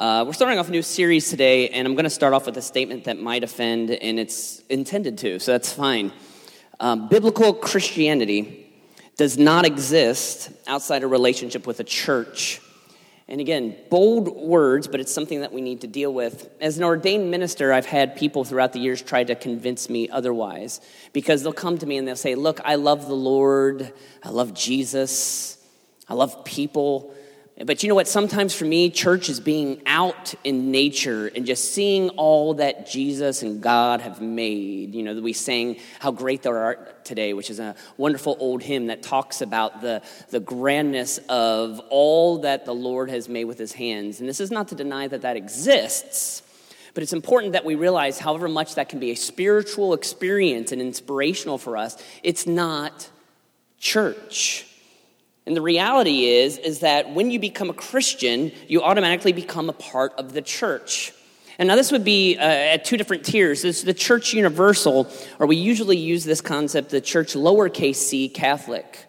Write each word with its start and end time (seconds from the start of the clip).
Uh, 0.00 0.22
we're 0.24 0.32
starting 0.32 0.60
off 0.60 0.68
a 0.68 0.70
new 0.70 0.80
series 0.80 1.28
today, 1.28 1.70
and 1.70 1.84
I'm 1.84 1.94
going 1.94 2.04
to 2.04 2.10
start 2.10 2.32
off 2.32 2.46
with 2.46 2.56
a 2.56 2.62
statement 2.62 3.02
that 3.04 3.18
might 3.18 3.42
offend, 3.42 3.90
and 3.90 4.20
it's 4.20 4.60
intended 4.68 5.18
to, 5.18 5.40
so 5.40 5.50
that's 5.50 5.72
fine. 5.72 6.12
Um, 6.78 7.08
biblical 7.08 7.52
Christianity 7.52 8.72
does 9.16 9.36
not 9.36 9.66
exist 9.66 10.52
outside 10.68 11.02
a 11.02 11.08
relationship 11.08 11.66
with 11.66 11.80
a 11.80 11.84
church. 11.84 12.60
And 13.26 13.40
again, 13.40 13.74
bold 13.90 14.28
words, 14.28 14.86
but 14.86 15.00
it's 15.00 15.12
something 15.12 15.40
that 15.40 15.52
we 15.52 15.60
need 15.60 15.80
to 15.80 15.88
deal 15.88 16.14
with. 16.14 16.48
As 16.60 16.78
an 16.78 16.84
ordained 16.84 17.32
minister, 17.32 17.72
I've 17.72 17.84
had 17.84 18.14
people 18.14 18.44
throughout 18.44 18.72
the 18.72 18.78
years 18.78 19.02
try 19.02 19.24
to 19.24 19.34
convince 19.34 19.90
me 19.90 20.08
otherwise 20.10 20.80
because 21.12 21.42
they'll 21.42 21.52
come 21.52 21.76
to 21.76 21.86
me 21.86 21.96
and 21.96 22.06
they'll 22.06 22.14
say, 22.14 22.36
Look, 22.36 22.60
I 22.64 22.76
love 22.76 23.08
the 23.08 23.16
Lord, 23.16 23.92
I 24.22 24.28
love 24.28 24.54
Jesus, 24.54 25.58
I 26.08 26.14
love 26.14 26.44
people. 26.44 27.12
But 27.64 27.82
you 27.82 27.88
know 27.88 27.96
what? 27.96 28.06
Sometimes 28.06 28.54
for 28.54 28.66
me, 28.66 28.88
church 28.88 29.28
is 29.28 29.40
being 29.40 29.82
out 29.84 30.32
in 30.44 30.70
nature 30.70 31.26
and 31.26 31.44
just 31.44 31.74
seeing 31.74 32.10
all 32.10 32.54
that 32.54 32.86
Jesus 32.86 33.42
and 33.42 33.60
God 33.60 34.00
have 34.00 34.20
made. 34.20 34.94
You 34.94 35.02
know, 35.02 35.20
we 35.20 35.32
sang 35.32 35.78
How 35.98 36.12
Great 36.12 36.42
Thou 36.42 36.52
Art 36.52 37.04
today, 37.04 37.32
which 37.32 37.50
is 37.50 37.58
a 37.58 37.74
wonderful 37.96 38.36
old 38.38 38.62
hymn 38.62 38.86
that 38.86 39.02
talks 39.02 39.40
about 39.40 39.80
the, 39.80 40.02
the 40.30 40.38
grandness 40.38 41.18
of 41.28 41.80
all 41.90 42.38
that 42.42 42.64
the 42.64 42.74
Lord 42.74 43.10
has 43.10 43.28
made 43.28 43.46
with 43.46 43.58
his 43.58 43.72
hands. 43.72 44.20
And 44.20 44.28
this 44.28 44.38
is 44.38 44.52
not 44.52 44.68
to 44.68 44.76
deny 44.76 45.08
that 45.08 45.22
that 45.22 45.36
exists, 45.36 46.44
but 46.94 47.02
it's 47.02 47.12
important 47.12 47.54
that 47.54 47.64
we 47.64 47.74
realize, 47.74 48.20
however 48.20 48.46
much 48.46 48.76
that 48.76 48.88
can 48.88 49.00
be 49.00 49.10
a 49.10 49.16
spiritual 49.16 49.94
experience 49.94 50.70
and 50.70 50.80
inspirational 50.80 51.58
for 51.58 51.76
us, 51.76 52.00
it's 52.22 52.46
not 52.46 53.10
church. 53.80 54.67
And 55.48 55.56
the 55.56 55.62
reality 55.62 56.26
is 56.26 56.58
is 56.58 56.80
that 56.80 57.14
when 57.14 57.30
you 57.30 57.40
become 57.40 57.70
a 57.70 57.72
Christian, 57.72 58.52
you 58.68 58.82
automatically 58.82 59.32
become 59.32 59.70
a 59.70 59.72
part 59.72 60.12
of 60.18 60.34
the 60.34 60.42
church. 60.42 61.14
And 61.58 61.68
now 61.68 61.74
this 61.74 61.90
would 61.90 62.04
be 62.04 62.36
uh, 62.36 62.42
at 62.42 62.84
two 62.84 62.98
different 62.98 63.24
tiers. 63.24 63.62
There's 63.62 63.82
the 63.82 63.94
church 63.94 64.34
universal, 64.34 65.10
or 65.38 65.46
we 65.46 65.56
usually 65.56 65.96
use 65.96 66.24
this 66.24 66.42
concept, 66.42 66.90
the 66.90 67.00
church 67.00 67.32
lowercase 67.32 67.96
c 67.96 68.28
Catholic, 68.28 69.06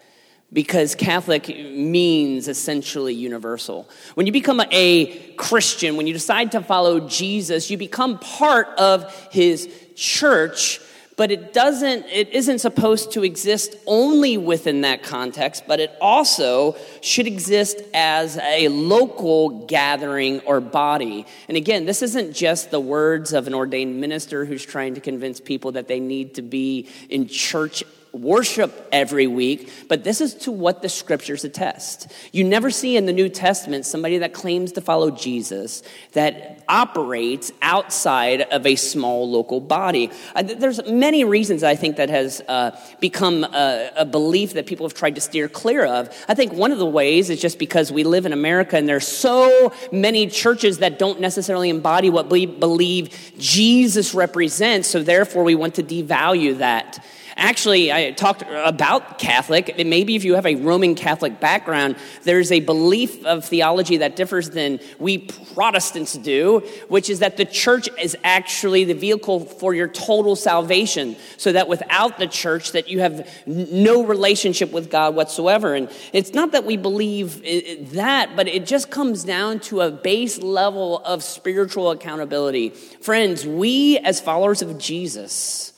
because 0.53 0.95
Catholic 0.95 1.49
means 1.49 2.47
essentially 2.47 3.13
universal. 3.13 3.89
When 4.15 4.25
you 4.25 4.31
become 4.31 4.61
a 4.71 5.33
Christian, 5.35 5.97
when 5.97 6.07
you 6.07 6.13
decide 6.13 6.53
to 6.53 6.61
follow 6.61 7.01
Jesus, 7.01 7.69
you 7.69 7.77
become 7.77 8.17
part 8.17 8.69
of 8.79 9.13
his 9.29 9.69
church 9.95 10.79
but 11.19 11.31
it 11.31 11.51
doesn't 11.51 12.05
it 12.05 12.29
isn't 12.29 12.59
supposed 12.59 13.11
to 13.11 13.25
exist 13.25 13.75
only 13.85 14.37
within 14.37 14.79
that 14.81 15.03
context 15.03 15.65
but 15.67 15.81
it 15.81 15.91
also 15.99 16.77
should 17.01 17.27
exist 17.27 17.81
as 17.93 18.37
a 18.37 18.69
local 18.69 19.65
gathering 19.67 20.39
or 20.45 20.61
body. 20.61 21.25
And 21.49 21.57
again 21.57 21.85
this 21.85 22.01
isn't 22.01 22.31
just 22.31 22.71
the 22.71 22.79
words 22.79 23.33
of 23.33 23.47
an 23.47 23.53
ordained 23.53 23.99
minister 23.99 24.45
who's 24.45 24.65
trying 24.65 24.95
to 24.95 25.01
convince 25.01 25.41
people 25.41 25.73
that 25.73 25.89
they 25.89 25.99
need 25.99 26.35
to 26.35 26.41
be 26.41 26.87
in 27.09 27.27
church 27.27 27.83
worship 28.11 28.87
every 28.91 29.27
week, 29.27 29.71
but 29.87 30.03
this 30.03 30.21
is 30.21 30.33
to 30.33 30.51
what 30.51 30.81
the 30.81 30.89
scriptures 30.89 31.43
attest. 31.43 32.11
You 32.31 32.43
never 32.43 32.71
see 32.71 32.97
in 32.97 33.05
the 33.05 33.13
New 33.13 33.29
Testament 33.29 33.85
somebody 33.85 34.19
that 34.19 34.33
claims 34.33 34.71
to 34.73 34.81
follow 34.81 35.11
Jesus 35.11 35.83
that 36.13 36.63
operates 36.67 37.51
outside 37.61 38.41
of 38.41 38.65
a 38.65 38.75
small 38.75 39.29
local 39.29 39.59
body. 39.59 40.11
Uh, 40.35 40.43
there's 40.43 40.83
many 40.85 41.23
reasons 41.23 41.63
I 41.63 41.75
think 41.75 41.97
that 41.97 42.09
has 42.09 42.41
uh, 42.47 42.79
become 42.99 43.43
a, 43.43 43.91
a, 43.97 44.05
belief 44.05 44.53
that 44.53 44.65
people 44.65 44.87
have 44.87 44.93
tried 44.93 45.15
to 45.15 45.21
steer 45.21 45.49
clear 45.49 45.85
of. 45.85 46.09
I 46.27 46.35
think 46.35 46.53
one 46.53 46.71
of 46.71 46.77
the 46.77 46.85
ways 46.85 47.29
is 47.29 47.41
just 47.41 47.59
because 47.59 47.91
we 47.91 48.03
live 48.03 48.25
in 48.25 48.33
America 48.33 48.77
and 48.77 48.87
there's 48.87 49.07
so 49.07 49.73
many 49.91 50.27
churches 50.27 50.79
that 50.79 50.99
don't 50.99 51.19
necessarily 51.19 51.69
embody 51.69 52.09
what 52.09 52.29
we 52.29 52.45
believe 52.45 53.33
Jesus 53.37 54.13
represents, 54.13 54.87
so 54.87 55.01
therefore 55.01 55.43
we 55.43 55.55
want 55.55 55.75
to 55.75 55.83
devalue 55.83 56.57
that. 56.59 57.03
Actually, 57.39 57.91
I 57.91 58.11
talked 58.11 58.43
about 58.43 59.17
Catholic. 59.17 59.73
Maybe 59.85 60.17
if 60.17 60.25
you 60.25 60.35
have 60.35 60.45
a 60.45 60.55
Roman 60.55 60.93
Catholic 60.93 61.39
background, 61.39 61.95
there's 62.23 62.51
a 62.51 62.59
belief 62.59 63.25
of 63.25 63.45
theology 63.45 63.97
that 63.97 64.17
differs 64.17 64.49
than 64.49 64.81
we 64.99 65.19
Protestants 65.19 66.13
do, 66.13 66.59
which 66.89 67.09
is 67.09 67.19
that 67.19 67.37
the 67.37 67.45
church 67.45 67.87
is 67.97 68.17
actually 68.25 68.83
the 68.83 68.93
vehicle 68.93 69.39
for 69.39 69.73
your 69.73 69.87
total 69.87 70.35
salvation. 70.35 71.15
So 71.37 71.53
that 71.53 71.69
without 71.69 72.19
the 72.19 72.27
church, 72.27 72.73
that 72.73 72.89
you 72.89 72.99
have 72.99 73.25
no 73.47 74.03
relationship 74.03 74.71
with 74.73 74.91
God 74.91 75.15
whatsoever. 75.15 75.75
And 75.75 75.89
it's 76.11 76.33
not 76.33 76.51
that 76.51 76.65
we 76.65 76.75
believe 76.75 77.93
that, 77.93 78.35
but 78.35 78.49
it 78.49 78.65
just 78.65 78.91
comes 78.91 79.23
down 79.23 79.61
to 79.61 79.79
a 79.79 79.91
base 79.91 80.39
level 80.39 80.99
of 80.99 81.23
spiritual 81.23 81.91
accountability. 81.91 82.69
Friends, 82.69 83.45
we 83.45 83.97
as 83.99 84.19
followers 84.19 84.61
of 84.61 84.77
Jesus, 84.77 85.71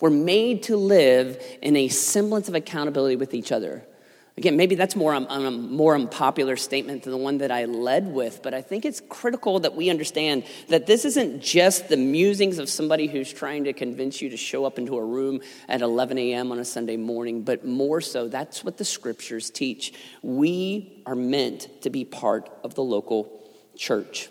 we're 0.00 0.10
made 0.10 0.64
to 0.64 0.76
live 0.76 1.42
in 1.62 1.76
a 1.76 1.88
semblance 1.88 2.48
of 2.48 2.54
accountability 2.54 3.16
with 3.16 3.34
each 3.34 3.52
other. 3.52 3.84
Again, 4.36 4.56
maybe 4.56 4.74
that's 4.74 4.96
more 4.96 5.14
um, 5.14 5.26
a 5.28 5.50
more 5.50 5.94
unpopular 5.94 6.56
statement 6.56 7.04
than 7.04 7.12
the 7.12 7.18
one 7.18 7.38
that 7.38 7.52
I 7.52 7.66
led 7.66 8.12
with, 8.12 8.42
but 8.42 8.52
I 8.52 8.62
think 8.62 8.84
it's 8.84 9.00
critical 9.08 9.60
that 9.60 9.76
we 9.76 9.90
understand 9.90 10.42
that 10.68 10.86
this 10.86 11.04
isn't 11.04 11.40
just 11.40 11.88
the 11.88 11.96
musings 11.96 12.58
of 12.58 12.68
somebody 12.68 13.06
who's 13.06 13.32
trying 13.32 13.62
to 13.64 13.72
convince 13.72 14.20
you 14.20 14.30
to 14.30 14.36
show 14.36 14.64
up 14.64 14.76
into 14.76 14.96
a 14.96 15.04
room 15.04 15.40
at 15.68 15.82
11 15.82 16.18
a.m. 16.18 16.50
on 16.50 16.58
a 16.58 16.64
Sunday 16.64 16.96
morning, 16.96 17.42
but 17.42 17.64
more 17.64 18.00
so, 18.00 18.26
that's 18.26 18.64
what 18.64 18.76
the 18.76 18.84
scriptures 18.84 19.50
teach. 19.50 19.94
We 20.20 21.00
are 21.06 21.14
meant 21.14 21.68
to 21.82 21.90
be 21.90 22.04
part 22.04 22.50
of 22.64 22.74
the 22.74 22.82
local 22.82 23.48
church. 23.76 24.30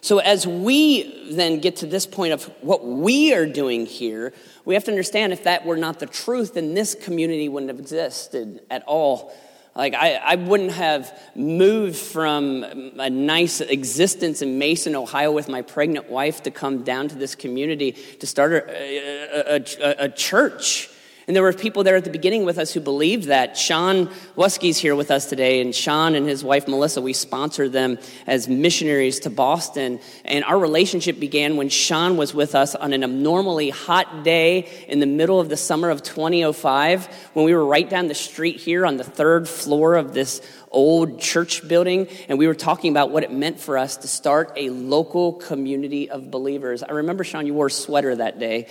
So, 0.00 0.18
as 0.18 0.46
we 0.46 1.32
then 1.32 1.60
get 1.60 1.76
to 1.76 1.86
this 1.86 2.06
point 2.06 2.32
of 2.32 2.44
what 2.60 2.84
we 2.84 3.32
are 3.34 3.46
doing 3.46 3.86
here, 3.86 4.32
we 4.64 4.74
have 4.74 4.84
to 4.84 4.90
understand 4.90 5.32
if 5.32 5.44
that 5.44 5.64
were 5.64 5.76
not 5.76 5.98
the 5.98 6.06
truth, 6.06 6.54
then 6.54 6.74
this 6.74 6.94
community 6.94 7.48
wouldn't 7.48 7.70
have 7.70 7.80
existed 7.80 8.60
at 8.70 8.82
all. 8.86 9.34
Like, 9.76 9.94
I, 9.94 10.14
I 10.14 10.34
wouldn't 10.36 10.72
have 10.72 11.18
moved 11.34 11.96
from 11.96 12.62
a 12.96 13.10
nice 13.10 13.60
existence 13.60 14.40
in 14.40 14.58
Mason, 14.58 14.94
Ohio, 14.94 15.32
with 15.32 15.48
my 15.48 15.62
pregnant 15.62 16.08
wife 16.08 16.44
to 16.44 16.52
come 16.52 16.84
down 16.84 17.08
to 17.08 17.16
this 17.16 17.34
community 17.34 17.92
to 17.92 18.26
start 18.26 18.52
a, 18.52 19.56
a, 19.56 19.64
a, 19.80 20.04
a 20.04 20.08
church. 20.08 20.90
And 21.26 21.34
there 21.34 21.42
were 21.42 21.52
people 21.52 21.84
there 21.84 21.96
at 21.96 22.04
the 22.04 22.10
beginning 22.10 22.44
with 22.44 22.58
us 22.58 22.72
who 22.72 22.80
believed 22.80 23.24
that. 23.28 23.56
Sean 23.56 24.08
Wuskey's 24.36 24.76
here 24.76 24.94
with 24.94 25.10
us 25.10 25.26
today, 25.26 25.60
and 25.60 25.74
Sean 25.74 26.14
and 26.14 26.28
his 26.28 26.44
wife 26.44 26.68
Melissa, 26.68 27.00
we 27.00 27.14
sponsored 27.14 27.72
them 27.72 27.98
as 28.26 28.46
missionaries 28.46 29.20
to 29.20 29.30
Boston. 29.30 30.00
And 30.24 30.44
our 30.44 30.58
relationship 30.58 31.18
began 31.18 31.56
when 31.56 31.70
Sean 31.70 32.18
was 32.18 32.34
with 32.34 32.54
us 32.54 32.74
on 32.74 32.92
an 32.92 33.02
abnormally 33.02 33.70
hot 33.70 34.22
day 34.22 34.68
in 34.86 35.00
the 35.00 35.06
middle 35.06 35.40
of 35.40 35.48
the 35.48 35.56
summer 35.56 35.88
of 35.88 36.02
2005, 36.02 37.06
when 37.32 37.46
we 37.46 37.54
were 37.54 37.64
right 37.64 37.88
down 37.88 38.08
the 38.08 38.14
street 38.14 38.56
here 38.56 38.84
on 38.84 38.98
the 38.98 39.04
third 39.04 39.48
floor 39.48 39.94
of 39.94 40.12
this 40.12 40.42
old 40.70 41.20
church 41.20 41.66
building, 41.66 42.08
and 42.28 42.38
we 42.38 42.46
were 42.46 42.54
talking 42.54 42.90
about 42.90 43.10
what 43.10 43.22
it 43.22 43.32
meant 43.32 43.60
for 43.60 43.78
us 43.78 43.96
to 43.98 44.08
start 44.08 44.52
a 44.56 44.68
local 44.70 45.34
community 45.34 46.10
of 46.10 46.30
believers. 46.30 46.82
I 46.82 46.92
remember, 46.92 47.24
Sean, 47.24 47.46
you 47.46 47.54
wore 47.54 47.68
a 47.68 47.70
sweater 47.70 48.14
that 48.16 48.38
day 48.38 48.66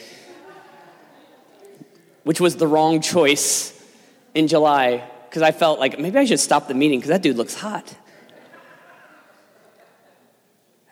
which 2.24 2.40
was 2.40 2.56
the 2.56 2.68
wrong 2.68 3.02
choice 3.02 3.74
in 4.34 4.48
July 4.48 5.10
because 5.30 5.42
I 5.42 5.52
felt 5.52 5.80
like 5.80 6.00
maybe 6.00 6.18
I 6.18 6.26
should 6.26 6.40
stop 6.40 6.68
the 6.68 6.74
meeting 6.74 7.00
because 7.00 7.10
that 7.10 7.22
dude 7.22 7.38
looks 7.38 7.56
hot. 7.56 7.96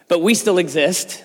But 0.08 0.20
we 0.20 0.34
still 0.34 0.58
exist. 0.58 1.24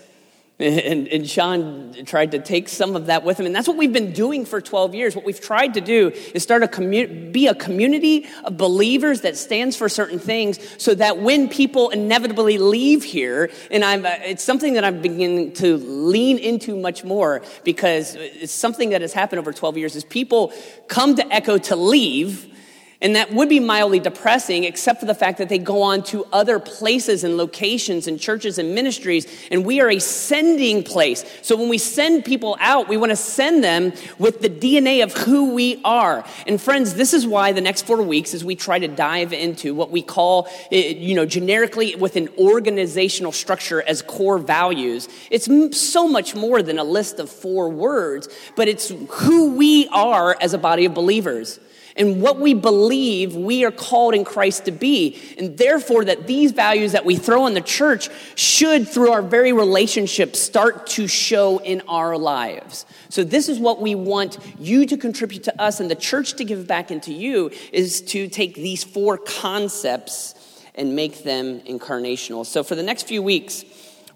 And, 0.59 1.07
and, 1.09 1.29
Sean 1.29 1.93
tried 2.07 2.31
to 2.31 2.39
take 2.39 2.71
some 2.71 2.97
of 2.97 3.07
that 3.07 3.23
with 3.25 3.39
him. 3.39 3.45
And 3.45 3.55
that's 3.55 3.69
what 3.69 3.77
we've 3.77 3.93
been 3.93 4.13
doing 4.13 4.47
for 4.47 4.59
12 4.63 4.95
years. 4.95 5.15
What 5.15 5.27
we've 5.27 5.41
tried 5.41 5.75
to 5.75 5.83
do 5.83 6.13
is 6.33 6.43
start 6.43 6.63
a 6.63 6.69
community, 6.69 7.31
be 7.31 7.47
a 7.47 7.55
community 7.55 8.27
of 8.43 8.57
believers 8.57 9.21
that 9.21 9.37
stands 9.37 9.77
for 9.77 9.91
certain 9.91 10.19
things 10.19 10.59
so 10.83 10.95
that 10.95 11.19
when 11.19 11.51
people 11.51 11.91
inevitably 11.91 12.57
leave 12.57 13.05
here, 13.05 13.51
and 13.71 13.85
I'm, 13.85 14.07
uh, 14.07 14.15
it's 14.25 14.43
something 14.43 14.73
that 14.75 14.85
I'm 14.85 15.03
beginning 15.03 15.53
to 15.55 15.77
lean 15.77 16.39
into 16.39 16.75
much 16.75 17.05
more 17.05 17.43
because 17.63 18.15
it's 18.15 18.51
something 18.51 18.91
that 18.91 19.03
has 19.03 19.13
happened 19.13 19.41
over 19.41 19.53
12 19.53 19.77
years 19.77 19.95
is 19.95 20.05
people 20.05 20.55
come 20.89 21.17
to 21.17 21.35
Echo 21.35 21.59
to 21.59 21.77
leave 21.77 22.56
and 23.01 23.15
that 23.15 23.33
would 23.33 23.49
be 23.49 23.61
mildly 23.61 24.01
depressing, 24.01 24.65
except 24.65 25.01
for 25.01 25.07
the 25.07 25.15
fact 25.15 25.39
that 25.39 25.49
they 25.49 25.59
go 25.59 25.83
on 25.83 26.03
to 26.05 26.25
other 26.33 26.59
places 26.59 27.25
and 27.25 27.37
locations 27.37 28.07
and 28.07 28.19
churches 28.19 28.59
and 28.59 28.75
ministries. 28.75 29.27
And 29.51 29.67
we 29.67 29.81
are 29.81 29.91
a 29.91 29.99
sending 29.99 30.83
place. 30.83 31.25
So 31.43 31.57
when 31.57 31.69
we 31.69 31.79
send 31.79 32.25
people 32.25 32.57
out, 32.59 32.89
we 32.89 32.97
want 32.97 33.11
to 33.11 33.17
send 33.17 33.63
them 33.63 33.93
with 34.19 34.41
the 34.41 34.49
DNA 34.49 35.03
of 35.03 35.13
who 35.13 35.53
we 35.53 35.81
are. 35.85 36.25
And 36.47 36.61
friends, 36.61 36.95
this 36.95 37.13
is 37.13 37.27
why 37.27 37.53
the 37.53 37.61
next 37.61 37.83
four 37.83 38.01
weeks, 38.01 38.33
as 38.33 38.45
we 38.45 38.57
try 38.57 38.79
to 38.79 38.89
dive 38.89 39.33
into 39.33 39.75
what 39.75 39.91
we 39.91 40.01
call, 40.01 40.49
eh, 40.73 40.95
you 40.97 41.15
know, 41.15 41.27
generically 41.27 41.95
with 41.97 42.17
an 42.17 42.29
organizational 42.39 43.33
structure 43.33 43.83
as 43.83 44.01
core 44.01 44.39
values, 44.39 45.09
it's 45.31 45.49
so 45.79 46.09
much 46.09 46.35
more 46.35 46.63
than 46.63 46.79
a 46.79 46.85
list 46.85 47.19
of 47.19 47.29
four 47.29 47.69
words, 47.69 48.29
but 48.57 48.69
it's 48.69 48.91
who 49.11 49.55
we 49.55 49.87
are 49.89 50.37
as 50.41 50.55
a 50.55 50.59
body 50.59 50.87
of 50.87 50.95
believers. 50.95 51.61
And 51.97 52.21
what 52.21 52.39
we 52.39 52.55
believe 52.55 53.35
we 53.35 53.65
are 53.65 53.71
called 53.71 54.15
in 54.15 54.25
Christ 54.25 54.67
to 54.67 54.71
be. 54.71 55.21
And 55.39 55.57
therefore, 55.57 56.05
that 56.05 56.27
these 56.27 56.53
values 56.53 56.93
that 56.93 57.05
we 57.05 57.17
throw 57.17 57.47
in 57.47 57.55
the 57.55 57.61
church 57.61 58.09
should, 58.35 58.89
through 58.89 59.13
our 59.13 59.23
very 59.23 59.53
relationships, 59.53 60.39
start 60.39 60.87
to 60.89 61.07
show 61.07 61.59
in 61.59 61.83
our 61.89 62.17
lives. 62.17 62.87
So, 63.09 63.25
this 63.25 63.49
is 63.49 63.59
what 63.59 63.81
we 63.81 63.95
want 63.95 64.39
you 64.59 64.87
to 64.87 64.97
contribute 64.97 65.45
to 65.45 65.61
us 65.61 65.81
and 65.81 65.91
the 65.91 65.95
church 65.95 66.35
to 66.35 66.45
give 66.45 66.67
back 66.67 66.91
into 66.91 67.13
you 67.13 67.51
is 67.73 68.01
to 68.03 68.29
take 68.29 68.55
these 68.55 68.85
four 68.85 69.19
concepts 69.19 70.35
and 70.75 70.95
make 70.95 71.25
them 71.25 71.61
incarnational. 71.61 72.45
So, 72.45 72.63
for 72.63 72.75
the 72.75 72.83
next 72.83 73.09
few 73.09 73.23
weeks, 73.23 73.65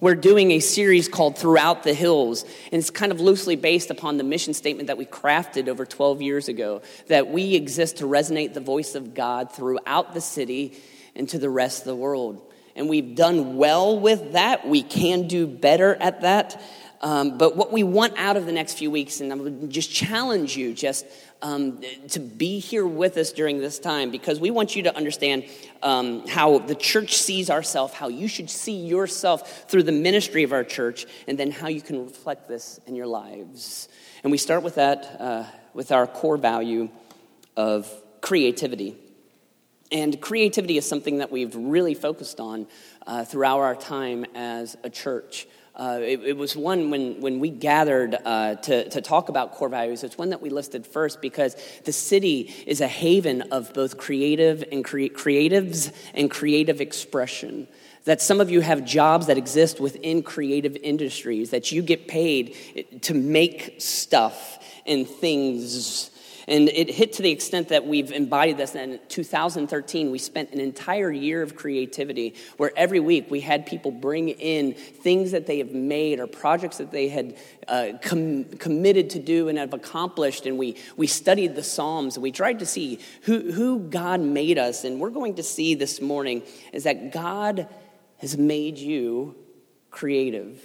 we're 0.01 0.15
doing 0.15 0.51
a 0.53 0.61
series 0.61 1.09
called 1.09 1.37
Throughout 1.37 1.83
the 1.83 1.93
Hills, 1.93 2.45
and 2.73 2.81
it's 2.81 2.91
kind 2.91 3.13
of 3.13 3.21
loosely 3.21 3.55
based 3.55 3.91
upon 3.91 4.17
the 4.17 4.25
mission 4.25 4.55
statement 4.55 4.87
that 4.87 4.97
we 4.97 5.05
crafted 5.05 5.69
over 5.69 5.85
12 5.85 6.23
years 6.23 6.49
ago 6.49 6.81
that 7.09 7.29
we 7.29 7.55
exist 7.55 7.99
to 7.99 8.05
resonate 8.05 8.55
the 8.55 8.61
voice 8.61 8.95
of 8.95 9.15
God 9.15 9.53
throughout 9.53 10.15
the 10.15 10.21
city 10.21 10.79
and 11.15 11.29
to 11.29 11.39
the 11.39 11.51
rest 11.51 11.81
of 11.81 11.85
the 11.85 11.97
world. 11.97 12.41
And 12.75 12.89
we've 12.89 13.15
done 13.15 13.57
well 13.57 13.99
with 13.99 14.33
that. 14.33 14.67
We 14.67 14.83
can 14.83 15.29
do 15.29 15.47
better 15.47 15.95
at 15.95 16.23
that. 16.23 16.63
Um, 17.03 17.39
but 17.39 17.57
what 17.57 17.73
we 17.73 17.83
want 17.83 18.15
out 18.19 18.37
of 18.37 18.47
the 18.47 18.53
next 18.53 18.75
few 18.75 18.91
weeks, 18.91 19.21
and 19.21 19.33
I 19.33 19.37
would 19.37 19.71
just 19.71 19.91
challenge 19.91 20.57
you 20.57 20.73
just 20.75 21.07
um, 21.43 21.81
to 22.09 22.21
be 22.21 22.59
here 22.59 22.87
with 22.87 23.17
us 23.17 23.33
during 23.33 23.59
this 23.59 23.79
time 23.79 24.11
because 24.11 24.39
we 24.39 24.51
want 24.51 24.77
you 24.77 24.83
to 24.85 24.97
understand 24.97 25.45
um, 25.83 26.27
how 26.27 26.59
the 26.59 26.75
church 26.75 27.17
sees 27.17 27.51
ourselves, 27.51 27.95
how 27.95 28.09
you 28.09 28.29
should 28.29 28.51
see 28.51 28.87
yourself 28.87 29.65
through 29.69 29.85
the 29.85 29.93
ministry 29.93 30.43
of 30.43 30.53
our 30.53 30.65
church, 30.65 31.07
and 31.27 31.39
then 31.39 31.51
how 31.51 31.69
you 31.69 31.81
can 31.81 32.05
reflect 32.05 32.49
this 32.49 32.81
in 32.87 32.95
your 32.95 33.07
lives. 33.07 33.89
And 34.23 34.31
we 34.31 34.39
start 34.39 34.63
with 34.63 34.75
that, 34.75 35.17
uh, 35.19 35.45
with 35.73 35.93
our 35.93 36.07
core 36.07 36.37
value 36.37 36.91
of 37.57 37.91
creativity. 38.21 38.97
And 39.93 40.21
creativity 40.21 40.77
is 40.77 40.89
something 40.89 41.19
that 41.19 41.33
we've 41.33 41.55
really 41.55 41.95
focused 41.95 42.39
on 42.39 42.67
uh, 43.07 43.25
throughout 43.25 43.61
our 43.61 43.75
time 43.75 44.25
as 44.35 44.77
a 44.85 44.91
church. 44.91 45.49
Uh, 45.81 45.99
it, 46.03 46.21
it, 46.25 46.37
was 46.37 46.55
one 46.55 46.91
when, 46.91 47.19
when 47.23 47.41
we 47.41 47.49
gathered 47.49 48.15
uh, 48.27 48.55
to, 48.57 48.87
to 48.91 49.01
talk 49.01 49.31
about 49.31 49.53
core 49.53 49.71
values. 49.71 50.05
It's 50.05 50.19
one 50.19 50.29
that 50.29 50.43
we 50.43 50.51
listed 50.51 50.87
first 50.87 51.23
because 51.23 51.57
the 51.87 51.93
city 51.93 52.53
is 52.67 52.83
a 52.83 52.87
haven 52.87 53.41
of 53.51 53.73
both 53.73 53.97
creative 53.97 54.63
and 54.71 54.85
cre- 54.85 55.09
creatives 55.09 55.91
and 56.13 56.31
creative 56.31 56.83
expression. 56.83 57.67
That 58.05 58.21
some 58.21 58.43
of 58.43 58.51
you 58.51 58.61
have 58.61 58.85
jobs 58.85 59.29
that 59.29 59.39
exist 59.39 59.81
within 59.81 60.23
creative 60.23 60.77
industries, 60.77 61.49
that 61.49 61.73
you 61.73 61.81
get 61.81 62.09
paid 62.09 63.01
to 63.01 63.15
make 63.15 63.77
stuff 63.79 64.63
and 64.85 65.09
things 65.09 66.11
and 66.51 66.69
it 66.69 66.91
hit 66.91 67.13
to 67.15 67.23
the 67.23 67.31
extent 67.31 67.69
that 67.69 67.87
we've 67.87 68.11
embodied 68.11 68.57
this. 68.57 68.75
And 68.75 68.95
in 68.95 69.01
2013, 69.09 70.11
we 70.11 70.19
spent 70.19 70.51
an 70.51 70.59
entire 70.59 71.13
year 71.13 71.43
of 71.43 71.55
creativity 71.55 72.35
where 72.57 72.73
every 72.77 72.99
week 72.99 73.31
we 73.31 73.41
had 73.41 73.67
people 73.67 73.93
bring 73.93 74.31
in 74.31 74.75
things 74.75 75.31
that 75.31 75.47
they 75.47 75.59
have 75.59 75.71
made 75.71 76.19
or 76.19 76.27
projects 76.27 76.79
that 76.79 76.91
they 76.91 77.09
had 77.09 77.37
uh, 77.69 77.93
com- 78.03 78.45
committed 78.45 79.11
to 79.11 79.21
do 79.21 79.49
and 79.49 79.59
have 79.59 79.73
accomplished. 79.73 80.45
And 80.45 80.59
we, 80.59 80.77
we 80.97 81.07
studied 81.07 81.55
the 81.55 81.63
Psalms. 81.63 82.17
and 82.17 82.23
We 82.23 82.33
tried 82.33 82.59
to 82.59 82.67
see 82.67 82.99
who, 83.23 83.53
who 83.53 83.79
God 83.79 84.21
made 84.21 84.59
us. 84.59 84.83
And 84.83 84.99
we're 84.99 85.11
going 85.11 85.37
to 85.37 85.45
see 85.45 85.77
this 85.77 86.01
morning 86.01 86.43
is 86.73 86.83
that 86.83 87.13
God 87.13 87.69
has 88.19 88.37
made 88.37 88.77
you 88.77 89.37
creative. 89.93 90.61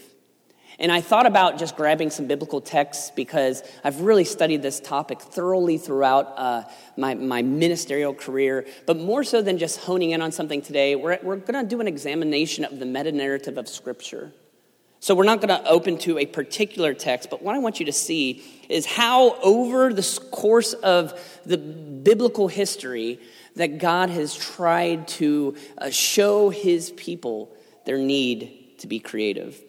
And 0.78 0.92
I 0.92 1.00
thought 1.02 1.26
about 1.26 1.58
just 1.58 1.78
grabbing 1.78 2.10
some 2.10 2.28
biblical 2.28 2.60
texts 2.60 3.12
because 3.16 3.64
I've 3.84 4.02
really 4.02 4.26
studied 4.26 4.62
this 4.62 4.80
topic 4.80 5.22
thoroughly 5.22 5.78
throughout 5.78 6.34
uh, 6.38 6.64
my, 6.98 7.14
my 7.16 7.42
ministerial 7.42 8.14
career. 8.14 8.66
But 8.86 8.98
more 8.98 9.24
so 9.24 9.42
than 9.42 9.58
just 9.58 9.80
honing 9.80 10.12
in 10.12 10.22
on 10.22 10.32
something 10.32 10.62
today, 10.62 10.96
we're, 10.96 11.20
we're 11.24 11.38
going 11.38 11.64
to 11.64 11.68
do 11.68 11.80
an 11.80 11.88
examination 11.88 12.66
of 12.66 12.80
the 12.80 12.86
meta 12.86 13.12
narrative 13.12 13.58
of 13.58 13.70
Scripture. 13.70 14.34
So 15.00 15.14
we're 15.14 15.24
not 15.24 15.40
going 15.40 15.50
to 15.50 15.70
open 15.70 15.98
to 16.00 16.18
a 16.18 16.26
particular 16.26 16.94
text, 16.94 17.30
but 17.30 17.42
what 17.42 17.56
I 17.56 17.60
want 17.60 17.80
you 17.80 17.86
to 17.86 17.94
see 17.94 18.44
is 18.68 18.86
how, 18.86 19.36
over 19.42 19.94
the 19.94 20.20
course 20.32 20.74
of 20.74 21.14
the 21.46 21.58
biblical 21.58 22.48
history, 22.48 23.20
that 23.56 23.78
God 23.78 24.10
has 24.10 24.36
tried 24.36 25.08
to 25.10 25.56
uh, 25.78 25.90
show 25.90 26.50
his 26.50 26.92
people 26.92 27.56
their 27.86 27.98
need 27.98 28.80
to 28.80 28.88
be 28.88 29.00
creative. 29.00 29.62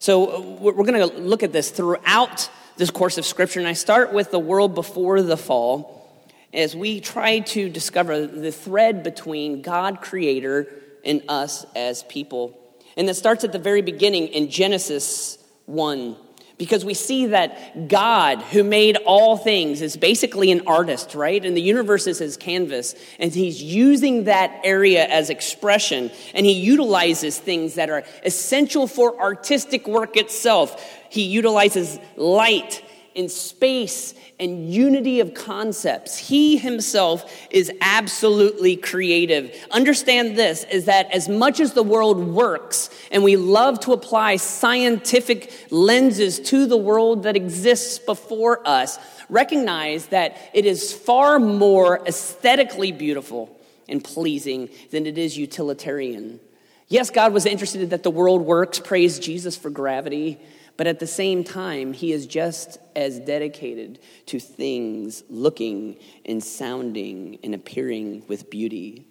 So 0.00 0.34
uh, 0.34 0.40
we're 0.40 0.72
going 0.72 1.10
to 1.10 1.18
look 1.20 1.42
at 1.42 1.52
this 1.52 1.70
throughout 1.70 2.48
this 2.78 2.90
course 2.90 3.18
of 3.18 3.26
Scripture, 3.26 3.60
and 3.60 3.68
I 3.68 3.74
start 3.74 4.14
with 4.14 4.30
the 4.30 4.38
world 4.38 4.74
before 4.74 5.20
the 5.20 5.36
fall 5.36 6.24
as 6.54 6.74
we 6.74 7.00
try 7.00 7.40
to 7.40 7.68
discover 7.68 8.26
the 8.26 8.50
thread 8.50 9.02
between 9.02 9.60
God, 9.60 10.00
Creator, 10.00 10.72
and 11.04 11.22
us 11.28 11.66
as 11.76 12.02
people. 12.04 12.58
And 12.96 13.06
that 13.08 13.14
starts 13.14 13.44
at 13.44 13.52
the 13.52 13.58
very 13.58 13.82
beginning 13.82 14.28
in 14.28 14.48
Genesis 14.48 15.36
1 15.66 16.16
because 16.60 16.84
we 16.84 16.92
see 16.92 17.24
that 17.28 17.88
God, 17.88 18.42
who 18.42 18.62
made 18.62 18.98
all 19.06 19.38
things, 19.38 19.80
is 19.80 19.96
basically 19.96 20.50
an 20.50 20.66
artist, 20.66 21.14
right? 21.14 21.42
And 21.42 21.56
the 21.56 21.62
universe 21.62 22.06
is 22.06 22.18
his 22.18 22.36
canvas. 22.36 22.94
And 23.18 23.32
he's 23.32 23.62
using 23.62 24.24
that 24.24 24.60
area 24.62 25.06
as 25.06 25.30
expression. 25.30 26.10
And 26.34 26.44
he 26.44 26.52
utilizes 26.52 27.38
things 27.38 27.76
that 27.76 27.88
are 27.88 28.04
essential 28.26 28.86
for 28.86 29.18
artistic 29.18 29.88
work 29.88 30.18
itself. 30.18 30.86
He 31.08 31.22
utilizes 31.22 31.98
light 32.16 32.82
in 33.14 33.28
space 33.28 34.14
and 34.38 34.72
unity 34.72 35.20
of 35.20 35.34
concepts. 35.34 36.16
He 36.16 36.56
himself 36.56 37.30
is 37.50 37.70
absolutely 37.80 38.76
creative. 38.76 39.54
Understand 39.70 40.36
this 40.36 40.64
is 40.64 40.86
that 40.86 41.10
as 41.10 41.28
much 41.28 41.60
as 41.60 41.72
the 41.72 41.82
world 41.82 42.18
works 42.18 42.90
and 43.10 43.22
we 43.22 43.36
love 43.36 43.80
to 43.80 43.92
apply 43.92 44.36
scientific 44.36 45.52
lenses 45.70 46.40
to 46.40 46.66
the 46.66 46.76
world 46.76 47.24
that 47.24 47.36
exists 47.36 47.98
before 47.98 48.66
us, 48.66 48.98
recognize 49.28 50.06
that 50.06 50.36
it 50.54 50.66
is 50.66 50.92
far 50.92 51.38
more 51.38 52.00
aesthetically 52.06 52.92
beautiful 52.92 53.56
and 53.88 54.02
pleasing 54.02 54.68
than 54.90 55.06
it 55.06 55.18
is 55.18 55.36
utilitarian. 55.36 56.40
Yes, 56.88 57.10
God 57.10 57.32
was 57.32 57.46
interested 57.46 57.90
that 57.90 58.02
the 58.02 58.10
world 58.10 58.42
works. 58.42 58.80
Praise 58.80 59.18
Jesus 59.18 59.56
for 59.56 59.70
gravity. 59.70 60.40
But 60.80 60.86
at 60.86 60.98
the 60.98 61.06
same 61.06 61.44
time, 61.44 61.92
he 61.92 62.10
is 62.10 62.26
just 62.26 62.78
as 62.96 63.18
dedicated 63.18 63.98
to 64.24 64.40
things 64.40 65.22
looking 65.28 65.98
and 66.24 66.42
sounding 66.42 67.38
and 67.44 67.54
appearing 67.54 68.22
with 68.28 68.48
beauty. 68.48 69.04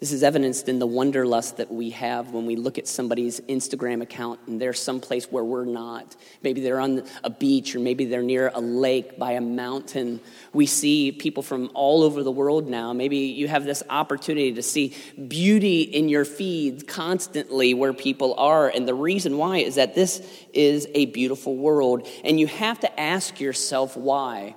This 0.00 0.12
is 0.12 0.22
evidenced 0.22 0.68
in 0.68 0.78
the 0.78 0.86
wanderlust 0.86 1.56
that 1.56 1.72
we 1.72 1.90
have 1.90 2.30
when 2.30 2.46
we 2.46 2.54
look 2.54 2.78
at 2.78 2.86
somebody's 2.86 3.40
Instagram 3.40 4.00
account 4.00 4.38
and 4.46 4.60
they're 4.60 4.72
someplace 4.72 5.24
where 5.32 5.42
we're 5.42 5.64
not. 5.64 6.14
Maybe 6.40 6.60
they're 6.60 6.78
on 6.78 7.02
a 7.24 7.30
beach 7.30 7.74
or 7.74 7.80
maybe 7.80 8.04
they're 8.04 8.22
near 8.22 8.52
a 8.54 8.60
lake 8.60 9.18
by 9.18 9.32
a 9.32 9.40
mountain. 9.40 10.20
We 10.52 10.66
see 10.66 11.10
people 11.10 11.42
from 11.42 11.72
all 11.74 12.04
over 12.04 12.22
the 12.22 12.30
world 12.30 12.68
now. 12.68 12.92
Maybe 12.92 13.16
you 13.16 13.48
have 13.48 13.64
this 13.64 13.82
opportunity 13.90 14.52
to 14.52 14.62
see 14.62 14.94
beauty 15.26 15.82
in 15.82 16.08
your 16.08 16.24
feeds 16.24 16.84
constantly 16.84 17.74
where 17.74 17.92
people 17.92 18.34
are. 18.34 18.68
And 18.68 18.86
the 18.86 18.94
reason 18.94 19.36
why 19.36 19.58
is 19.58 19.74
that 19.74 19.96
this 19.96 20.22
is 20.54 20.86
a 20.94 21.06
beautiful 21.06 21.56
world. 21.56 22.06
And 22.22 22.38
you 22.38 22.46
have 22.46 22.78
to 22.80 23.00
ask 23.00 23.40
yourself 23.40 23.96
why. 23.96 24.54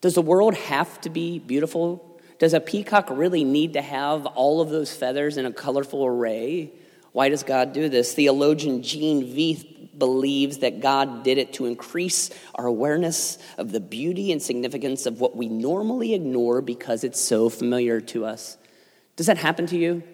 Does 0.00 0.14
the 0.14 0.22
world 0.22 0.54
have 0.54 1.00
to 1.02 1.10
be 1.10 1.38
beautiful 1.38 2.07
does 2.38 2.54
a 2.54 2.60
peacock 2.60 3.08
really 3.10 3.44
need 3.44 3.72
to 3.72 3.82
have 3.82 4.26
all 4.26 4.60
of 4.60 4.70
those 4.70 4.94
feathers 4.94 5.36
in 5.36 5.46
a 5.46 5.52
colorful 5.52 6.06
array? 6.06 6.72
Why 7.12 7.28
does 7.28 7.42
God 7.42 7.72
do 7.72 7.88
this? 7.88 8.14
Theologian 8.14 8.82
Gene 8.82 9.24
Veith 9.24 9.98
believes 9.98 10.58
that 10.58 10.80
God 10.80 11.24
did 11.24 11.38
it 11.38 11.54
to 11.54 11.66
increase 11.66 12.30
our 12.54 12.66
awareness 12.66 13.38
of 13.56 13.72
the 13.72 13.80
beauty 13.80 14.30
and 14.30 14.40
significance 14.40 15.06
of 15.06 15.20
what 15.20 15.36
we 15.36 15.48
normally 15.48 16.14
ignore 16.14 16.62
because 16.62 17.02
it's 17.02 17.20
so 17.20 17.48
familiar 17.48 18.00
to 18.00 18.24
us. 18.24 18.56
Does 19.16 19.26
that 19.26 19.38
happen 19.38 19.66
to 19.66 19.76
you? 19.76 20.04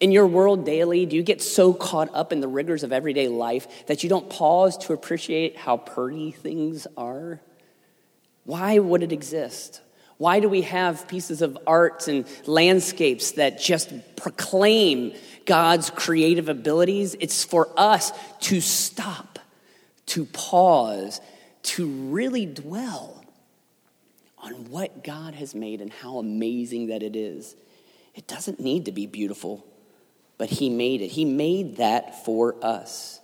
In 0.00 0.12
your 0.12 0.26
world 0.26 0.64
daily, 0.64 1.04
do 1.04 1.14
you 1.14 1.22
get 1.22 1.42
so 1.42 1.74
caught 1.74 2.08
up 2.14 2.32
in 2.32 2.40
the 2.40 2.48
rigors 2.48 2.82
of 2.82 2.90
everyday 2.90 3.28
life 3.28 3.86
that 3.86 4.02
you 4.02 4.08
don't 4.08 4.30
pause 4.30 4.78
to 4.78 4.94
appreciate 4.94 5.58
how 5.58 5.76
pretty 5.76 6.30
things 6.30 6.86
are? 6.96 7.42
Why 8.44 8.78
would 8.78 9.02
it 9.02 9.12
exist? 9.12 9.82
Why 10.20 10.40
do 10.40 10.50
we 10.50 10.60
have 10.62 11.08
pieces 11.08 11.40
of 11.40 11.56
art 11.66 12.06
and 12.06 12.26
landscapes 12.44 13.30
that 13.32 13.58
just 13.58 13.90
proclaim 14.16 15.14
God's 15.46 15.88
creative 15.88 16.50
abilities? 16.50 17.16
It's 17.18 17.42
for 17.42 17.70
us 17.74 18.12
to 18.40 18.60
stop, 18.60 19.38
to 20.04 20.26
pause, 20.26 21.22
to 21.62 21.86
really 21.86 22.44
dwell 22.44 23.24
on 24.36 24.68
what 24.68 25.02
God 25.02 25.36
has 25.36 25.54
made 25.54 25.80
and 25.80 25.90
how 25.90 26.18
amazing 26.18 26.88
that 26.88 27.02
it 27.02 27.16
is. 27.16 27.56
It 28.14 28.26
doesn't 28.26 28.60
need 28.60 28.84
to 28.84 28.92
be 28.92 29.06
beautiful, 29.06 29.64
but 30.36 30.50
He 30.50 30.68
made 30.68 31.00
it. 31.00 31.08
He 31.08 31.24
made 31.24 31.78
that 31.78 32.26
for 32.26 32.62
us. 32.62 33.19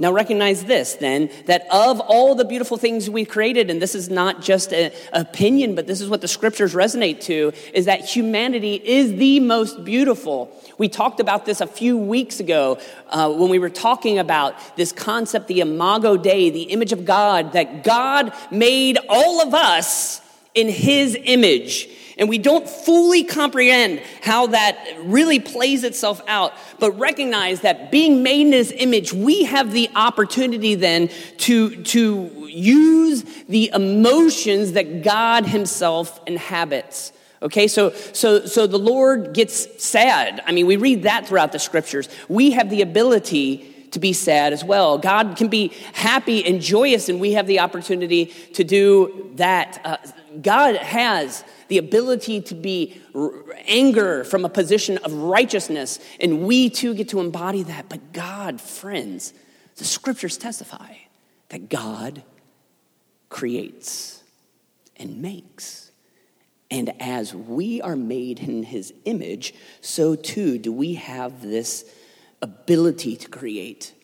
Now, 0.00 0.12
recognize 0.12 0.64
this 0.64 0.94
then, 0.94 1.28
that 1.44 1.66
of 1.70 2.00
all 2.00 2.34
the 2.34 2.46
beautiful 2.46 2.78
things 2.78 3.10
we've 3.10 3.28
created, 3.28 3.68
and 3.68 3.82
this 3.82 3.94
is 3.94 4.08
not 4.08 4.40
just 4.40 4.72
an 4.72 4.92
opinion, 5.12 5.74
but 5.74 5.86
this 5.86 6.00
is 6.00 6.08
what 6.08 6.22
the 6.22 6.26
scriptures 6.26 6.72
resonate 6.72 7.20
to, 7.24 7.52
is 7.74 7.84
that 7.84 8.00
humanity 8.00 8.76
is 8.82 9.16
the 9.16 9.40
most 9.40 9.84
beautiful. 9.84 10.50
We 10.78 10.88
talked 10.88 11.20
about 11.20 11.44
this 11.44 11.60
a 11.60 11.66
few 11.66 11.98
weeks 11.98 12.40
ago 12.40 12.78
uh, 13.10 13.30
when 13.30 13.50
we 13.50 13.58
were 13.58 13.68
talking 13.68 14.18
about 14.18 14.54
this 14.74 14.90
concept, 14.90 15.48
the 15.48 15.60
imago 15.60 16.16
Dei, 16.16 16.48
the 16.48 16.62
image 16.62 16.92
of 16.92 17.04
God, 17.04 17.52
that 17.52 17.84
God 17.84 18.32
made 18.50 18.96
all 19.06 19.42
of 19.42 19.52
us 19.52 20.22
in 20.54 20.70
his 20.70 21.14
image. 21.24 21.90
And 22.20 22.28
we 22.28 22.36
don't 22.36 22.68
fully 22.68 23.24
comprehend 23.24 24.02
how 24.20 24.48
that 24.48 24.78
really 24.98 25.40
plays 25.40 25.84
itself 25.84 26.20
out, 26.28 26.52
but 26.78 26.92
recognize 26.92 27.62
that 27.62 27.90
being 27.90 28.22
made 28.22 28.46
in 28.46 28.52
his 28.52 28.72
image, 28.72 29.12
we 29.14 29.44
have 29.44 29.72
the 29.72 29.88
opportunity 29.96 30.74
then 30.74 31.08
to, 31.38 31.82
to 31.84 32.46
use 32.46 33.24
the 33.48 33.70
emotions 33.74 34.72
that 34.72 35.02
God 35.02 35.46
himself 35.46 36.20
inhabits. 36.26 37.12
Okay, 37.42 37.66
so, 37.66 37.90
so, 38.12 38.44
so 38.44 38.66
the 38.66 38.78
Lord 38.78 39.32
gets 39.32 39.82
sad. 39.82 40.42
I 40.44 40.52
mean, 40.52 40.66
we 40.66 40.76
read 40.76 41.04
that 41.04 41.26
throughout 41.26 41.52
the 41.52 41.58
scriptures. 41.58 42.10
We 42.28 42.50
have 42.50 42.68
the 42.68 42.82
ability 42.82 43.79
to 43.92 43.98
be 43.98 44.12
sad 44.12 44.52
as 44.52 44.64
well. 44.64 44.98
God 44.98 45.36
can 45.36 45.48
be 45.48 45.68
happy 45.92 46.44
and 46.46 46.60
joyous, 46.60 47.08
and 47.08 47.20
we 47.20 47.32
have 47.32 47.46
the 47.46 47.60
opportunity 47.60 48.26
to 48.54 48.64
do 48.64 49.30
that. 49.34 49.80
Uh, 49.84 49.96
God 50.40 50.76
has 50.76 51.44
the 51.68 51.78
ability 51.78 52.40
to 52.42 52.54
be 52.54 53.00
anger 53.66 54.24
from 54.24 54.44
a 54.44 54.48
position 54.48 54.98
of 54.98 55.12
righteousness, 55.12 55.98
and 56.20 56.42
we 56.42 56.70
too 56.70 56.94
get 56.94 57.08
to 57.10 57.20
embody 57.20 57.62
that. 57.64 57.88
But 57.88 58.12
God, 58.12 58.60
friends, 58.60 59.32
the 59.76 59.84
scriptures 59.84 60.36
testify 60.36 60.94
that 61.48 61.68
God 61.68 62.22
creates 63.28 64.22
and 64.96 65.22
makes. 65.22 65.90
And 66.70 66.92
as 67.00 67.34
we 67.34 67.80
are 67.80 67.96
made 67.96 68.38
in 68.38 68.62
his 68.62 68.92
image, 69.04 69.54
so 69.80 70.14
too 70.14 70.58
do 70.58 70.72
we 70.72 70.94
have 70.94 71.42
this 71.42 71.84
ability 72.42 73.16
to 73.16 73.28
create. 73.28 73.94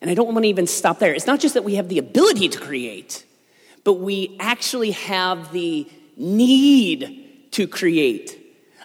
And 0.00 0.10
I 0.10 0.14
don't 0.14 0.26
want 0.26 0.44
to 0.44 0.48
even 0.48 0.66
stop 0.66 0.98
there. 0.98 1.14
It's 1.14 1.26
not 1.26 1.40
just 1.40 1.54
that 1.54 1.64
we 1.64 1.76
have 1.76 1.88
the 1.88 1.98
ability 1.98 2.48
to 2.48 2.58
create, 2.58 3.24
but 3.84 3.94
we 3.94 4.36
actually 4.40 4.92
have 4.92 5.52
the 5.52 5.88
need 6.16 7.50
to 7.52 7.68
create. 7.68 8.38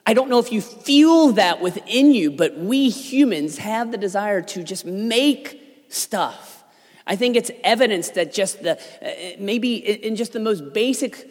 I 0.05 0.13
don't 0.13 0.29
know 0.29 0.39
if 0.39 0.51
you 0.51 0.61
feel 0.61 1.33
that 1.33 1.59
within 1.59 2.13
you, 2.13 2.31
but 2.31 2.57
we 2.57 2.89
humans 2.89 3.57
have 3.57 3.91
the 3.91 3.97
desire 3.97 4.41
to 4.41 4.63
just 4.63 4.85
make 4.85 5.85
stuff. 5.89 6.63
I 7.05 7.15
think 7.15 7.35
it's 7.35 7.51
evidence 7.63 8.11
that 8.11 8.33
just 8.33 8.61
the, 8.63 8.77
uh, 8.77 9.35
maybe 9.39 9.75
in 9.75 10.15
just 10.15 10.33
the 10.33 10.39
most 10.39 10.73
basic, 10.73 11.29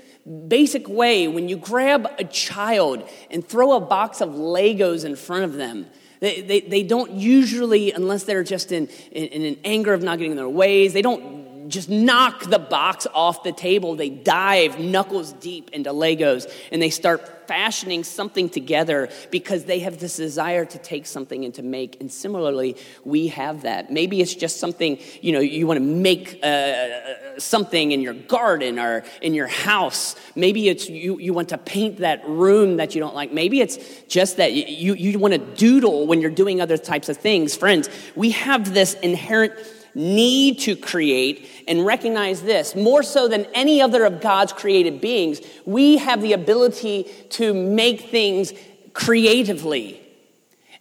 basic 0.49 0.89
way, 0.89 1.29
when 1.29 1.49
you 1.49 1.57
grab 1.57 2.11
a 2.19 2.25
child 2.25 3.09
and 3.31 3.47
throw 3.47 3.73
a 3.73 3.81
box 3.81 4.21
of 4.21 4.31
Legos 4.31 5.05
in 5.05 5.17
front 5.17 5.45
of 5.45 5.55
them, 5.55 5.87
they, 6.21 6.41
they, 6.41 6.61
they 6.61 6.83
don't 6.83 7.13
usually, 7.13 7.93
unless 7.93 8.25
they're 8.25 8.45
just 8.45 8.73
in, 8.73 8.89
in, 9.13 9.25
in 9.27 9.43
an 9.43 9.61
anger 9.65 9.93
of 9.93 10.03
not 10.03 10.19
getting 10.19 10.37
their 10.37 10.49
ways, 10.49 10.93
they 10.93 11.03
don't 11.03 11.46
just 11.69 11.89
knock 11.89 12.45
the 12.45 12.59
box 12.59 13.07
off 13.15 13.43
the 13.43 13.53
table. 13.53 13.97
They 13.97 14.11
dive 14.11 14.79
knuckles 14.79 15.33
deep 15.33 15.71
into 15.71 15.91
Legos 15.91 16.51
and 16.71 16.81
they 16.81 16.91
start 16.91 17.37
fashioning 17.47 18.05
something 18.05 18.49
together 18.49 19.09
because 19.31 19.65
they 19.65 19.81
have 19.81 19.99
this 19.99 20.17
desire 20.17 20.65
to 20.65 20.79
take 20.79 21.07
something 21.07 21.45
and 21.45 21.55
to 21.55 21.63
make. 21.63 22.01
And 22.01 22.11
similarly, 22.11 22.77
we 23.05 23.29
have 23.29 23.63
that. 23.63 23.93
Maybe 23.93 24.21
it's 24.21 24.35
just 24.35 24.59
something, 24.59 24.99
you 25.21 25.33
know, 25.33 25.41
you 25.41 25.67
want 25.67 25.79
to 25.79 25.85
make 25.85 26.41
uh, 26.43 27.39
something 27.39 27.93
in 27.93 28.01
your 28.01 28.15
garden 28.15 28.79
or 28.79 29.05
in 29.23 29.35
your 29.35 29.47
house. 29.47 30.17
Maybe 30.35 30.69
it's 30.69 30.89
you, 30.89 31.19
you 31.19 31.33
want 31.33 31.51
to 31.51 31.59
paint 31.59 31.99
that 31.99 32.27
room 32.29 32.79
that 32.79 32.95
you 32.95 33.01
don't 33.01 33.15
like. 33.15 33.33
Maybe 33.33 33.61
it's 33.61 33.79
just 34.09 34.39
that 34.39 34.53
you, 34.53 34.95
you 34.95 35.19
want 35.19 35.35
to 35.35 35.39
doodle 35.39 36.07
when 36.07 36.21
you're 36.21 36.31
doing 36.31 36.61
other 36.61 36.79
types 36.79 37.09
of 37.09 37.17
things. 37.17 37.57
Friends, 37.57 37.89
we 38.15 38.31
have 38.31 38.75
this 38.75 38.95
inherent 38.95 39.55
need 39.97 40.59
to 40.59 40.77
create 40.77 41.49
and 41.67 41.87
recognize 41.87 42.43
this 42.43 42.77
more 42.77 43.03
so 43.03 43.29
than 43.29 43.47
any 43.55 43.81
other 43.81 44.05
of 44.05 44.21
God's 44.21 44.53
created 44.53 45.01
beings, 45.01 45.41
we 45.65 45.97
have 45.97 46.21
the 46.21 46.35
ability 46.35 47.05
to 47.31 47.55
make 47.55 48.03
things 48.03 48.53
creatively. 48.93 50.03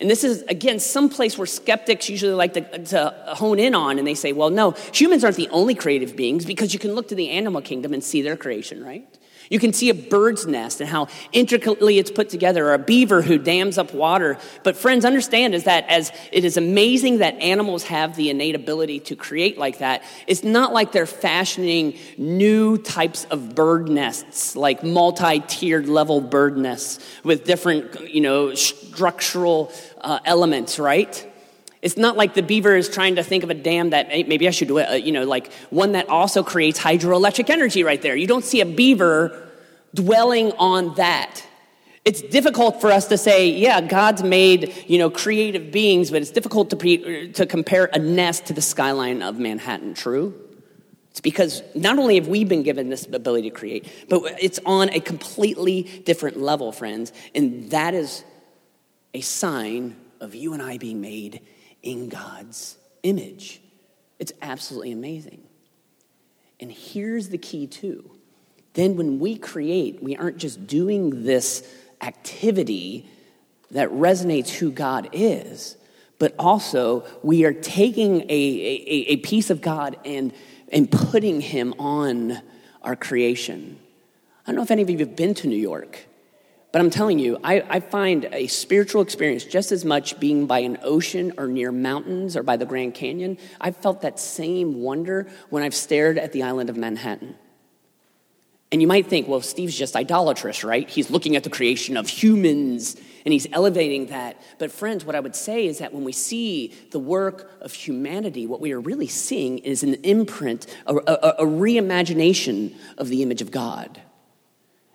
And 0.01 0.09
this 0.09 0.25
is, 0.25 0.41
again, 0.43 0.79
some 0.79 1.07
place 1.07 1.37
where 1.37 1.47
skeptics 1.47 2.09
usually 2.09 2.33
like 2.33 2.53
to, 2.53 2.83
to, 2.85 3.15
hone 3.27 3.59
in 3.59 3.73
on, 3.73 3.97
and 3.97 4.05
they 4.05 4.15
say, 4.15 4.33
well, 4.33 4.49
no, 4.49 4.71
humans 4.71 5.23
aren't 5.23 5.37
the 5.37 5.47
only 5.49 5.75
creative 5.75 6.17
beings 6.17 6.45
because 6.45 6.73
you 6.73 6.79
can 6.79 6.93
look 6.93 7.07
to 7.07 7.15
the 7.15 7.29
animal 7.29 7.61
kingdom 7.61 7.93
and 7.93 8.03
see 8.03 8.21
their 8.21 8.35
creation, 8.35 8.83
right? 8.83 9.07
You 9.49 9.59
can 9.59 9.73
see 9.73 9.89
a 9.89 9.93
bird's 9.93 10.45
nest 10.45 10.81
and 10.81 10.89
how 10.89 11.07
intricately 11.31 11.99
it's 11.99 12.11
put 12.11 12.29
together, 12.29 12.67
or 12.67 12.73
a 12.73 12.79
beaver 12.79 13.21
who 13.21 13.37
dams 13.37 13.77
up 13.77 13.93
water. 13.93 14.37
But 14.63 14.77
friends, 14.77 15.05
understand 15.05 15.55
is 15.55 15.65
that 15.65 15.87
as 15.87 16.11
it 16.31 16.45
is 16.45 16.57
amazing 16.57 17.19
that 17.19 17.35
animals 17.35 17.83
have 17.83 18.15
the 18.15 18.29
innate 18.29 18.55
ability 18.55 19.01
to 19.01 19.15
create 19.15 19.57
like 19.57 19.79
that, 19.79 20.03
it's 20.27 20.43
not 20.43 20.73
like 20.73 20.91
they're 20.91 21.05
fashioning 21.05 21.95
new 22.17 22.77
types 22.77 23.25
of 23.25 23.55
bird 23.55 23.89
nests, 23.89 24.55
like 24.55 24.83
multi-tiered 24.83 25.87
level 25.87 26.21
bird 26.21 26.57
nests 26.57 27.05
with 27.23 27.43
different, 27.45 28.13
you 28.13 28.21
know, 28.21 28.53
structural 28.55 29.71
uh, 30.01 30.19
elements, 30.25 30.79
right? 30.79 31.31
It's 31.85 31.97
not 31.97 32.17
like 32.17 32.33
the 32.33 32.41
beaver 32.41 32.75
is 32.75 32.89
trying 32.89 33.17
to 33.17 33.23
think 33.23 33.43
of 33.43 33.51
a 33.51 33.53
dam 33.53 33.91
that 33.91 34.07
maybe 34.09 34.47
I 34.47 34.51
should 34.51 34.67
do 34.67 34.79
it, 34.79 34.89
uh, 34.89 34.93
you 34.93 35.11
know, 35.11 35.23
like 35.23 35.53
one 35.69 35.91
that 35.91 36.09
also 36.09 36.41
creates 36.41 36.79
hydroelectric 36.79 37.47
energy 37.51 37.83
right 37.83 38.01
there. 38.01 38.15
You 38.15 38.25
don't 38.25 38.43
see 38.43 38.59
a 38.59 38.65
beaver 38.65 39.47
dwelling 39.93 40.51
on 40.53 40.95
that. 40.95 41.45
It's 42.03 42.23
difficult 42.23 42.81
for 42.81 42.91
us 42.91 43.05
to 43.09 43.19
say, 43.19 43.49
yeah, 43.49 43.81
God's 43.81 44.23
made, 44.23 44.73
you 44.87 44.97
know, 44.97 45.11
creative 45.11 45.71
beings, 45.71 46.09
but 46.09 46.23
it's 46.23 46.31
difficult 46.31 46.71
to, 46.71 46.75
pre- 46.75 47.31
to 47.33 47.45
compare 47.45 47.87
a 47.93 47.99
nest 47.99 48.47
to 48.47 48.53
the 48.53 48.63
skyline 48.63 49.21
of 49.21 49.37
Manhattan, 49.37 49.93
true? 49.93 50.33
It's 51.11 51.21
because 51.21 51.61
not 51.75 51.99
only 51.99 52.15
have 52.15 52.27
we 52.27 52.45
been 52.45 52.63
given 52.63 52.89
this 52.89 53.05
ability 53.05 53.51
to 53.51 53.55
create, 53.55 53.87
but 54.09 54.23
it's 54.41 54.59
on 54.65 54.89
a 54.89 54.99
completely 54.99 55.83
different 56.03 56.37
level, 56.37 56.71
friends. 56.71 57.13
And 57.35 57.69
that 57.69 57.93
is 57.93 58.23
a 59.13 59.21
sign 59.21 59.95
of 60.19 60.33
you 60.33 60.53
and 60.53 60.63
I 60.63 60.79
being 60.79 60.99
made 60.99 61.41
in 61.85 62.09
God's 62.09 62.77
image. 63.03 63.61
It's 64.19 64.33
absolutely 64.41 64.91
amazing. 64.91 65.43
And 66.59 66.71
here's 66.71 67.29
the 67.29 67.37
key, 67.37 67.67
too. 67.67 68.11
Then, 68.73 68.97
when 68.97 69.19
we 69.19 69.37
create, 69.37 70.03
we 70.03 70.17
aren't 70.17 70.37
just 70.37 70.67
doing 70.67 71.23
this 71.23 71.65
activity 72.01 73.09
that 73.71 73.89
resonates 73.89 74.49
who 74.49 74.71
God 74.71 75.09
is, 75.13 75.77
but 76.19 76.35
also 76.37 77.05
we 77.23 77.45
are 77.45 77.53
taking 77.53 78.21
a, 78.21 78.25
a, 78.29 79.05
a 79.13 79.17
piece 79.17 79.49
of 79.49 79.61
God 79.61 79.97
and, 80.05 80.33
and 80.71 80.91
putting 80.91 81.39
Him 81.39 81.73
on 81.79 82.41
our 82.81 82.95
creation. 82.95 83.79
I 84.45 84.51
don't 84.51 84.57
know 84.57 84.63
if 84.63 84.71
any 84.71 84.81
of 84.81 84.89
you 84.89 84.97
have 84.99 85.15
been 85.15 85.33
to 85.35 85.47
New 85.47 85.55
York. 85.57 86.05
But 86.75 86.81
I'm 86.81 86.89
telling 86.89 87.19
you, 87.19 87.39
I, 87.41 87.63
I, 87.69 87.79
find 87.79 88.27
a 88.33 88.47
spiritual 88.47 89.01
experience 89.01 89.45
just 89.45 89.71
as 89.71 89.85
much 89.85 90.19
being 90.19 90.45
by 90.45 90.59
an 90.59 90.77
ocean 90.83 91.31
or 91.37 91.47
near 91.47 91.71
mountains 91.71 92.35
or 92.35 92.43
by 92.43 92.57
the 92.57 92.65
Grand 92.65 92.95
Canyon. 92.95 93.37
I've 93.61 93.77
felt 93.77 94.01
that 94.01 94.19
same 94.19 94.81
wonder 94.81 95.25
when 95.49 95.63
I've 95.63 95.73
stared 95.73 96.17
at 96.17 96.33
the 96.33 96.43
island 96.43 96.69
of 96.69 96.75
Manhattan. 96.75 97.35
And 98.73 98.81
you 98.81 98.89
might 98.89 99.07
think, 99.07 99.29
well, 99.29 99.39
Steve's 99.39 99.77
just 99.77 99.95
idolatrous, 99.95 100.65
right? 100.65 100.89
He's 100.89 101.09
looking 101.09 101.37
at 101.37 101.45
the 101.45 101.49
creation 101.49 101.95
of 101.95 102.09
humans 102.09 102.97
and 103.23 103.31
he's 103.31 103.47
elevating 103.53 104.07
that. 104.07 104.37
But, 104.59 104.69
friends, 104.69 105.05
what 105.05 105.15
I 105.15 105.21
would 105.21 105.37
say 105.37 105.67
is 105.67 105.77
that 105.77 105.93
when 105.93 106.03
we 106.03 106.11
see 106.11 106.73
the 106.91 106.99
work 106.99 107.49
of 107.61 107.71
humanity, 107.71 108.47
what 108.47 108.59
we 108.59 108.73
are 108.73 108.81
really 108.81 109.07
seeing 109.07 109.59
is 109.59 109.81
an 109.81 109.93
imprint, 110.03 110.67
a, 110.85 110.93
a, 110.93 111.35
a 111.39 111.45
reimagination 111.45 112.75
of 112.97 113.07
the 113.07 113.23
image 113.23 113.41
of 113.41 113.49
God. 113.49 114.01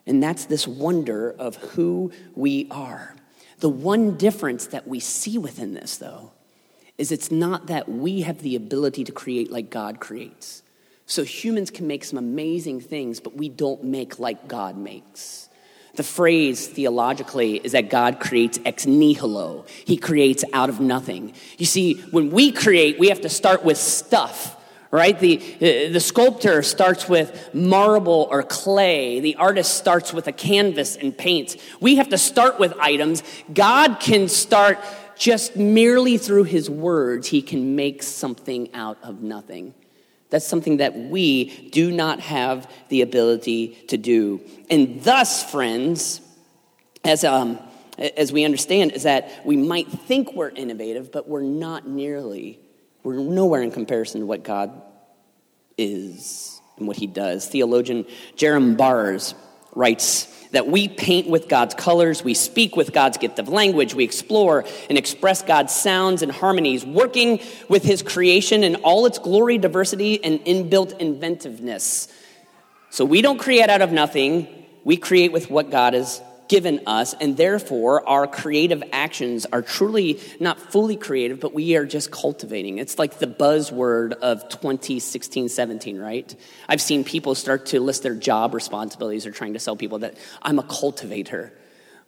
And 0.07 0.23
that's 0.23 0.47
this 0.47 0.67
wonder 0.67 1.35
of 1.39 1.57
who 1.57 2.13
we 2.35 2.67
are. 2.71 3.15
The 3.59 3.69
one 3.69 4.17
difference 4.17 4.67
that 4.69 4.89
we 4.89 5.01
see 5.01 5.39
within 5.39 5.75
this, 5.75 5.99
though, 5.99 6.33
is 6.99 7.13
it's 7.13 7.31
not 7.31 7.67
that 7.67 7.89
we 7.89 8.23
have 8.23 8.43
the 8.43 8.57
ability 8.57 9.05
to 9.05 9.13
create 9.13 9.51
like 9.51 9.71
God 9.71 10.01
creates. 10.01 10.63
So 11.07 11.25
humans 11.25 11.71
can 11.71 11.87
make 11.87 12.05
some 12.05 12.19
amazing 12.19 12.81
things, 12.81 13.21
but 13.21 13.37
we 13.37 13.49
don't 13.49 13.85
make 13.85 14.19
like 14.19 14.49
God 14.49 14.77
makes. 14.77 15.49
The 15.97 16.03
phrase 16.03 16.69
theologically 16.69 17.57
is 17.57 17.73
that 17.73 17.91
God 17.91 18.21
creates 18.21 18.59
ex 18.65 18.87
nihilo. 18.87 19.67
He 19.85 19.97
creates 19.97 20.45
out 20.53 20.69
of 20.69 20.81
nothing. 20.81 21.35
You 21.59 21.67
see, 21.67 21.95
when 22.13 22.31
we 22.31 22.53
create, 22.53 22.99
we 22.99 23.09
have 23.09 23.23
to 23.23 23.29
start 23.29 23.65
with 23.65 23.77
stuff 23.77 24.57
right? 24.91 25.19
The, 25.19 25.37
the 25.93 26.01
sculptor 26.01 26.63
starts 26.63 27.09
with 27.09 27.55
marble 27.55 28.27
or 28.31 28.43
clay. 28.43 29.21
The 29.21 29.37
artist 29.37 29.75
starts 29.75 30.13
with 30.13 30.27
a 30.27 30.33
canvas 30.33 30.97
and 30.97 31.17
paints. 31.17 31.57
We 31.81 31.97
have 31.97 32.09
to 32.09 32.19
start 32.19 32.59
with 32.59 32.75
items. 32.79 33.23
God 33.53 34.01
can 34.01 34.29
start 34.29 34.79
just 35.17 35.55
merely 35.55 36.17
through 36.17 36.45
his 36.45 36.71
words, 36.71 37.29
he 37.29 37.43
can 37.43 37.77
make 37.77 38.03
something 38.03 38.73
out 38.75 38.97
of 39.03 39.21
nothing. 39.23 39.75
That's 40.31 40.47
something 40.47 40.79
that 40.79 40.97
we 40.97 41.69
do 41.69 41.91
not 41.91 42.21
have 42.21 42.71
the 42.89 43.03
ability 43.03 43.77
to 43.89 43.99
do. 43.99 44.41
And 44.71 45.03
thus, 45.03 45.49
friends, 45.51 46.23
as, 47.05 47.23
um, 47.23 47.59
as 47.99 48.33
we 48.33 48.45
understand, 48.45 48.93
is 48.93 49.03
that 49.03 49.45
we 49.45 49.57
might 49.57 49.89
think 49.89 50.33
we're 50.33 50.51
innovative, 50.51 51.13
but 51.13 51.29
we're 51.29 51.43
not 51.43 51.87
nearly. 51.87 52.59
We're 53.03 53.19
nowhere 53.19 53.63
in 53.63 53.71
comparison 53.71 54.21
to 54.21 54.27
what 54.27 54.43
God 54.43 54.83
is 55.79 56.61
and 56.77 56.87
what 56.87 56.97
he 56.97 57.07
does. 57.07 57.47
Theologian 57.47 58.07
Jerram 58.37 58.77
Barrs 58.77 59.35
writes 59.75 60.27
that 60.51 60.67
we 60.67 60.89
paint 60.89 61.29
with 61.29 61.49
God's 61.49 61.75
colors, 61.75 62.25
we 62.25 62.35
speak 62.35 62.77
with 62.77 62.93
God's 62.93 63.19
gift 63.19 63.39
of 63.39 63.49
language, 63.49 63.95
we 63.95 64.05
explore 64.05 64.65
and 64.89 64.99
express 64.99 65.43
God's 65.43 65.73
sounds 65.73 66.23
and 66.23 66.33
harmonies, 66.33 66.85
working 66.85 67.41
with 67.69 67.85
his 67.85 68.03
creation 68.03 68.65
in 68.65 68.77
all 68.77 69.07
its 69.07 69.19
glory, 69.19 69.59
diversity, 69.59 70.23
and 70.23 70.41
inbuilt 70.41 70.99
inventiveness. 70.99 72.09
So 72.91 73.05
we 73.05 73.23
don't 73.23 73.39
create 73.39 73.71
out 73.71 73.81
of 73.81 73.93
nothing, 73.93 74.49
we 74.83 74.97
create 74.97 75.31
with 75.31 75.51
what 75.51 75.71
God 75.71 75.95
has 75.95 76.21
given 76.51 76.81
us, 76.89 77.15
and 77.21 77.37
therefore 77.37 78.07
our 78.09 78.27
creative 78.27 78.83
actions 78.93 79.47
are 79.53 79.63
truly 79.63 80.19
not 80.41 80.59
fully 80.59 80.97
creative, 80.97 81.39
but 81.39 81.55
we 81.55 81.77
are 81.77 81.87
just 81.87 82.11
cultivating. 82.11 82.79
It's 82.79 82.99
like 82.99 83.21
the 83.21 83.29
buzzword 83.29 84.15
of 84.15 84.49
2016 84.49 85.49
17, 85.49 85.97
right? 85.97 86.35
I've 86.69 86.83
seen 86.83 87.05
people 87.05 87.37
start 87.37 87.67
to 87.67 87.79
list 87.79 88.03
their 88.03 88.17
job 88.17 88.53
responsibilities 88.53 89.27
or 89.27 89.31
trying 89.31 89.53
to 89.53 89.61
sell 89.61 89.77
people 89.77 90.01
that 90.01 90.17
I'm 90.43 90.59
a 90.59 90.65
cultivator. 90.65 91.53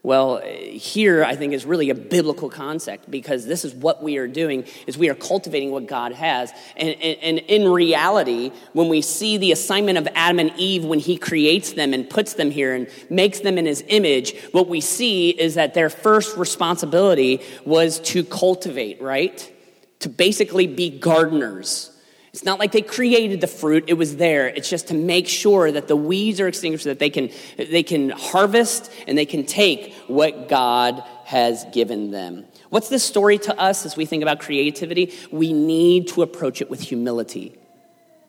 Well, 0.05 0.39
here 0.39 1.23
I 1.23 1.37
think 1.37 1.53
is 1.53 1.65
really 1.65 1.91
a 1.91 1.95
biblical 1.95 2.51
concept 2.51 3.09
because 3.09 3.47
this 3.47 3.65
is 3.65 3.73
what 3.73 4.03
we 4.03 4.17
are 4.17 4.27
doing 4.27 4.65
is 4.89 4.99
we 4.99 5.09
are 5.09 5.15
cultivating 5.15 5.71
what 5.71 5.87
God 5.87 6.11
has. 6.11 6.51
And, 6.77 6.97
and, 7.01 7.19
and, 7.23 7.39
in 7.39 7.69
reality, 7.69 8.51
when 8.73 8.89
we 8.89 9.01
see 9.01 9.37
the 9.37 9.53
assignment 9.53 9.99
of 9.99 10.09
Adam 10.17 10.41
and 10.41 10.53
Eve 10.57 10.85
when 10.85 10.99
he 10.99 11.17
creates 11.17 11.75
them 11.75 11.95
and 11.95 12.11
puts 12.11 12.35
them 12.35 12.51
here 12.51 12.75
and 12.75 12.89
makes 13.11 13.41
them 13.41 13.59
in 13.59 13.65
his 13.65 13.85
image, 13.87 14.37
what 14.51 14.67
we 14.67 14.81
see 14.81 15.31
is 15.31 15.55
that 15.55 15.75
their 15.75 15.89
first 15.89 16.37
responsibility 16.37 17.41
was 17.65 18.01
to 18.01 18.25
cultivate, 18.25 19.01
right? 19.01 19.53
To 20.01 20.09
basically 20.09 20.67
be 20.67 20.91
gardeners. 20.91 21.92
It's 22.33 22.45
not 22.45 22.59
like 22.59 22.73
they 22.73 22.81
created 22.81 23.43
the 23.43 23.47
fruit, 23.47 23.85
it 23.89 23.95
was 23.95 24.17
there. 24.17 24.49
It's 24.49 24.71
just 24.71 24.89
to 24.89 24.95
make 24.95 25.29
sure 25.29 25.71
that 25.71 25.87
the 25.87 25.97
weeds 25.97 26.41
are 26.41 26.49
extinguished 26.49 26.85
so 26.85 26.91
that 26.91 26.99
they 26.99 27.11
can, 27.11 27.31
they 27.59 27.83
can 27.83 28.09
harvest 28.09 28.91
and 29.07 29.19
they 29.19 29.27
can 29.27 29.45
take 29.45 29.93
what 30.07 30.49
God 30.49 31.05
has 31.25 31.67
given 31.73 32.11
them. 32.11 32.47
What's 32.71 32.89
this 32.89 33.05
story 33.05 33.37
to 33.37 33.61
us 33.61 33.85
as 33.85 33.99
we 33.99 34.07
think 34.07 34.23
about 34.23 34.41
creativity? 34.41 35.13
We 35.31 35.53
need 35.53 36.09
to 36.09 36.23
approach 36.23 36.63
it 36.63 36.71
with 36.71 36.81
humility, 36.81 37.59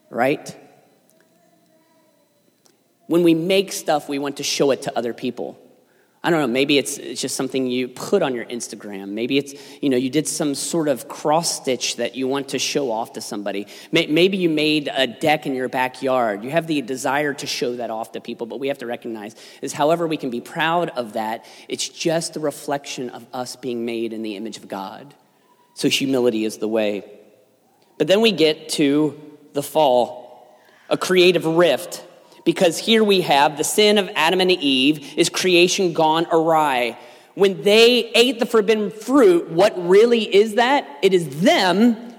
right? 0.10 0.54
When 3.08 3.24
we 3.24 3.34
make 3.34 3.72
stuff, 3.72 4.10
we 4.10 4.20
want 4.20 4.38
to 4.38 4.44
show 4.44 4.72
it 4.72 4.82
to 4.82 4.98
other 4.98 5.14
people. 5.14 5.58
I 6.25 6.30
don't 6.30 6.39
know, 6.39 6.48
maybe 6.48 6.77
it's, 6.77 6.98
it's 6.98 7.20
just 7.20 7.36
something 7.36 7.68
you 7.68 7.89
put 7.89 8.22
on 8.22 8.34
your 8.34 8.46
Instagram. 8.46 9.10
Maybe 9.10 9.38
it's, 9.38 9.53
you 9.82 9.89
know, 9.89 9.98
you 9.98 10.10
did 10.10 10.25
some 10.25 10.56
sort 10.56 10.88
of 10.88 11.10
cross 11.10 11.58
stitch 11.58 11.98
that 11.98 12.15
you 12.15 12.30
want 12.30 12.50
to 12.50 12.60
show 12.60 12.92
off 12.92 13.13
to 13.13 13.22
somebody. 13.22 13.68
Maybe 13.92 14.38
you 14.38 14.48
made 14.48 14.89
a 14.94 15.06
deck 15.06 15.46
in 15.46 15.53
your 15.53 15.68
backyard. 15.68 16.46
You 16.46 16.50
have 16.51 16.65
the 16.65 16.82
desire 16.82 17.34
to 17.34 17.46
show 17.46 17.75
that 17.75 17.89
off 17.89 18.13
to 18.13 18.22
people, 18.22 18.48
but 18.48 18.62
we 18.62 18.70
have 18.70 18.77
to 18.77 18.86
recognize 18.86 19.36
is 19.62 19.74
however 19.74 20.08
we 20.08 20.15
can 20.15 20.30
be 20.30 20.39
proud 20.39 20.92
of 20.92 21.13
that, 21.13 21.46
it's 21.68 21.89
just 21.89 22.38
a 22.38 22.39
reflection 22.39 23.10
of 23.10 23.25
us 23.34 23.58
being 23.58 23.84
made 23.84 24.13
in 24.13 24.22
the 24.22 24.38
image 24.38 24.56
of 24.56 24.70
God. 24.70 25.13
So 25.74 25.89
humility 25.89 26.46
is 26.46 26.58
the 26.58 26.70
way. 26.70 27.03
But 27.98 28.08
then 28.08 28.22
we 28.22 28.32
get 28.32 28.70
to 28.70 29.20
the 29.51 29.63
fall, 29.63 30.58
a 30.89 30.98
creative 30.98 31.46
rift 31.46 32.01
because 32.44 32.78
here 32.78 33.04
we 33.04 33.22
have 33.22 33.58
the 33.58 33.64
sin 33.64 33.98
of 33.98 34.10
Adam 34.16 34.42
and 34.42 34.52
Eve 34.52 35.18
is 35.18 35.30
creation 35.30 35.94
gone 35.94 36.28
awry. 36.32 36.98
When 37.36 37.64
they 37.64 38.12
ate 38.12 38.40
the 38.40 38.46
forbidden 38.46 38.92
fruit, 38.92 39.50
what 39.50 39.74
really 39.88 40.24
is 40.24 40.56
that? 40.56 41.00
It 41.02 41.14
is 41.14 41.42
them, 41.42 42.14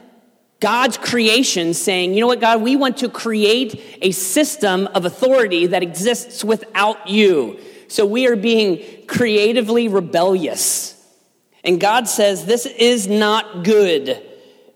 God's 0.61 0.97
creation, 0.97 1.75
saying, 1.75 2.15
you 2.15 2.21
know 2.21 2.27
what, 2.27 2.41
God, 2.41 2.63
we 2.63 2.75
want 2.75 2.97
to 2.99 3.09
create 3.09 3.99
a 4.03 4.11
system 4.13 4.87
of 4.89 5.05
authority 5.05 5.67
that 5.69 5.83
exists 5.83 6.43
without 6.43 7.09
you. 7.09 7.59
So 7.89 8.07
we 8.07 8.27
are 8.27 8.37
being 8.37 9.07
creatively 9.07 9.89
rebellious. 9.89 10.91
And 11.63 11.81
God 11.81 12.09
says, 12.09 12.47
this 12.47 12.67
is 12.67 13.07
not 13.07 13.63
good. 13.63 14.23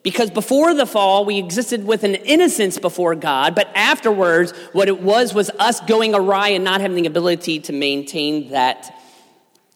Because 0.03 0.31
before 0.31 0.75
the 0.75 0.87
fall, 0.87 1.25
we 1.25 1.39
existed 1.39 1.85
with 1.85 2.05
an 2.05 2.15
innocence 2.15 2.79
before 2.79 3.15
God, 3.15 3.55
but 3.55 3.69
afterwards, 3.75 4.53
what 4.73 4.89
it 4.89 5.01
was 5.01 5.35
was 5.35 5.51
us 5.59 5.81
going 5.81 6.15
awry 6.15 6.51
and 6.51 6.65
not 6.65 6.81
having 6.81 7.03
the 7.03 7.09
ability 7.09 7.61
to 7.61 7.73
maintain 7.73 8.51
that. 8.51 8.95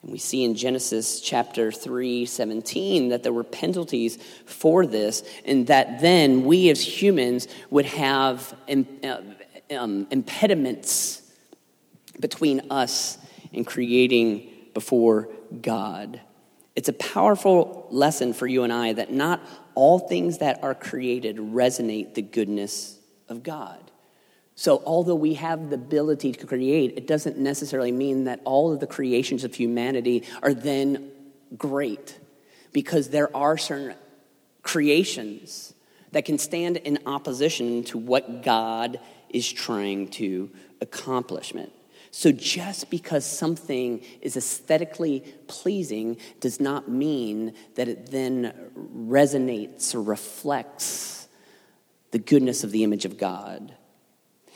And 0.03 0.13
we 0.13 0.19
see 0.19 0.45
in 0.45 0.55
Genesis 0.55 1.21
chapter 1.21 1.73
3, 1.73 2.25
17, 2.25 3.09
that 3.09 3.25
there 3.25 3.33
were 3.33 3.45
penalties 3.45 4.17
for 4.47 4.87
this, 4.87 5.25
and 5.45 5.67
that 5.67 6.01
then 6.01 6.45
we 6.45 6.71
as 6.71 6.81
humans 6.81 7.49
would 7.71 7.87
have 7.87 8.55
uh, 8.69 9.17
um, 9.77 10.07
impediments 10.11 11.23
between 12.21 12.71
us 12.71 13.19
and 13.53 13.67
creating 13.67 14.49
before 14.73 15.29
God. 15.61 16.21
It's 16.75 16.89
a 16.89 16.95
powerful 16.95 17.87
lesson 17.91 18.33
for 18.33 18.47
you 18.47 18.63
and 18.63 18.73
I 18.73 18.95
that 18.95 19.13
not 19.13 19.41
all 19.75 19.99
things 19.99 20.39
that 20.39 20.63
are 20.63 20.75
created 20.75 21.37
resonate 21.37 22.15
the 22.15 22.23
goodness 22.23 22.99
of 23.29 23.43
God. 23.43 23.91
So, 24.55 24.83
although 24.85 25.15
we 25.15 25.35
have 25.35 25.71
the 25.71 25.77
ability 25.77 26.33
to 26.33 26.47
create, 26.47 26.95
it 26.97 27.07
doesn't 27.07 27.39
necessarily 27.39 27.93
mean 27.93 28.25
that 28.25 28.41
all 28.45 28.73
of 28.73 28.81
the 28.81 28.87
creations 28.87 29.45
of 29.45 29.55
humanity 29.55 30.25
are 30.43 30.55
then 30.55 31.11
great, 31.57 32.19
because 32.73 33.09
there 33.09 33.35
are 33.37 33.57
certain 33.59 33.97
creations 34.63 35.75
that 36.13 36.25
can 36.25 36.39
stand 36.39 36.77
in 36.77 36.99
opposition 37.07 37.83
to 37.85 37.99
what 37.99 38.43
God 38.43 39.01
is 39.31 39.51
trying 39.51 40.09
to 40.09 40.51
accomplishment. 40.81 41.73
So 42.15 42.31
just 42.31 42.91
because 42.91 43.25
something 43.25 44.05
is 44.21 44.37
aesthetically 44.37 45.25
pleasing 45.49 46.19
does 46.41 46.61
not 46.61 46.87
mean 46.87 47.55
that 47.75 47.89
it 47.89 48.11
then 48.11 48.53
resonates 48.77 49.95
or 49.95 50.03
reflects 50.03 51.27
the 52.11 52.19
goodness 52.19 52.65
of 52.65 52.71
the 52.71 52.85
image 52.85 53.07
of 53.07 53.17
God. 53.17 53.75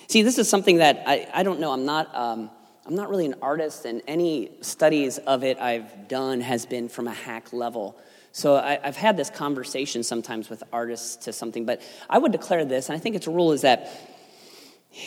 See, 0.06 0.20
this 0.20 0.36
is 0.36 0.50
something 0.50 0.76
that 0.76 1.02
I, 1.06 1.26
I 1.32 1.42
don't 1.42 1.58
know. 1.58 1.72
I'm 1.72 1.86
not, 1.86 2.14
um, 2.14 2.50
I'm 2.84 2.94
not 2.94 3.08
really 3.08 3.24
an 3.24 3.36
artist, 3.40 3.86
and 3.86 4.02
any 4.06 4.50
studies 4.60 5.16
of 5.16 5.42
it 5.42 5.58
I've 5.58 6.08
done 6.08 6.42
has 6.42 6.66
been 6.66 6.90
from 6.90 7.08
a 7.08 7.14
hack 7.14 7.54
level. 7.54 7.98
So 8.32 8.56
I, 8.56 8.78
have 8.82 8.96
had 8.96 9.16
this 9.16 9.30
conversation 9.30 10.02
sometimes 10.02 10.50
with 10.50 10.62
artists 10.74 11.24
to 11.24 11.32
something, 11.32 11.64
but 11.64 11.80
I 12.10 12.18
would 12.18 12.32
declare 12.32 12.66
this, 12.66 12.90
and 12.90 12.96
I 12.96 13.00
think 13.00 13.16
it's 13.16 13.26
a 13.26 13.30
rule 13.30 13.52
is 13.52 13.62
that 13.62 14.15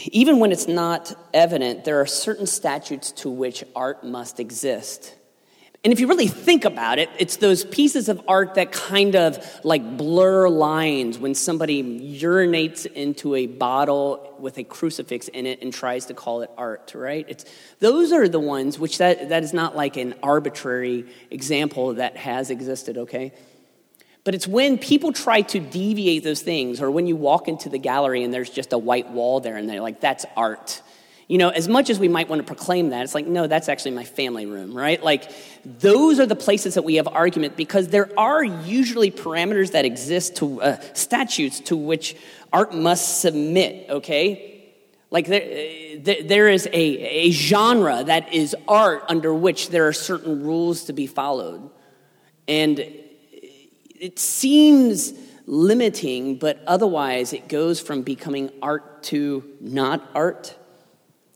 even 0.05 0.39
when 0.39 0.51
it's 0.51 0.67
not 0.67 1.13
evident, 1.33 1.85
there 1.85 1.99
are 1.99 2.05
certain 2.05 2.45
statutes 2.45 3.11
to 3.13 3.29
which 3.29 3.63
art 3.75 4.03
must 4.03 4.39
exist. 4.39 5.15
And 5.81 5.93
if 5.93 6.01
you 6.01 6.07
really 6.07 6.27
think 6.27 6.65
about 6.65 6.99
it, 6.99 7.09
it's 7.17 7.37
those 7.37 7.63
pieces 7.63 8.09
of 8.09 8.21
art 8.27 8.55
that 8.55 8.73
kind 8.73 9.15
of 9.15 9.39
like 9.63 9.97
blur 9.97 10.49
lines 10.49 11.17
when 11.17 11.33
somebody 11.33 11.81
urinates 12.19 12.85
into 12.85 13.33
a 13.35 13.47
bottle 13.47 14.35
with 14.39 14.57
a 14.57 14.65
crucifix 14.65 15.29
in 15.29 15.45
it 15.45 15.61
and 15.61 15.73
tries 15.73 16.07
to 16.07 16.13
call 16.13 16.41
it 16.41 16.51
art, 16.57 16.91
right? 16.93 17.25
It's, 17.29 17.45
those 17.79 18.11
are 18.11 18.27
the 18.27 18.41
ones 18.41 18.77
which 18.77 18.97
that, 18.97 19.29
that 19.29 19.43
is 19.43 19.53
not 19.53 19.73
like 19.73 19.95
an 19.95 20.15
arbitrary 20.21 21.05
example 21.31 21.93
that 21.93 22.17
has 22.17 22.49
existed, 22.49 22.97
okay? 22.97 23.31
But 24.29 24.35
it's 24.35 24.47
when 24.47 24.77
people 24.77 25.11
try 25.11 25.41
to 25.41 25.59
deviate 25.59 26.23
those 26.23 26.43
things, 26.43 26.81
or 26.81 26.91
when 26.91 27.07
you 27.07 27.15
walk 27.15 27.47
into 27.47 27.67
the 27.67 27.79
gallery 27.79 28.23
and 28.23 28.31
there's 28.31 28.51
just 28.51 28.73
a 28.73 28.77
white 28.77 29.09
wall 29.09 29.39
there 29.39 29.57
and 29.57 29.67
they're 29.67 29.81
like, 29.81 30.01
that's 30.01 30.23
art. 30.37 30.83
You 31.27 31.39
know, 31.39 31.49
as 31.49 31.67
much 31.67 31.89
as 31.89 31.97
we 31.97 32.07
might 32.07 32.29
want 32.29 32.39
to 32.39 32.45
proclaim 32.45 32.91
that, 32.91 33.03
it's 33.03 33.15
like, 33.15 33.25
no, 33.25 33.47
that's 33.47 33.67
actually 33.67 33.95
my 33.95 34.03
family 34.03 34.45
room, 34.45 34.77
right? 34.77 35.03
Like, 35.03 35.31
those 35.65 36.19
are 36.19 36.27
the 36.27 36.35
places 36.35 36.75
that 36.75 36.83
we 36.83 36.97
have 36.97 37.07
argument 37.07 37.57
because 37.57 37.87
there 37.87 38.11
are 38.19 38.43
usually 38.43 39.09
parameters 39.09 39.71
that 39.71 39.83
exist 39.83 40.35
to 40.35 40.61
uh, 40.61 40.79
statutes 40.93 41.61
to 41.61 41.75
which 41.75 42.15
art 42.53 42.75
must 42.75 43.21
submit, 43.21 43.89
okay? 43.89 44.71
Like, 45.09 45.25
there, 45.25 46.21
there 46.21 46.49
is 46.49 46.67
a, 46.67 46.71
a 46.71 47.31
genre 47.31 48.03
that 48.03 48.31
is 48.31 48.55
art 48.67 49.05
under 49.07 49.33
which 49.33 49.69
there 49.69 49.87
are 49.87 49.93
certain 49.93 50.43
rules 50.43 50.83
to 50.83 50.93
be 50.93 51.07
followed. 51.07 51.67
And 52.47 52.85
it 53.99 54.17
seems 54.17 55.13
limiting, 55.45 56.37
but 56.37 56.61
otherwise 56.65 57.33
it 57.33 57.49
goes 57.49 57.79
from 57.79 58.01
becoming 58.01 58.49
art 58.61 59.03
to 59.03 59.43
not 59.59 60.09
art. 60.15 60.55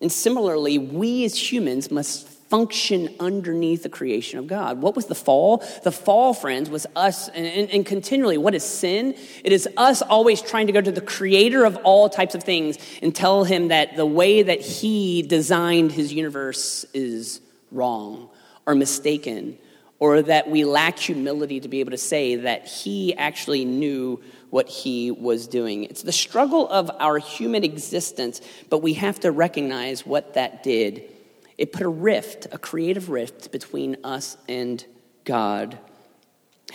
And 0.02 0.12
similarly, 0.12 0.78
we 0.78 1.26
as 1.26 1.52
humans 1.52 1.91
must 1.91 2.28
function 2.28 3.10
underneath 3.19 3.82
the 3.82 3.89
creation 3.89 4.38
of 4.38 4.45
God. 4.45 4.80
What 4.82 4.95
was 4.95 5.08
the 5.08 5.15
fall? 5.15 5.63
The 5.84 5.91
fall, 5.91 6.36
friends, 6.36 6.69
was 6.69 6.86
us, 6.95 7.28
and, 7.30 7.47
and, 7.47 7.69
and, 7.71 7.86
continually, 7.86 8.38
what 8.38 8.54
is 8.54 8.63
sin? 8.63 9.15
It 9.43 9.52
is 9.52 9.67
us 9.76 10.04
always 10.04 10.39
trying 10.39 10.67
to 10.67 10.73
go 10.73 10.80
to 10.80 10.91
the 10.91 11.02
creator 11.02 11.65
of 11.65 11.78
all 11.78 12.10
types 12.10 12.36
of 12.36 12.43
things 12.43 12.78
and 13.02 13.15
tell 13.15 13.43
him 13.43 13.69
that 13.69 13.95
the 13.95 14.06
way 14.06 14.43
that 14.43 14.62
he 14.62 15.23
designed 15.23 15.93
his 15.93 16.13
universe 16.13 16.86
is 16.93 17.41
wrong 17.71 18.30
or 18.67 18.76
mistaken, 18.76 19.58
or 20.04 20.22
that 20.22 20.50
we 20.50 20.66
lack 20.66 21.00
humility 21.00 21.62
to 21.62 21.70
be 21.70 21.80
able 21.80 21.92
to 21.92 21.98
say 21.98 22.36
that 22.36 22.68
he 22.68 23.16
actually 23.16 23.63
knew 23.63 24.22
what 24.50 24.68
he 24.68 25.12
was 25.12 25.48
doing. 25.48 25.86
It's 25.86 26.02
the 26.02 26.12
struggle 26.12 26.68
of 26.68 26.92
our 27.00 27.20
human 27.20 27.63
existence, 27.63 28.42
but 28.70 28.80
we 28.80 28.96
have 28.96 29.22
to 29.22 29.32
recognize 29.32 30.06
what 30.06 30.34
that 30.34 30.62
did 30.62 31.10
it 31.58 31.72
put 31.72 31.84
a 31.84 31.88
rift, 31.88 32.48
a 32.52 32.58
creative 32.58 33.10
rift 33.10 33.54
between 33.54 33.96
us 34.04 34.36
and 34.50 34.86
God. 35.24 35.78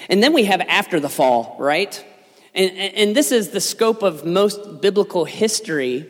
And 0.09 0.23
then 0.23 0.33
we 0.33 0.45
have 0.45 0.63
after 0.63 0.99
the 0.99 1.11
fall, 1.11 1.55
right? 1.59 2.03
And, 2.55 2.71
and 2.79 3.15
this 3.15 3.31
is 3.31 3.51
the 3.51 3.61
scope 3.61 4.03
of 4.03 4.25
most 4.25 4.81
biblical 4.81 5.27
history, 5.27 6.09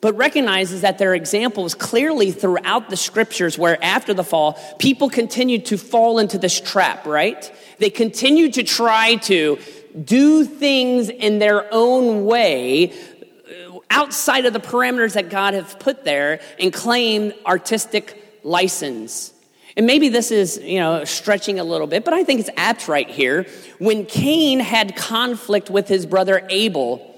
but 0.00 0.16
recognizes 0.16 0.82
that 0.82 0.98
there 0.98 1.12
are 1.12 1.14
examples 1.14 1.74
clearly 1.74 2.30
throughout 2.30 2.90
the 2.90 2.96
scriptures 2.96 3.58
where 3.58 3.82
after 3.82 4.12
the 4.12 4.24
fall, 4.24 4.58
people 4.78 5.08
continue 5.08 5.58
to 5.58 5.78
fall 5.78 6.18
into 6.18 6.38
this 6.38 6.60
trap, 6.60 7.06
right? 7.06 7.50
They 7.78 7.90
continue 7.90 8.50
to 8.52 8.62
try 8.62 9.16
to 9.16 9.58
do 10.04 10.44
things 10.44 11.08
in 11.08 11.38
their 11.38 11.72
own 11.72 12.26
way 12.26 12.92
uh, 12.92 13.78
outside 13.90 14.44
of 14.44 14.52
the 14.52 14.60
parameters 14.60 15.14
that 15.14 15.30
God 15.30 15.54
has 15.54 15.74
put 15.76 16.04
there 16.04 16.40
and 16.58 16.72
claim 16.72 17.32
artistic 17.46 18.40
license. 18.44 19.32
And 19.76 19.86
maybe 19.86 20.08
this 20.08 20.30
is, 20.30 20.58
you 20.58 20.78
know, 20.78 21.04
stretching 21.04 21.58
a 21.58 21.64
little 21.64 21.86
bit, 21.86 22.04
but 22.04 22.14
I 22.14 22.24
think 22.24 22.40
it's 22.40 22.50
apt 22.56 22.88
right 22.88 23.08
here. 23.08 23.46
When 23.78 24.06
Cain 24.06 24.60
had 24.60 24.96
conflict 24.96 25.68
with 25.68 25.88
his 25.88 26.06
brother 26.06 26.46
Abel, 26.48 27.15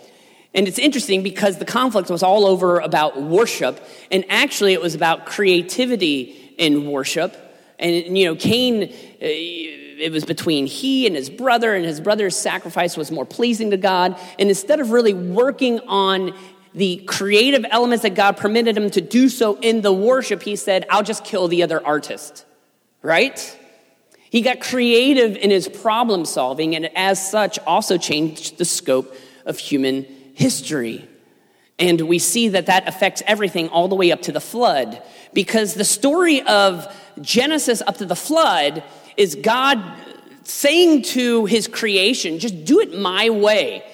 and 0.54 0.66
it's 0.66 0.78
interesting 0.78 1.22
because 1.22 1.58
the 1.58 1.64
conflict 1.64 2.10
was 2.10 2.22
all 2.22 2.46
over 2.46 2.78
about 2.80 3.20
worship, 3.20 3.80
and 4.10 4.24
actually 4.28 4.72
it 4.72 4.80
was 4.80 4.94
about 4.94 5.26
creativity 5.26 6.54
in 6.58 6.90
worship. 6.90 7.36
And, 7.78 8.16
you 8.18 8.24
know, 8.24 8.34
Cain, 8.34 8.84
uh, 8.84 8.88
it 9.20 10.10
was 10.12 10.24
between 10.24 10.66
he 10.66 11.06
and 11.06 11.14
his 11.14 11.30
brother, 11.30 11.74
and 11.74 11.84
his 11.84 12.00
brother's 12.00 12.36
sacrifice 12.36 12.96
was 12.96 13.10
more 13.10 13.24
pleasing 13.26 13.70
to 13.70 13.76
God. 13.76 14.18
And 14.38 14.48
instead 14.48 14.80
of 14.80 14.90
really 14.90 15.14
working 15.14 15.80
on 15.80 16.34
the 16.74 16.98
creative 17.06 17.64
elements 17.70 18.02
that 18.02 18.14
God 18.14 18.36
permitted 18.36 18.76
him 18.76 18.90
to 18.90 19.00
do 19.00 19.28
so 19.28 19.58
in 19.60 19.80
the 19.82 19.92
worship, 19.92 20.42
he 20.42 20.56
said, 20.56 20.86
I'll 20.90 21.02
just 21.02 21.24
kill 21.24 21.48
the 21.48 21.62
other 21.62 21.84
artist, 21.84 22.44
right? 23.02 23.56
He 24.30 24.42
got 24.42 24.60
creative 24.60 25.36
in 25.36 25.50
his 25.50 25.68
problem 25.68 26.24
solving, 26.24 26.74
and 26.76 26.90
as 26.96 27.30
such, 27.30 27.58
also 27.60 27.96
changed 27.96 28.58
the 28.58 28.64
scope 28.64 29.14
of 29.46 29.58
human 29.58 30.06
history. 30.38 31.08
And 31.80 32.00
we 32.02 32.20
see 32.20 32.48
that 32.50 32.66
that 32.66 32.86
affects 32.86 33.22
everything 33.26 33.68
all 33.68 33.88
the 33.88 33.96
way 33.96 34.12
up 34.12 34.22
to 34.22 34.32
the 34.32 34.40
flood. 34.40 35.02
Because 35.32 35.74
the 35.74 35.84
story 35.84 36.42
of 36.42 36.86
Genesis 37.20 37.82
up 37.82 37.98
to 37.98 38.06
the 38.06 38.16
flood 38.16 38.84
is 39.16 39.34
God 39.34 39.82
saying 40.44 41.02
to 41.02 41.44
his 41.46 41.66
creation, 41.66 42.38
just 42.38 42.64
do 42.64 42.78
it 42.78 42.96
my 42.96 43.30
way 43.30 43.84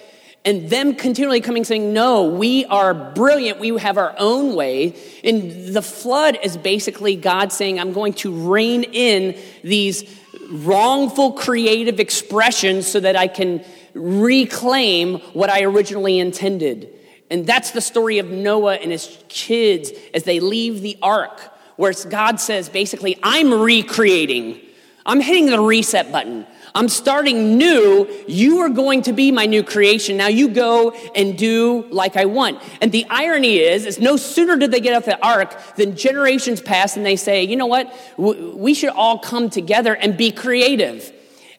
and 0.44 0.68
them 0.68 0.94
continually 0.94 1.40
coming 1.40 1.64
saying, 1.64 1.92
No, 1.94 2.24
we 2.24 2.66
are 2.66 2.92
brilliant. 2.92 3.59
We 3.59 3.78
have 3.78 3.96
our 3.96 4.14
own 4.18 4.54
way. 4.54 4.94
And 5.24 5.74
the 5.74 5.80
flood 5.80 6.38
is 6.42 6.59
basically 6.59 7.16
God 7.16 7.52
saying, 7.52 7.80
I'm 7.80 7.94
going 7.94 8.12
to 8.14 8.50
rein 8.50 8.85
in 8.85 9.38
these 9.62 10.04
wrongful 10.50 11.33
creative 11.33 11.98
expressions 11.98 12.87
so 12.87 13.00
that 13.00 13.16
I 13.16 13.28
can 13.28 13.64
reclaim 13.94 15.20
what 15.33 15.50
I 15.50 15.62
originally 15.62 16.18
intended. 16.18 16.90
And 17.30 17.46
that's 17.46 17.70
the 17.70 17.80
story 17.80 18.18
of 18.18 18.28
Noah 18.28 18.74
and 18.74 18.92
his 18.92 19.18
kids 19.28 19.90
as 20.12 20.24
they 20.24 20.40
leave 20.40 20.83
the 20.83 20.98
ark, 21.02 21.40
where 21.76 21.92
God 22.09 22.38
says, 22.40 22.68
basically, 22.68 23.18
I'm 23.22 23.52
recreating. 23.52 24.61
I'm 25.07 25.20
hitting 25.20 25.46
the 25.46 25.61
reset 25.61 26.12
button. 26.12 26.46
I'm 26.76 26.88
starting 26.88 27.57
new. 27.57 28.09
You 28.26 28.59
are 28.61 28.68
going 28.68 29.02
to 29.02 29.12
be 29.12 29.30
my 29.30 29.46
new 29.46 29.62
creation. 29.62 30.16
Now 30.16 30.26
you 30.26 30.48
go 30.48 30.90
and 31.14 31.38
do 31.38 31.87
like 31.90 32.16
I 32.16 32.24
want. 32.24 32.61
And 32.80 32.90
the 32.90 33.07
irony 33.09 33.59
is, 33.59 33.87
is 33.87 34.00
no 34.00 34.16
sooner 34.16 34.57
did 34.57 34.72
they 34.72 34.80
get 34.80 34.96
off 34.96 35.04
the 35.04 35.24
ark 35.24 35.57
than 35.76 35.96
generations 35.96 36.61
pass 36.61 36.96
and 36.96 37.07
they 37.07 37.14
say, 37.14 37.44
you 37.44 37.54
know 37.54 37.66
what? 37.66 37.94
We 38.18 38.74
should 38.74 38.90
all 38.90 39.20
come 39.20 39.50
together 39.50 39.94
and 39.94 40.16
be 40.16 40.33
creative. 40.33 41.13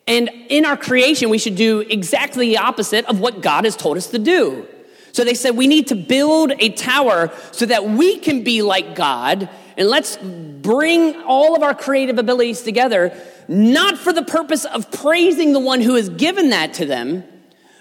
And 0.07 0.29
in 0.49 0.65
our 0.65 0.77
creation, 0.77 1.29
we 1.29 1.37
should 1.37 1.55
do 1.55 1.79
exactly 1.79 2.49
the 2.49 2.59
opposite 2.59 3.05
of 3.05 3.19
what 3.19 3.41
God 3.41 3.65
has 3.65 3.75
told 3.75 3.97
us 3.97 4.07
to 4.07 4.19
do. 4.19 4.67
So 5.11 5.23
they 5.23 5.33
said, 5.33 5.55
we 5.55 5.67
need 5.67 5.87
to 5.87 5.95
build 5.95 6.51
a 6.59 6.69
tower 6.69 7.31
so 7.51 7.65
that 7.65 7.85
we 7.85 8.17
can 8.19 8.43
be 8.43 8.61
like 8.61 8.95
God. 8.95 9.49
And 9.77 9.87
let's 9.87 10.17
bring 10.17 11.21
all 11.23 11.55
of 11.55 11.63
our 11.63 11.73
creative 11.73 12.17
abilities 12.17 12.61
together 12.61 13.17
not 13.47 13.97
for 13.97 14.11
the 14.11 14.23
purpose 14.23 14.65
of 14.65 14.91
praising 14.91 15.53
the 15.53 15.59
one 15.59 15.79
who 15.79 15.95
has 15.95 16.09
given 16.09 16.49
that 16.49 16.73
to 16.75 16.85
them, 16.85 17.23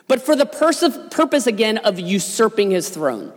but 0.07 0.21
for 0.21 0.37
the 0.37 0.47
purpose 0.47 1.47
again 1.47 1.79
of 1.79 1.99
usurping 1.99 2.71
his 2.71 2.89
throne. 2.91 3.33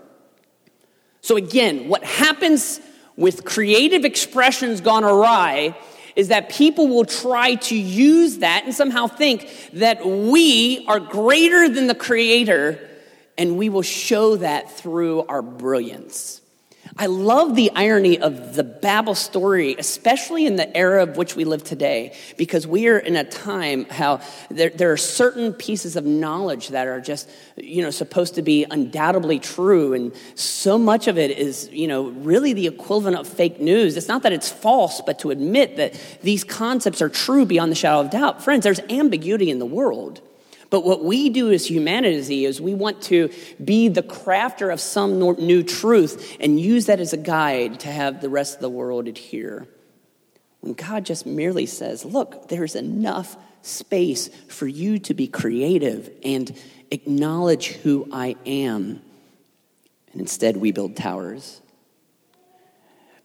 So, 1.22 1.36
again, 1.38 1.88
what 1.88 2.04
happens 2.04 2.80
with 3.16 3.46
creative 3.46 4.06
expressions 4.06 4.82
gone 4.82 5.04
awry 5.04 5.76
is 6.18 6.30
that 6.30 6.50
people 6.50 6.88
will 6.88 7.06
try 7.06 7.54
to 7.54 7.78
use 7.78 8.40
that 8.40 8.64
and 8.66 8.74
somehow 8.74 9.06
think 9.06 9.48
that 9.74 10.04
we 10.04 10.84
are 10.88 11.00
greater 11.00 11.70
than 11.70 11.86
the 11.86 11.94
creator, 11.94 12.80
and 13.38 13.56
we 13.56 13.70
will 13.70 13.84
show 13.84 14.36
that 14.38 14.72
through 14.72 15.22
our 15.28 15.44
brilliance. 15.44 16.42
I 17.00 17.06
love 17.06 17.56
the 17.56 17.72
irony 17.76 18.20
of 18.20 18.56
the 18.56 18.64
Babel 18.64 19.14
story, 19.14 19.76
especially 19.78 20.48
in 20.48 20.56
the 20.56 20.76
era 20.76 21.04
of 21.04 21.16
which 21.16 21.36
we 21.36 21.46
live 21.46 21.64
today, 21.64 22.16
because 22.38 22.66
we 22.66 22.88
are 22.88 22.98
in 22.98 23.16
a 23.16 23.24
time 23.24 23.86
how 23.86 24.22
there, 24.50 24.72
there, 24.72 24.92
are 24.92 24.98
certain 24.98 25.54
pieces 25.54 25.96
of 25.96 26.06
knowledge 26.06 26.70
that 26.70 26.88
are 26.88 27.00
just, 27.00 27.30
you 27.56 27.84
know, 27.84 27.92
supposed 27.92 28.36
to 28.36 28.42
be 28.42 28.66
undoubtedly 28.72 29.38
true. 29.38 29.94
And 29.94 30.12
so 30.34 30.80
much 30.80 31.08
of 31.08 31.20
it 31.20 31.38
is, 31.38 31.70
you 31.72 31.88
know, 31.88 32.08
really 32.10 32.54
the 32.54 32.66
equivalent 32.66 33.18
of 33.18 33.28
fake 33.28 33.60
news. 33.60 33.96
It's 33.96 34.08
not 34.08 34.24
that 34.24 34.34
it's 34.34 34.50
false, 34.50 35.02
but 35.02 35.20
to 35.20 35.30
admit 35.30 35.78
that 35.78 35.94
these 36.24 36.44
concepts 36.44 37.02
are 37.02 37.10
true 37.10 37.46
beyond 37.46 37.72
the 37.72 37.76
shadow 37.76 38.02
of 38.02 38.10
doubt. 38.10 38.44
Friends, 38.44 38.64
there's 38.64 38.80
ambiguity 38.90 39.52
in 39.52 39.60
the 39.60 39.66
world. 39.66 40.22
But 40.70 40.84
what 40.84 41.04
we 41.04 41.30
do 41.30 41.52
as 41.52 41.66
humanity 41.66 42.46
is 42.46 42.60
we 42.60 42.74
want 42.74 43.02
to 43.04 43.30
be 43.64 43.88
the 43.88 44.04
crafter 44.04 44.72
of 44.72 44.80
some 44.80 45.20
new 45.20 45.64
truth 45.64 46.36
and 46.40 46.60
use 46.60 46.88
that 46.88 47.00
as 47.00 47.14
a 47.14 47.18
guide 47.18 47.80
to 47.82 47.92
have 47.92 48.22
the 48.22 48.30
rest 48.30 48.56
of 48.56 48.62
the 48.62 48.70
world 48.70 49.08
adhere. 49.08 49.68
When 50.60 50.74
God 50.74 51.06
just 51.06 51.26
merely 51.26 51.66
says, 51.66 52.04
look, 52.04 52.50
there's 52.50 52.76
enough 52.76 53.38
space 53.62 54.30
for 54.50 54.68
you 54.68 55.00
to 55.00 55.14
be 55.14 55.28
creative 55.28 56.10
and 56.24 56.54
acknowledge 56.92 57.68
who 57.68 58.08
I 58.12 58.36
am. 58.46 59.02
And 60.12 60.22
instead, 60.22 60.58
we 60.58 60.72
build 60.72 60.96
towers. 60.96 61.62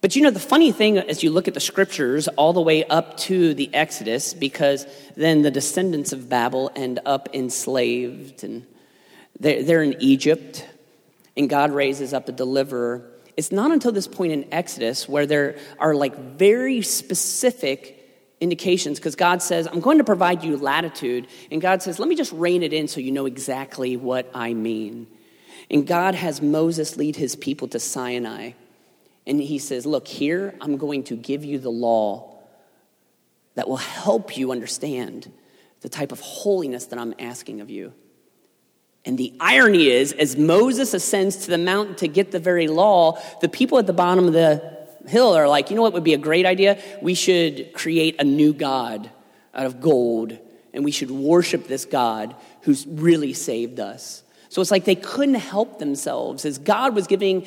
But 0.02 0.16
you 0.16 0.22
know, 0.22 0.30
the 0.30 0.40
funny 0.40 0.72
thing 0.72 0.98
as 0.98 1.22
you 1.22 1.30
look 1.30 1.46
at 1.46 1.54
the 1.54 1.60
scriptures 1.60 2.26
all 2.26 2.52
the 2.52 2.60
way 2.60 2.82
up 2.84 3.16
to 3.18 3.54
the 3.54 3.72
Exodus, 3.72 4.34
because 4.34 4.84
then 5.16 5.42
the 5.42 5.50
descendants 5.50 6.12
of 6.12 6.28
Babel 6.28 6.72
end 6.74 6.98
up 7.06 7.28
enslaved 7.32 8.42
and 8.42 8.66
they're, 9.38 9.62
they're 9.62 9.82
in 9.82 9.96
Egypt, 10.00 10.68
and 11.36 11.48
God 11.48 11.70
raises 11.70 12.12
up 12.12 12.28
a 12.28 12.32
deliverer. 12.32 13.08
It's 13.36 13.52
not 13.52 13.70
until 13.70 13.92
this 13.92 14.08
point 14.08 14.32
in 14.32 14.52
Exodus 14.52 15.08
where 15.08 15.24
there 15.24 15.56
are 15.78 15.94
like 15.94 16.16
very 16.36 16.82
specific 16.82 17.98
indications 18.40 18.98
because 18.98 19.14
God 19.14 19.40
says, 19.40 19.68
I'm 19.68 19.80
going 19.80 19.98
to 19.98 20.04
provide 20.04 20.42
you 20.42 20.56
latitude. 20.56 21.28
And 21.52 21.62
God 21.62 21.80
says, 21.80 22.00
let 22.00 22.08
me 22.08 22.16
just 22.16 22.32
rein 22.32 22.64
it 22.64 22.72
in 22.72 22.88
so 22.88 23.00
you 23.00 23.12
know 23.12 23.26
exactly 23.26 23.96
what 23.96 24.28
I 24.34 24.52
mean. 24.52 25.06
And 25.70 25.86
God 25.86 26.16
has 26.16 26.42
Moses 26.42 26.96
lead 26.96 27.14
his 27.14 27.36
people 27.36 27.68
to 27.68 27.78
Sinai. 27.78 28.52
And 29.26 29.40
he 29.40 29.58
says, 29.58 29.86
Look, 29.86 30.08
here 30.08 30.54
I'm 30.60 30.76
going 30.76 31.04
to 31.04 31.16
give 31.16 31.44
you 31.44 31.58
the 31.58 31.70
law 31.70 32.38
that 33.54 33.68
will 33.68 33.76
help 33.76 34.36
you 34.36 34.52
understand 34.52 35.30
the 35.80 35.88
type 35.88 36.12
of 36.12 36.20
holiness 36.20 36.86
that 36.86 36.98
I'm 36.98 37.14
asking 37.18 37.60
of 37.60 37.70
you. 37.70 37.92
And 39.04 39.18
the 39.18 39.34
irony 39.40 39.88
is, 39.88 40.12
as 40.12 40.36
Moses 40.36 40.94
ascends 40.94 41.38
to 41.38 41.50
the 41.50 41.58
mountain 41.58 41.96
to 41.96 42.08
get 42.08 42.30
the 42.30 42.38
very 42.38 42.68
law, 42.68 43.20
the 43.40 43.48
people 43.48 43.78
at 43.78 43.86
the 43.86 43.92
bottom 43.92 44.26
of 44.26 44.32
the 44.32 44.86
hill 45.08 45.34
are 45.34 45.48
like, 45.48 45.70
you 45.70 45.76
know 45.76 45.82
what 45.82 45.92
would 45.92 46.04
be 46.04 46.14
a 46.14 46.18
great 46.18 46.46
idea? 46.46 46.80
We 47.00 47.14
should 47.14 47.72
create 47.72 48.20
a 48.20 48.24
new 48.24 48.52
God 48.52 49.10
out 49.54 49.66
of 49.66 49.80
gold, 49.80 50.38
and 50.72 50.84
we 50.84 50.92
should 50.92 51.10
worship 51.10 51.66
this 51.66 51.84
God 51.84 52.36
who's 52.62 52.86
really 52.86 53.32
saved 53.32 53.80
us. 53.80 54.22
So 54.52 54.60
it's 54.60 54.70
like 54.70 54.84
they 54.84 54.96
couldn't 54.96 55.36
help 55.36 55.78
themselves. 55.78 56.44
As 56.44 56.58
God 56.58 56.94
was 56.94 57.06
giving 57.06 57.46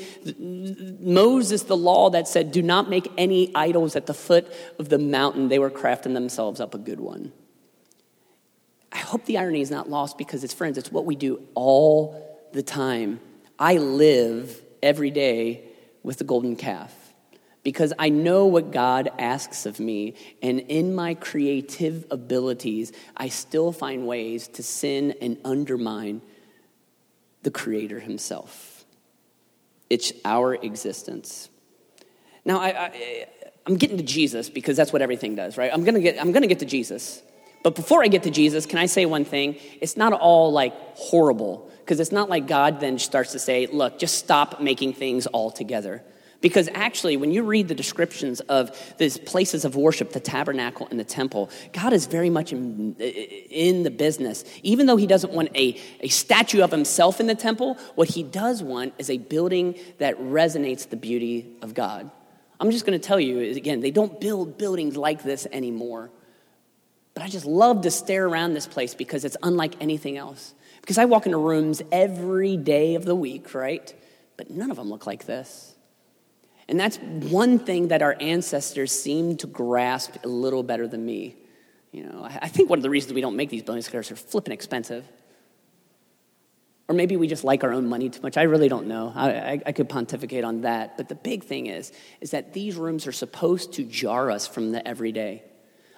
Moses 1.00 1.62
the 1.62 1.78
law 1.78 2.10
that 2.10 2.28
said, 2.28 2.52
Do 2.52 2.63
not 2.63 2.89
make 2.89 3.12
any 3.15 3.54
idols 3.54 3.96
at 3.96 4.08
the 4.08 4.13
foot 4.15 4.52
of 4.80 4.89
the 4.89 4.98
mountain, 4.98 5.48
they 5.48 5.60
were 5.60 5.70
crafting 5.70 6.15
themselves 6.15 6.60
up 6.60 6.74
a 6.74 6.80
good 6.80 7.00
one. 7.00 7.32
I 8.91 8.98
hope 8.98 9.26
the 9.26 9.38
irony 9.38 9.62
is 9.62 9.70
not 9.70 9.88
lost 9.88 10.18
because 10.18 10.44
it's 10.44 10.56
friends, 10.56 10.80
it's 10.80 10.91
what 10.91 11.06
we 11.06 11.15
do 11.15 11.44
all 11.54 12.44
the 12.54 12.63
time. 12.63 13.20
I 13.60 13.78
live 13.78 14.60
every 14.82 15.12
day 15.12 15.63
with 16.02 16.18
the 16.18 16.24
golden 16.24 16.56
calf 16.56 16.91
because 17.62 17.94
I 18.00 18.10
know 18.10 18.48
what 18.48 18.72
God 18.72 19.12
asks 19.20 19.68
of 19.68 19.80
me. 19.80 20.15
And 20.41 20.60
in 20.60 20.96
my 20.96 21.13
creative 21.13 22.08
abilities, 22.10 22.94
I 23.15 23.28
still 23.30 23.72
find 23.72 24.08
ways 24.08 24.48
to 24.48 24.63
sin 24.63 25.13
and 25.22 25.38
undermine 25.46 26.24
the 27.45 27.51
Creator 27.51 27.99
Himself. 27.99 28.84
It's 29.89 30.12
our 30.25 30.55
existence. 30.55 31.47
Now, 32.43 32.60
I, 32.60 32.67
I, 32.67 33.27
I'm 33.67 33.75
getting 33.75 33.97
to 33.97 34.03
Jesus 34.03 34.49
because 34.49 34.75
that's 34.75 34.91
what 34.91 35.03
everything 35.03 35.36
does, 35.36 35.55
right? 35.58 35.71
I'm 35.71 35.84
gonna 35.84 36.01
get, 36.01 36.19
I'm 36.19 36.31
gonna 36.31 36.47
get 36.47 36.60
to 36.60 36.65
Jesus. 36.65 37.21
But 37.63 37.75
before 37.75 38.03
I 38.03 38.08
get 38.08 38.23
to 38.23 38.31
Jesus, 38.31 38.65
can 38.65 38.79
I 38.79 38.88
say 38.88 39.05
one 39.05 39.25
thing? 39.25 39.58
It's 39.79 39.95
not 39.95 40.12
all 40.12 40.51
like 40.51 40.73
horrible, 40.95 41.71
because 41.79 41.99
it's 41.99 42.12
not 42.12 42.29
like 42.29 42.47
God 42.47 42.79
then 42.79 42.97
starts 42.97 43.31
to 43.34 43.39
say, 43.39 43.67
look, 43.67 43.99
just 43.99 44.17
stop 44.17 44.60
making 44.60 44.93
things 44.93 45.27
altogether. 45.31 46.03
Because 46.45 46.69
actually, 46.75 47.17
when 47.17 47.31
you 47.31 47.41
read 47.41 47.69
the 47.69 47.73
descriptions 47.73 48.39
of 48.41 48.69
these 48.99 49.17
places 49.17 49.65
of 49.65 49.75
worship, 49.75 50.12
the 50.12 50.19
tabernacle 50.19 50.88
and 50.91 50.99
the 50.99 51.03
temple, 51.03 51.49
God 51.73 51.91
is 51.91 52.05
very 52.05 52.29
much 52.29 52.53
in, 52.53 52.95
in, 52.99 53.81
the 53.81 53.89
business. 53.89 54.43
Even 54.62 54.86
though 54.86 54.95
He 54.95 55.08
doesn't 55.08 55.34
want 55.34 55.49
a, 55.55 55.81
a 56.01 56.08
statue 56.08 56.62
of 56.62 56.69
Himself 56.69 57.19
in 57.19 57.25
the 57.25 57.34
temple, 57.34 57.79
what 57.95 58.10
He 58.10 58.21
does 58.21 58.62
want 58.62 58.93
is 58.99 59.10
a 59.10 59.17
building 59.17 59.73
that 59.97 60.19
resonates 60.19 60.88
the 60.88 60.97
beauty 60.97 61.47
of 61.63 61.73
God. 61.73 62.12
I'm 62.60 62.69
just 62.69 62.86
going 62.86 62.99
to 62.99 63.03
tell 63.03 63.19
you 63.19 63.39
again, 63.39 63.79
they 63.79 63.89
don't 63.89 64.21
build 64.21 64.60
buildings 64.60 64.95
like 64.95 65.23
this 65.23 65.47
anymore. 65.51 66.12
But 67.15 67.23
I 67.23 67.27
just 67.27 67.47
love 67.47 67.81
to 67.81 67.89
stare 67.89 68.27
around 68.27 68.53
this 68.53 68.67
place 68.67 68.93
because 68.93 69.25
it's 69.25 69.38
unlike 69.41 69.81
anything 69.81 70.15
else. 70.15 70.53
Because 70.81 70.99
I 70.99 71.05
walk 71.05 71.25
into 71.25 71.39
rooms 71.39 71.81
every 71.91 72.55
day 72.55 72.93
of 72.93 73.03
the 73.03 73.15
week, 73.15 73.55
right? 73.55 73.91
But 74.38 74.51
none 74.51 74.69
of 74.69 74.77
them 74.77 74.91
look 74.91 75.08
like 75.08 75.25
this. 75.25 75.74
And 76.67 76.80
that's 76.80 76.97
one 76.97 77.60
thing 77.60 77.89
that 77.89 78.01
our 78.01 78.15
ancestors 78.19 78.91
seem 78.91 79.38
to 79.38 79.47
grasp 79.47 80.15
a 80.23 80.28
little 80.28 80.63
better 80.63 80.88
than 80.88 81.06
me. 81.06 81.36
You 81.91 82.04
know, 82.04 82.23
I 82.23 82.47
think 82.47 82.69
one 82.69 82.80
of 82.80 82.84
the 82.84 82.89
reasons 82.89 83.13
we 83.13 83.21
don't 83.21 83.36
make 83.36 83.49
these 83.49 83.63
buildings 83.63 83.86
because 83.86 84.10
they're 84.10 84.17
flipping 84.17 84.51
expensive. 84.51 85.08
Or 86.88 86.95
maybe 86.95 87.15
we 87.15 87.28
just 87.28 87.43
like 87.43 87.63
our 87.63 87.71
own 87.71 87.88
money 87.88 88.10
too 88.10 88.21
much. 88.21 88.38
I 88.38 88.43
really 88.43 88.67
don't 88.67 88.88
know. 88.88 89.12
I, 89.15 89.32
I, 89.32 89.62
I, 89.67 89.71
could 89.71 89.89
pontificate 89.89 90.43
on 90.43 90.62
that. 90.62 90.97
But 90.97 91.10
the 91.10 91.15
big 91.15 91.43
thing 91.43 91.65
is, 91.65 91.91
is 92.21 92.32
that 92.32 92.54
these 92.54 92.75
rooms 92.75 93.08
are 93.08 93.12
supposed 93.12 93.73
to 93.73 93.84
jar 93.84 94.30
us 94.30 94.47
from 94.47 94.71
the 94.71 94.88
everyday. 94.88 95.43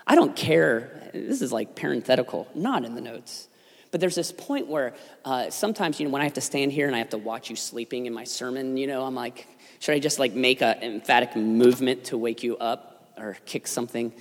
I 0.06 0.16
don't 0.16 0.36
care. 0.36 1.10
This 1.14 1.42
is 1.42 1.52
like 1.52 1.76
parenthetical, 1.76 2.48
not 2.56 2.86
in 2.86 2.96
the 2.96 3.02
notes. 3.02 3.50
But 3.92 4.02
there's 4.02 4.16
this 4.16 4.32
point 4.32 4.68
where 4.68 4.94
uh, 5.24 5.50
sometimes, 5.50 6.00
you 6.00 6.06
know, 6.06 6.12
when 6.12 6.22
I 6.22 6.26
have 6.26 6.34
to 6.34 6.42
stand 6.42 6.72
here 6.72 6.88
and 6.88 6.96
I 6.96 7.00
have 7.00 7.10
to 7.10 7.18
watch 7.18 7.50
you 7.50 7.56
sleeping 7.56 8.06
in 8.06 8.14
my 8.14 8.24
sermon, 8.24 8.78
you 8.78 8.88
know, 8.88 9.06
I'm 9.06 9.16
like, 9.16 9.48
should 9.80 9.94
I 9.94 10.00
just 10.00 10.20
like 10.20 10.34
make 10.34 10.62
an 10.62 10.82
emphatic 10.82 11.36
movement 11.36 12.06
to 12.06 12.18
wake 12.18 12.44
you 12.44 12.58
up 12.58 13.12
or 13.18 13.38
kick 13.46 13.68
something? 13.68 14.14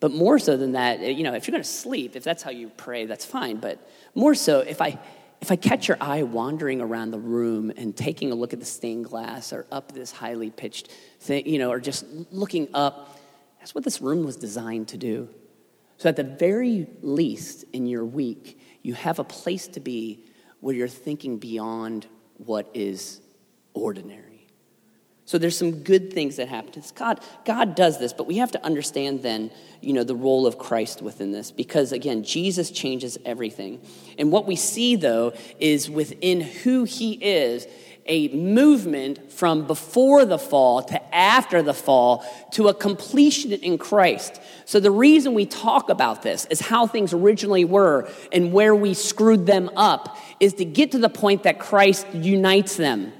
But 0.00 0.12
more 0.12 0.38
so 0.38 0.56
than 0.56 0.72
that, 0.72 1.00
eh, 1.00 1.10
you 1.10 1.22
know, 1.22 1.34
if 1.34 1.46
you're 1.46 1.52
going 1.52 1.62
to 1.62 1.68
sleep, 1.68 2.16
if 2.16 2.24
that's 2.24 2.42
how 2.42 2.50
you 2.50 2.70
pray, 2.76 3.06
that's 3.06 3.24
fine. 3.24 3.58
But 3.58 3.78
more 4.14 4.34
so, 4.34 4.60
if 4.60 4.80
I 4.80 4.98
if 5.40 5.50
I 5.50 5.56
catch 5.56 5.88
your 5.88 5.96
eye 6.00 6.22
wandering 6.22 6.80
around 6.80 7.10
the 7.10 7.18
room 7.18 7.72
and 7.76 7.96
taking 7.96 8.30
a 8.30 8.34
look 8.36 8.52
at 8.52 8.60
the 8.60 8.64
stained 8.64 9.06
glass 9.06 9.52
or 9.52 9.66
up 9.72 9.90
this 9.90 10.12
highly 10.12 10.50
pitched 10.50 10.88
thing, 11.18 11.48
you 11.48 11.58
know, 11.58 11.70
or 11.70 11.80
just 11.80 12.06
looking 12.30 12.68
up, 12.74 13.18
that's 13.58 13.74
what 13.74 13.82
this 13.82 14.00
room 14.00 14.24
was 14.24 14.36
designed 14.36 14.86
to 14.88 14.96
do. 14.96 15.28
So 15.98 16.08
at 16.08 16.14
the 16.14 16.24
very 16.24 16.86
least 17.00 17.64
in 17.72 17.86
your 17.86 18.04
week, 18.04 18.60
you 18.82 18.94
have 18.94 19.18
a 19.18 19.24
place 19.24 19.68
to 19.68 19.80
be 19.80 20.24
where 20.60 20.74
you're 20.74 20.88
thinking 20.88 21.38
beyond 21.38 22.06
what 22.38 22.68
is 22.74 23.20
ordinary. 23.74 24.32
So 25.24 25.38
there's 25.38 25.56
some 25.56 25.82
good 25.82 26.12
things 26.12 26.36
that 26.36 26.48
happen. 26.48 26.82
God, 26.94 27.20
God 27.44 27.74
does 27.74 27.98
this, 27.98 28.12
but 28.12 28.26
we 28.26 28.36
have 28.38 28.50
to 28.52 28.64
understand 28.64 29.22
then, 29.22 29.50
you 29.80 29.92
know, 29.92 30.04
the 30.04 30.16
role 30.16 30.46
of 30.46 30.58
Christ 30.58 31.00
within 31.00 31.32
this 31.32 31.50
because 31.50 31.92
again, 31.92 32.24
Jesus 32.24 32.70
changes 32.70 33.16
everything. 33.24 33.80
And 34.18 34.32
what 34.32 34.46
we 34.46 34.56
see 34.56 34.96
though 34.96 35.32
is 35.58 35.88
within 35.88 36.40
who 36.40 36.84
he 36.84 37.12
is, 37.12 37.66
a 38.06 38.28
movement 38.28 39.30
from 39.30 39.66
before 39.66 40.24
the 40.24 40.38
fall 40.38 40.82
to 40.82 41.14
after 41.14 41.62
the 41.62 41.74
fall 41.74 42.24
to 42.52 42.68
a 42.68 42.74
completion 42.74 43.52
in 43.52 43.78
Christ. 43.78 44.40
So 44.64 44.80
the 44.80 44.90
reason 44.90 45.34
we 45.34 45.46
talk 45.46 45.88
about 45.88 46.22
this 46.22 46.44
is 46.46 46.60
how 46.60 46.86
things 46.86 47.12
originally 47.12 47.64
were 47.64 48.08
and 48.32 48.52
where 48.52 48.74
we 48.74 48.94
screwed 48.94 49.46
them 49.46 49.70
up 49.76 50.18
is 50.40 50.54
to 50.54 50.64
get 50.64 50.92
to 50.92 50.98
the 50.98 51.08
point 51.08 51.44
that 51.44 51.58
Christ 51.58 52.06
unites 52.12 52.76
them. 52.76 53.12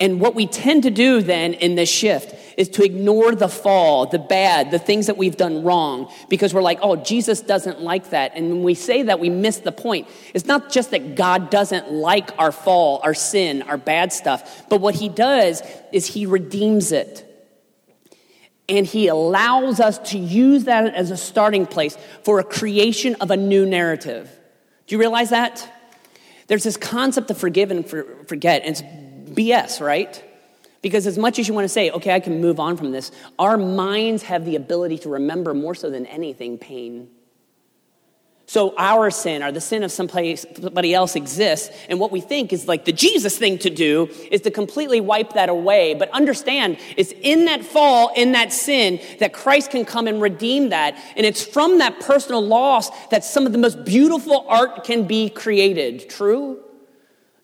And 0.00 0.20
what 0.20 0.34
we 0.34 0.46
tend 0.46 0.82
to 0.82 0.90
do 0.90 1.22
then 1.22 1.54
in 1.54 1.76
this 1.76 1.88
shift 1.88 2.34
is 2.58 2.68
to 2.70 2.84
ignore 2.84 3.34
the 3.34 3.48
fall, 3.48 4.06
the 4.06 4.18
bad, 4.18 4.72
the 4.72 4.78
things 4.78 5.06
that 5.06 5.16
we've 5.16 5.36
done 5.36 5.62
wrong, 5.62 6.12
because 6.28 6.52
we're 6.52 6.62
like, 6.62 6.80
oh, 6.82 6.96
Jesus 6.96 7.40
doesn't 7.40 7.80
like 7.80 8.10
that. 8.10 8.32
And 8.34 8.50
when 8.50 8.62
we 8.64 8.74
say 8.74 9.02
that, 9.04 9.20
we 9.20 9.30
miss 9.30 9.58
the 9.58 9.72
point. 9.72 10.08
It's 10.34 10.46
not 10.46 10.70
just 10.70 10.90
that 10.90 11.14
God 11.14 11.48
doesn't 11.48 11.92
like 11.92 12.30
our 12.38 12.50
fall, 12.50 13.00
our 13.04 13.14
sin, 13.14 13.62
our 13.62 13.78
bad 13.78 14.12
stuff, 14.12 14.68
but 14.68 14.80
what 14.80 14.96
He 14.96 15.08
does 15.08 15.62
is 15.92 16.06
He 16.06 16.26
redeems 16.26 16.90
it. 16.90 17.30
And 18.68 18.86
He 18.86 19.06
allows 19.06 19.78
us 19.78 19.98
to 20.10 20.18
use 20.18 20.64
that 20.64 20.92
as 20.92 21.12
a 21.12 21.16
starting 21.16 21.66
place 21.66 21.96
for 22.24 22.40
a 22.40 22.44
creation 22.44 23.14
of 23.16 23.30
a 23.30 23.36
new 23.36 23.64
narrative. 23.64 24.28
Do 24.86 24.94
you 24.94 25.00
realize 25.00 25.30
that? 25.30 25.70
There's 26.46 26.64
this 26.64 26.76
concept 26.76 27.30
of 27.30 27.38
forgive 27.38 27.70
and 27.70 27.88
forget, 27.88 28.62
and 28.62 28.72
it's 28.72 28.82
BS, 29.34 29.80
right? 29.80 30.22
Because 30.82 31.06
as 31.06 31.16
much 31.16 31.38
as 31.38 31.48
you 31.48 31.54
want 31.54 31.64
to 31.64 31.70
say, 31.70 31.90
okay, 31.90 32.12
I 32.12 32.20
can 32.20 32.40
move 32.40 32.60
on 32.60 32.76
from 32.76 32.92
this, 32.92 33.10
our 33.38 33.56
minds 33.56 34.22
have 34.24 34.44
the 34.44 34.56
ability 34.56 34.98
to 34.98 35.08
remember 35.08 35.54
more 35.54 35.74
so 35.74 35.88
than 35.88 36.04
anything 36.06 36.58
pain. 36.58 37.08
So 38.46 38.74
our 38.76 39.10
sin 39.10 39.42
or 39.42 39.50
the 39.50 39.60
sin 39.62 39.82
of 39.82 39.90
somebody 39.90 40.92
else 40.92 41.16
exists, 41.16 41.74
and 41.88 41.98
what 41.98 42.12
we 42.12 42.20
think 42.20 42.52
is 42.52 42.68
like 42.68 42.84
the 42.84 42.92
Jesus 42.92 43.38
thing 43.38 43.56
to 43.60 43.70
do 43.70 44.10
is 44.30 44.42
to 44.42 44.50
completely 44.50 45.00
wipe 45.00 45.32
that 45.32 45.48
away. 45.48 45.94
But 45.94 46.10
understand, 46.10 46.76
it's 46.98 47.12
in 47.22 47.46
that 47.46 47.64
fall, 47.64 48.12
in 48.14 48.32
that 48.32 48.52
sin, 48.52 49.00
that 49.20 49.32
Christ 49.32 49.70
can 49.70 49.86
come 49.86 50.06
and 50.06 50.20
redeem 50.20 50.68
that. 50.68 50.94
And 51.16 51.24
it's 51.24 51.42
from 51.42 51.78
that 51.78 52.00
personal 52.00 52.42
loss 52.42 52.90
that 53.08 53.24
some 53.24 53.46
of 53.46 53.52
the 53.52 53.58
most 53.58 53.82
beautiful 53.86 54.44
art 54.46 54.84
can 54.84 55.06
be 55.06 55.30
created. 55.30 56.10
True? 56.10 56.63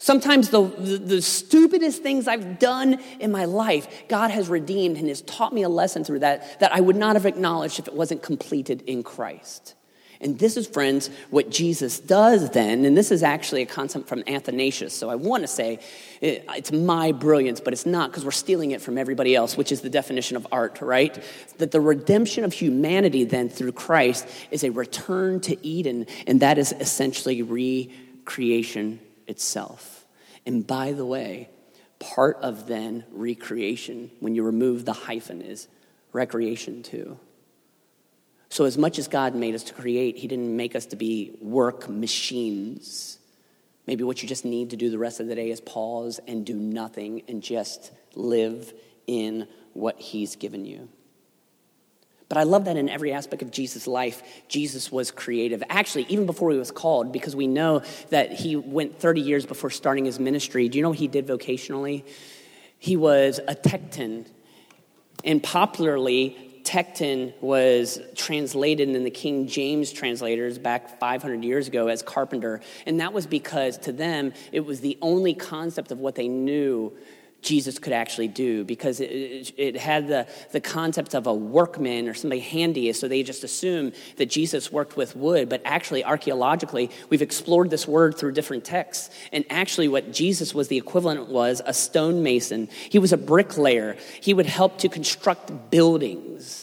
Sometimes 0.03 0.49
the, 0.49 0.63
the, 0.63 0.97
the, 0.97 1.23
stupidest 1.23 2.03
things 2.03 2.27
I've 2.27 2.59
done 2.59 3.01
in 3.19 3.31
my 3.31 3.45
life, 3.45 3.87
God 4.09 4.31
has 4.31 4.49
redeemed 4.49 4.97
and 4.97 5.07
has 5.09 5.21
taught 5.21 5.53
me 5.53 5.63
a 5.63 5.69
lesson 5.69 6.05
through 6.05 6.21
that 6.21 6.59
that 6.61 6.75
I 6.75 6.81
would 6.81 6.97
not 6.97 7.17
have 7.17 7.27
acknowledged 7.27 7.79
if 7.79 7.87
it 7.87 7.93
wasn't 7.93 8.23
completed 8.23 8.81
in 8.87 9.03
Christ. 9.03 9.75
And 10.23 10.39
this 10.39 10.57
is, 10.57 10.67
friends, 10.67 11.11
what 11.29 11.51
Jesus 11.51 11.99
does 11.99 12.49
then. 12.51 12.87
And 12.87 12.97
this 12.97 13.11
is 13.11 13.23
actually 13.23 13.61
a 13.61 13.67
concept 13.67 14.09
from 14.09 14.25
Athanasius. 14.27 14.95
So 14.95 15.11
I 15.11 15.17
want 15.17 15.43
to 15.43 15.49
say 15.49 15.81
it, 16.23 16.47
it's 16.49 16.73
my 16.73 17.13
brilliance, 17.13 17.61
but 17.61 17.75
it's 17.75 17.85
not 17.85 18.11
because 18.11 18.25
we're 18.25 18.31
stealing 18.31 18.71
it 18.71 18.81
from 18.81 18.97
everybody 18.97 19.37
else, 19.37 19.59
which 19.59 19.71
is 19.71 19.83
the 19.83 19.91
definition 19.91 20.39
of 20.39 20.47
art, 20.51 20.81
right? 20.81 21.23
That 21.59 21.73
the 21.73 21.81
redemption 21.81 22.45
of 22.45 22.55
humanity 22.55 23.25
then 23.25 23.51
through 23.51 23.73
Christ 23.73 24.27
is 24.51 24.65
a 24.65 24.71
return 24.71 25.41
to 25.41 25.67
Eden, 25.67 26.07
and 26.27 26.41
that 26.41 26.57
is 26.57 26.73
essentially 26.81 27.43
recreation 27.43 28.99
itself. 29.31 30.05
And 30.45 30.66
by 30.66 30.93
the 30.93 31.07
way, 31.07 31.49
part 31.99 32.37
of 32.43 32.66
then 32.66 33.05
recreation, 33.11 34.11
when 34.21 34.35
you 34.35 34.43
remove 34.43 34.85
the 34.85 34.93
hyphen, 34.93 35.40
is 35.40 35.69
recreation 36.12 36.83
too. 36.83 37.19
So, 38.49 38.64
as 38.64 38.77
much 38.77 38.99
as 38.99 39.07
God 39.07 39.35
made 39.35 39.55
us 39.55 39.62
to 39.64 39.75
create, 39.75 40.16
He 40.16 40.27
didn't 40.27 40.57
make 40.57 40.75
us 40.75 40.87
to 40.87 40.97
be 40.97 41.37
work 41.40 41.88
machines. 41.88 43.19
Maybe 43.87 44.03
what 44.03 44.23
you 44.23 44.29
just 44.29 44.45
need 44.45 44.71
to 44.71 44.77
do 44.77 44.90
the 44.90 44.99
rest 44.99 45.21
of 45.21 45.29
the 45.29 45.35
day 45.35 45.51
is 45.51 45.61
pause 45.61 46.21
and 46.27 46.45
do 46.45 46.55
nothing 46.55 47.23
and 47.29 47.43
just 47.43 47.93
live 48.14 48.73
in 49.07 49.47
what 49.73 50.01
He's 50.01 50.37
given 50.37 50.64
you. 50.64 50.88
But 52.31 52.38
I 52.38 52.45
love 52.45 52.66
that 52.66 52.77
in 52.77 52.88
every 52.88 53.12
aspect 53.12 53.43
of 53.43 53.51
Jesus' 53.51 53.88
life, 53.88 54.23
Jesus 54.47 54.93
was 54.93 55.11
creative. 55.11 55.64
Actually, 55.69 56.07
even 56.09 56.27
before 56.27 56.53
he 56.53 56.59
was 56.59 56.71
called, 56.71 57.12
because 57.12 57.35
we 57.35 57.49
know 57.49 57.83
that 58.11 58.33
he 58.33 58.55
went 58.55 59.01
30 59.01 59.21
years 59.21 59.45
before 59.45 59.69
starting 59.69 60.05
his 60.05 60.21
ministry. 60.21 60.69
Do 60.69 60.79
you 60.79 60.83
know 60.83 60.90
what 60.90 60.99
he 60.99 61.09
did 61.09 61.27
vocationally? 61.27 62.05
He 62.79 62.97
was 62.97 63.40
a 63.49 63.57
tecton. 63.57 64.27
And 65.25 65.43
popularly, 65.43 66.62
Tecton 66.62 67.33
was 67.40 67.99
translated 68.14 68.90
in 68.90 69.03
the 69.03 69.11
King 69.11 69.49
James 69.49 69.93
translators 69.93 70.57
back 70.57 71.01
500 71.01 71.43
years 71.43 71.66
ago 71.66 71.88
as 71.88 72.01
carpenter. 72.01 72.61
And 72.87 73.01
that 73.01 73.12
was 73.12 73.27
because 73.27 73.77
to 73.79 73.93
them, 73.93 74.35
it 74.53 74.61
was 74.61 74.81
the 74.81 74.97
only 75.03 75.35
concept 75.35 75.90
of 75.90 75.99
what 75.99 76.14
they 76.14 76.29
knew 76.29 76.97
Jesus 77.42 77.79
could 77.79 77.92
actually 77.92 78.29
do 78.29 78.64
because 78.64 79.00
it, 79.00 79.53
it, 79.57 79.76
had 79.76 80.09
the, 80.09 80.26
the 80.53 80.61
concept 80.61 81.14
of 81.14 81.26
a 81.26 81.35
workman 81.35 82.09
or 82.09 82.14
somebody 82.14 82.40
handy, 82.40 82.92
so 82.92 83.09
they 83.09 83.22
just 83.22 83.44
assume 83.44 83.92
that 84.16 84.26
Jesus 84.26 84.70
worked 84.70 84.96
with 84.96 85.16
wood. 85.16 85.48
But 85.48 85.62
actually, 85.64 86.05
archaeologically, 86.05 86.90
we've 87.09 87.22
explored 87.22 87.70
this 87.70 87.88
word 87.88 88.16
through 88.16 88.33
different 88.33 88.64
texts. 88.64 89.11
And 89.33 89.44
actually, 89.48 89.88
what 89.88 90.12
Jesus 90.12 90.55
was 90.55 90.68
the 90.68 90.76
equivalent 90.76 91.29
was 91.29 91.62
a 91.64 91.72
stonemason, 91.72 92.68
he 92.90 92.98
was 92.98 93.12
a 93.12 93.16
bricklayer, 93.16 93.96
he 94.20 94.35
would 94.35 94.46
help 94.46 94.79
to 94.79 94.88
construct 94.88 95.70
buildings. 95.70 96.60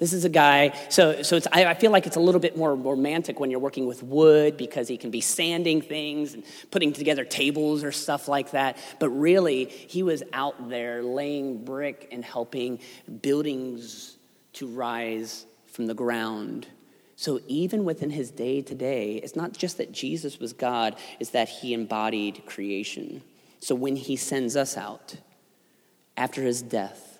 This 0.00 0.14
is 0.14 0.24
a 0.24 0.30
guy, 0.30 0.74
so, 0.88 1.22
so 1.22 1.36
it's, 1.36 1.46
I, 1.52 1.66
I, 1.66 1.74
feel 1.74 1.90
like 1.90 2.06
it's 2.06 2.16
a 2.16 2.20
little 2.20 2.40
bit 2.40 2.56
more 2.56 2.74
romantic 2.74 3.38
when 3.38 3.50
you're 3.50 3.60
working 3.60 3.84
with 3.84 4.02
wood 4.02 4.56
because 4.56 4.88
he 4.88 4.96
can 4.96 5.10
be 5.10 5.20
sanding 5.20 5.82
things 5.82 6.32
and 6.32 6.42
putting 6.70 6.94
together 6.94 7.22
tables 7.22 7.84
or 7.84 7.92
stuff 7.92 8.26
like 8.26 8.52
that. 8.52 8.78
But 8.98 9.10
really, 9.10 9.66
he 9.66 10.02
was 10.02 10.22
out 10.32 10.70
there 10.70 11.02
laying 11.02 11.66
brick 11.66 12.08
and 12.10 12.24
helping 12.24 12.80
buildings 13.20 14.16
to 14.54 14.66
rise 14.66 15.44
from 15.66 15.86
the 15.86 15.92
ground. 15.92 16.66
So 17.16 17.40
even 17.46 17.84
within 17.84 18.08
his 18.08 18.30
day 18.30 18.62
to 18.62 18.74
day, 18.74 19.16
it's 19.16 19.36
not 19.36 19.52
just 19.52 19.76
that 19.76 19.92
Jesus 19.92 20.38
was 20.38 20.54
God, 20.54 20.96
it's 21.18 21.30
that 21.32 21.50
he 21.50 21.74
embodied 21.74 22.46
creation. 22.46 23.20
So 23.58 23.74
when 23.74 23.96
he 23.96 24.16
sends 24.16 24.56
us 24.56 24.78
out 24.78 25.16
after 26.16 26.42
his 26.42 26.62
death, 26.62 27.18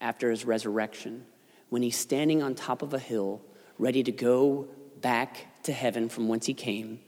after 0.00 0.30
his 0.30 0.44
resurrection, 0.44 1.26
when 1.72 1.80
he's 1.80 1.96
standing 1.96 2.42
on 2.42 2.54
top 2.54 2.82
of 2.82 2.92
a 2.92 2.98
hill, 2.98 3.40
ready 3.78 4.02
to 4.02 4.12
go 4.12 4.68
back 5.00 5.46
to 5.62 5.72
heaven 5.72 6.06
from 6.06 6.28
whence 6.28 6.44
he 6.44 6.52
came, 6.52 7.00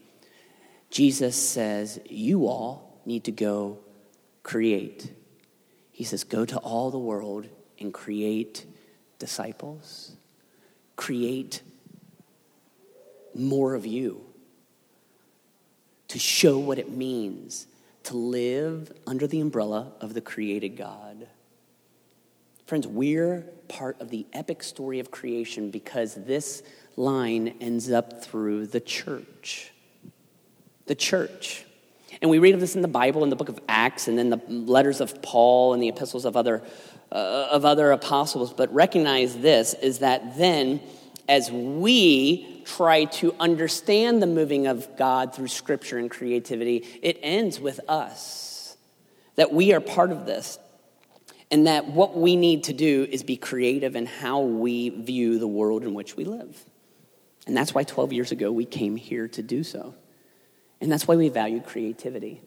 Jesus 0.89 1.35
says, 1.35 1.99
You 2.09 2.47
all 2.47 2.99
need 3.05 3.25
to 3.25 3.31
go 3.31 3.77
create. 4.41 5.13
He 5.91 6.03
says, 6.03 6.23
Go 6.23 6.45
to 6.45 6.57
all 6.57 6.89
the 6.89 6.97
world 6.97 7.47
and 7.77 7.93
create 7.93 8.65
disciples. 9.19 10.15
Create 10.95 11.61
more 13.35 13.75
of 13.75 13.85
you 13.85 14.25
to 16.07 16.17
show 16.17 16.57
what 16.57 16.79
it 16.79 16.89
means 16.91 17.67
to 18.01 18.17
live 18.17 18.91
under 19.05 19.27
the 19.27 19.41
umbrella 19.41 19.91
of 20.01 20.15
the 20.15 20.21
created 20.21 20.69
God. 20.75 21.27
Friends, 22.65 22.87
we're 22.87 23.41
part 23.67 24.01
of 24.01 24.09
the 24.09 24.25
epic 24.33 24.63
story 24.63 24.99
of 24.99 25.11
creation 25.11 25.69
because 25.69 26.15
this 26.15 26.63
line 26.97 27.55
ends 27.61 27.91
up 27.91 28.23
through 28.23 28.65
the 28.65 28.79
church. 28.79 29.71
The 30.87 30.95
church. 30.95 31.63
And 32.21 32.31
we 32.31 32.39
read 32.39 32.55
of 32.55 32.59
this 32.59 32.75
in 32.75 32.81
the 32.81 32.87
Bible, 32.87 33.23
in 33.23 33.29
the 33.29 33.35
book 33.35 33.49
of 33.49 33.59
Acts, 33.67 34.07
and 34.07 34.17
then 34.17 34.31
the 34.31 34.41
letters 34.47 34.99
of 34.99 35.21
Paul 35.21 35.73
and 35.73 35.83
the 35.83 35.89
epistles 35.89 36.25
of 36.25 36.35
other, 36.35 36.63
uh, 37.11 37.49
of 37.51 37.65
other 37.65 37.91
apostles. 37.91 38.51
But 38.51 38.73
recognize 38.73 39.37
this 39.37 39.75
is 39.75 39.99
that 39.99 40.35
then, 40.37 40.81
as 41.29 41.51
we 41.51 42.63
try 42.65 43.05
to 43.05 43.35
understand 43.39 44.23
the 44.23 44.27
moving 44.27 44.65
of 44.65 44.97
God 44.97 45.35
through 45.35 45.49
scripture 45.49 45.99
and 45.99 46.09
creativity, 46.09 46.77
it 47.03 47.19
ends 47.21 47.59
with 47.59 47.79
us. 47.87 48.75
That 49.35 49.53
we 49.53 49.71
are 49.73 49.81
part 49.81 50.11
of 50.11 50.25
this. 50.25 50.57
And 51.51 51.67
that 51.67 51.87
what 51.87 52.17
we 52.17 52.35
need 52.35 52.65
to 52.65 52.73
do 52.73 53.07
is 53.09 53.23
be 53.23 53.37
creative 53.37 53.95
in 53.95 54.05
how 54.05 54.41
we 54.41 54.89
view 54.89 55.37
the 55.37 55.47
world 55.47 55.83
in 55.83 55.93
which 55.93 56.15
we 56.15 56.25
live. 56.25 56.65
And 57.47 57.55
that's 57.55 57.73
why 57.73 57.83
12 57.83 58.13
years 58.13 58.31
ago 58.31 58.51
we 58.51 58.65
came 58.65 58.95
here 58.95 59.27
to 59.29 59.43
do 59.43 59.63
so. 59.63 59.93
And 60.81 60.91
that's 60.91 61.07
why 61.07 61.15
we 61.15 61.29
value 61.29 61.61
creativity. 61.61 62.41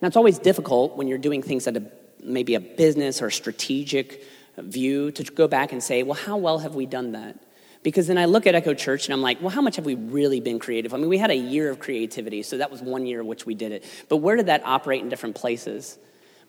Now, 0.00 0.08
it's 0.08 0.16
always 0.16 0.38
difficult 0.38 0.96
when 0.96 1.06
you're 1.06 1.18
doing 1.18 1.42
things 1.42 1.66
at 1.66 1.76
a, 1.76 1.82
maybe 2.22 2.54
a 2.54 2.60
business 2.60 3.22
or 3.22 3.26
a 3.26 3.32
strategic 3.32 4.24
view 4.58 5.10
to 5.12 5.24
go 5.24 5.48
back 5.48 5.72
and 5.72 5.82
say, 5.82 6.02
well, 6.02 6.14
how 6.14 6.36
well 6.36 6.58
have 6.58 6.74
we 6.74 6.86
done 6.86 7.12
that? 7.12 7.38
Because 7.82 8.06
then 8.06 8.18
I 8.18 8.26
look 8.26 8.46
at 8.46 8.54
Echo 8.54 8.74
Church 8.74 9.06
and 9.06 9.14
I'm 9.14 9.22
like, 9.22 9.40
well, 9.40 9.50
how 9.50 9.60
much 9.60 9.76
have 9.76 9.84
we 9.84 9.96
really 9.96 10.40
been 10.40 10.58
creative? 10.58 10.94
I 10.94 10.98
mean, 10.98 11.08
we 11.08 11.18
had 11.18 11.30
a 11.30 11.36
year 11.36 11.68
of 11.68 11.80
creativity, 11.80 12.42
so 12.42 12.58
that 12.58 12.70
was 12.70 12.80
one 12.80 13.06
year 13.06 13.20
in 13.20 13.26
which 13.26 13.44
we 13.44 13.54
did 13.54 13.72
it. 13.72 13.84
But 14.08 14.18
where 14.18 14.36
did 14.36 14.46
that 14.46 14.64
operate 14.64 15.02
in 15.02 15.08
different 15.08 15.34
places? 15.34 15.98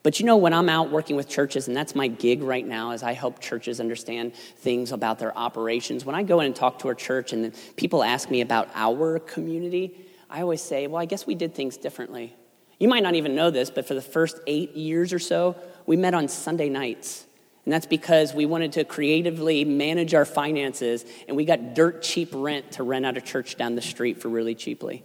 But 0.04 0.20
you 0.20 0.26
know, 0.26 0.36
when 0.36 0.54
I'm 0.54 0.68
out 0.68 0.92
working 0.92 1.16
with 1.16 1.30
churches, 1.30 1.70
and 1.70 1.76
that's 1.76 1.96
my 1.96 2.08
gig 2.08 2.44
right 2.44 2.68
now, 2.68 2.92
as 2.92 3.04
I 3.04 3.14
help 3.14 3.40
churches 3.40 3.80
understand 3.80 4.36
things 4.36 4.92
about 4.92 5.18
their 5.18 5.36
operations, 5.38 6.04
when 6.04 6.14
I 6.14 6.24
go 6.24 6.42
in 6.42 6.48
and 6.48 6.56
talk 6.56 6.80
to 6.80 6.90
a 6.90 6.96
church 6.96 7.32
and 7.32 7.56
people 7.78 8.04
ask 8.04 8.30
me 8.30 8.42
about 8.42 8.70
our 8.76 9.20
community, 9.20 9.96
I 10.30 10.42
always 10.42 10.62
say, 10.62 10.88
well, 10.88 11.02
I 11.02 11.06
guess 11.06 11.26
we 11.26 11.36
did 11.36 11.56
things 11.56 11.78
differently. 11.78 12.36
You 12.80 12.90
might 12.90 13.04
not 13.04 13.16
even 13.16 13.34
know 13.34 13.50
this, 13.50 13.70
but 13.70 13.88
for 13.88 13.94
the 13.94 14.02
first 14.02 14.42
eight 14.46 14.76
years 14.76 15.14
or 15.14 15.20
so, 15.20 15.56
we 15.86 15.96
met 15.96 16.14
on 16.14 16.28
Sunday 16.28 16.68
nights. 16.68 17.26
And 17.64 17.72
that's 17.72 17.86
because 17.86 18.34
we 18.34 18.46
wanted 18.46 18.74
to 18.74 18.84
creatively 18.84 19.64
manage 19.64 20.14
our 20.14 20.26
finances, 20.26 21.06
and 21.30 21.38
we 21.38 21.46
got 21.46 21.76
dirt 21.76 22.02
cheap 22.02 22.30
rent 22.34 22.74
to 22.74 22.84
rent 22.84 23.06
out 23.06 23.16
a 23.16 23.22
church 23.22 23.56
down 23.56 23.76
the 23.76 23.82
street 23.82 24.22
for 24.22 24.28
really 24.28 24.54
cheaply. 24.54 25.02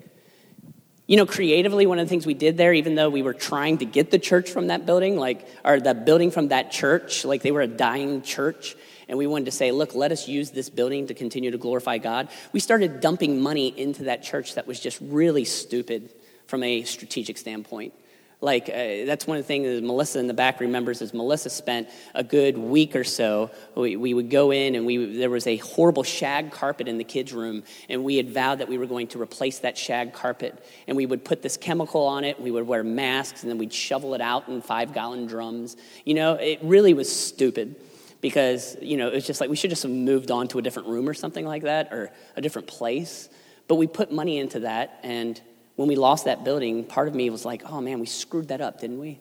You 1.09 1.17
know, 1.17 1.25
creatively, 1.25 1.87
one 1.87 1.99
of 1.99 2.05
the 2.05 2.11
things 2.11 2.27
we 2.27 2.35
did 2.35 2.59
there, 2.59 2.75
even 2.75 2.95
though 2.95 3.09
we 3.09 3.23
were 3.23 3.33
trying 3.33 3.79
to 3.79 3.87
get 3.87 4.11
the 4.11 4.19
church 4.19 4.51
from 4.51 4.67
that 4.67 4.85
building, 4.85 5.17
like, 5.17 5.49
or 5.65 5.81
the 5.81 5.95
building 5.95 6.31
from 6.31 6.49
that 6.49 6.71
church, 6.71 7.25
like 7.25 7.41
they 7.41 7.51
were 7.51 7.63
a 7.63 7.67
dying 7.67 8.21
church, 8.21 8.77
and 9.09 9.17
we 9.17 9.27
wanted 9.27 9.47
to 9.47 9.51
say, 9.51 9.73
look, 9.73 9.95
let 9.95 10.13
us 10.13 10.29
use 10.29 10.51
this 10.51 10.69
building 10.69 11.07
to 11.07 11.15
continue 11.15 11.51
to 11.51 11.57
glorify 11.57 11.97
God. 11.97 12.29
We 12.53 12.61
started 12.61 13.01
dumping 13.01 13.41
money 13.41 13.69
into 13.69 14.05
that 14.05 14.23
church 14.23 14.55
that 14.57 14.67
was 14.67 14.81
just 14.81 14.99
really 15.01 15.47
stupid 15.47 16.13
from 16.47 16.63
a 16.63 16.83
strategic 16.83 17.39
standpoint. 17.39 17.95
Like, 18.41 18.69
uh, 18.69 19.05
that's 19.05 19.27
one 19.27 19.37
of 19.37 19.43
the 19.43 19.49
things 19.49 19.67
that 19.67 19.83
Melissa 19.83 20.21
in 20.21 20.29
the 20.29 20.35
back 20.35 20.61
remembers 20.61 21.03
is 21.03 21.13
Melissa 21.13 21.51
spent 21.51 21.89
a 22.15 22.23
good 22.23 22.57
week 22.57 22.95
or 22.95 23.03
so. 23.03 23.51
We, 23.75 23.97
we 23.97 24.15
would 24.15 24.31
go 24.31 24.53
in 24.53 24.77
and 24.77 24.87
we, 24.87 25.17
there 25.17 25.31
was 25.31 25.49
a 25.49 25.57
horrible 25.57 26.05
shag 26.05 26.53
carpet 26.53 26.87
in 26.87 26.99
the 26.99 27.05
kids' 27.05 27.33
room, 27.33 27.65
and 27.89 28.05
we 28.05 28.17
had 28.17 28.31
vowed 28.31 28.61
that 28.61 28.69
we 28.69 28.79
were 28.79 28.87
going 28.87 29.09
to 29.09 29.21
replace 29.21 29.59
that 29.61 29.77
shag 29.77 30.13
carpet. 30.13 30.65
And 30.87 30.97
we 30.97 31.05
would 31.05 31.25
put 31.25 31.43
this 31.43 31.57
chemical 31.57 32.07
on 32.07 32.23
it, 32.23 32.41
we 32.41 32.53
would 32.53 32.65
wear 32.65 32.85
masks, 32.85 33.43
and 33.43 33.51
then 33.51 33.59
we'd 33.59 33.73
shovel 33.73 34.15
it 34.15 34.21
out 34.21 34.47
in 34.49 34.63
five 34.63 34.95
gallon 34.95 35.27
drums. 35.27 35.77
You 36.05 36.15
know, 36.15 36.35
it 36.35 36.61
really 36.63 36.95
was 36.95 37.15
stupid 37.15 37.75
because, 38.21 38.77
you 38.81 38.97
know, 38.97 39.09
it 39.09 39.15
was 39.15 39.27
just 39.27 39.41
like 39.41 39.51
we 39.51 39.57
should 39.57 39.71
just 39.71 39.83
have 39.83 39.91
moved 39.91 40.31
on 40.31 40.47
to 40.49 40.61
a 40.61 40.63
different 40.63 40.89
room 40.89 41.09
or 41.09 41.15
something 41.15 41.45
like 41.45 41.65
that 41.65 41.93
or 41.93 42.13
a 42.37 42.41
different 42.41 42.69
place. 42.69 43.29
But 43.67 43.75
we 43.75 43.89
put 43.89 44.13
money 44.13 44.39
into 44.39 44.61
that, 44.61 45.01
and 45.03 45.41
when 45.79 45.87
we 45.87 45.95
lost 45.95 46.25
that 46.25 46.43
building, 46.43 46.83
part 46.83 47.07
of 47.07 47.15
me 47.15 47.31
was 47.31 47.45
like, 47.45 47.63
oh 47.71 47.81
man, 47.81 48.01
we 48.01 48.07
screwed 48.07 48.49
that 48.49 48.61
up, 48.61 48.81
didn't 48.81 48.99
we? 48.99 49.21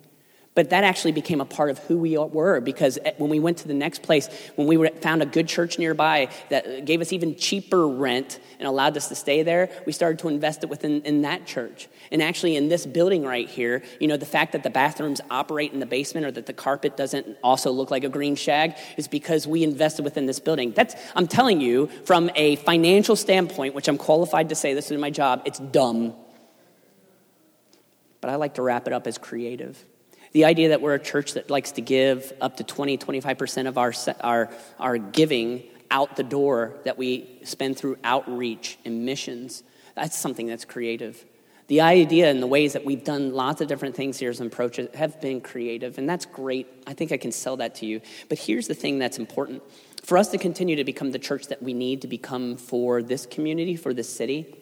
But 0.56 0.72
that 0.72 0.84
actually 0.84 1.12
became 1.12 1.40
a 1.40 1.46
part 1.46 1.70
of 1.70 1.78
who 1.78 2.00
we 2.00 2.18
were 2.18 2.60
because 2.62 2.98
eh, 3.06 3.12
when 3.18 3.30
we 3.30 3.40
went 3.40 3.60
to 3.60 3.68
the 3.68 3.76
next 3.76 4.02
place, 4.02 4.28
when 4.56 4.66
we 4.66 4.90
found 4.90 5.22
a 5.22 5.28
good 5.28 5.48
church 5.48 5.78
nearby 5.78 6.30
that 6.50 6.84
gave 6.84 7.00
us 7.00 7.14
even 7.14 7.36
cheaper 7.36 7.88
rent 7.88 8.40
and 8.58 8.68
allowed 8.68 8.98
us 8.98 9.08
to 9.10 9.14
stay 9.14 9.44
there, 9.44 9.70
we 9.86 9.92
started 9.92 10.18
to 10.18 10.30
invest 10.30 10.64
it 10.64 10.70
within 10.72 11.04
in 11.04 11.22
that 11.22 11.46
church. 11.46 11.88
And 12.12 12.24
actually, 12.24 12.56
in 12.56 12.70
this 12.70 12.88
building 12.88 13.24
right 13.24 13.48
here, 13.48 13.84
you 14.00 14.08
know, 14.08 14.18
the 14.18 14.26
fact 14.26 14.54
that 14.54 14.64
the 14.64 14.72
bathrooms 14.72 15.22
operate 15.30 15.74
in 15.74 15.80
the 15.80 15.86
basement 15.86 16.26
or 16.26 16.32
that 16.32 16.48
the 16.48 16.54
carpet 16.54 16.98
doesn't 16.98 17.38
also 17.44 17.70
look 17.70 17.92
like 17.92 18.04
a 18.04 18.10
green 18.10 18.36
shag 18.36 18.76
is 18.98 19.08
because 19.08 19.46
we 19.46 19.64
invested 19.64 20.04
within 20.04 20.26
this 20.26 20.40
building. 20.40 20.72
That's, 20.72 20.96
I'm 21.16 21.28
telling 21.28 21.62
you, 21.62 21.86
from 22.06 22.32
a 22.34 22.56
financial 22.56 23.16
standpoint, 23.16 23.76
which 23.76 23.88
I'm 23.88 24.00
qualified 24.00 24.50
to 24.50 24.56
say 24.56 24.74
this 24.74 24.90
is 24.90 25.00
my 25.00 25.12
job, 25.12 25.44
it's 25.46 25.60
dumb 25.60 26.16
but 28.28 28.34
I 28.34 28.36
like 28.36 28.56
to 28.56 28.62
wrap 28.62 28.88
it 28.88 28.92
up 28.94 29.08
as 29.08 29.18
creative. 29.18 29.86
The 30.34 30.44
idea 30.44 30.68
that 30.70 30.82
we're 30.82 30.96
a 30.96 31.00
church 31.00 31.36
that 31.36 31.50
likes 31.50 31.72
to 31.72 31.82
give 31.82 32.34
up 32.42 32.58
to 32.58 32.66
20, 32.66 32.98
25% 32.98 33.68
of 33.70 33.78
our, 33.78 33.94
our, 34.20 34.50
our 34.82 34.98
giving 34.98 35.64
out 35.90 36.18
the 36.18 36.24
door 36.24 36.74
that 36.84 36.98
we 36.98 37.40
spend 37.46 37.78
through 37.78 37.96
outreach 38.04 38.80
and 38.84 39.06
missions, 39.06 39.64
that's 39.96 40.18
something 40.18 40.46
that's 40.46 40.66
creative. 40.66 41.24
The 41.68 41.80
idea 41.80 42.30
and 42.30 42.44
the 42.44 42.48
ways 42.48 42.74
that 42.74 42.84
we've 42.84 43.06
done 43.06 43.34
lots 43.34 43.62
of 43.62 43.70
different 43.70 43.96
things 43.96 44.20
here 44.20 44.30
as 44.30 44.42
an 44.42 44.48
approach 44.48 44.78
have 44.94 45.22
been 45.22 45.40
creative, 45.40 45.98
and 45.98 46.10
that's 46.10 46.26
great. 46.26 46.68
I 46.86 46.96
think 46.96 47.14
I 47.14 47.18
can 47.18 47.32
sell 47.32 47.56
that 47.56 47.76
to 47.76 47.86
you. 47.86 48.02
But 48.28 48.40
here's 48.40 48.68
the 48.68 48.76
thing 48.76 49.00
that's 49.00 49.20
important 49.20 49.64
for 50.04 50.18
us 50.18 50.28
to 50.32 50.38
continue 50.38 50.76
to 50.76 50.84
become 50.84 51.12
the 51.12 51.20
church 51.20 51.48
that 51.48 51.64
we 51.64 51.74
need 51.74 52.02
to 52.02 52.10
become 52.10 52.58
for 52.58 53.02
this 53.02 53.26
community, 53.26 53.78
for 53.78 53.94
this 53.94 54.14
city 54.14 54.54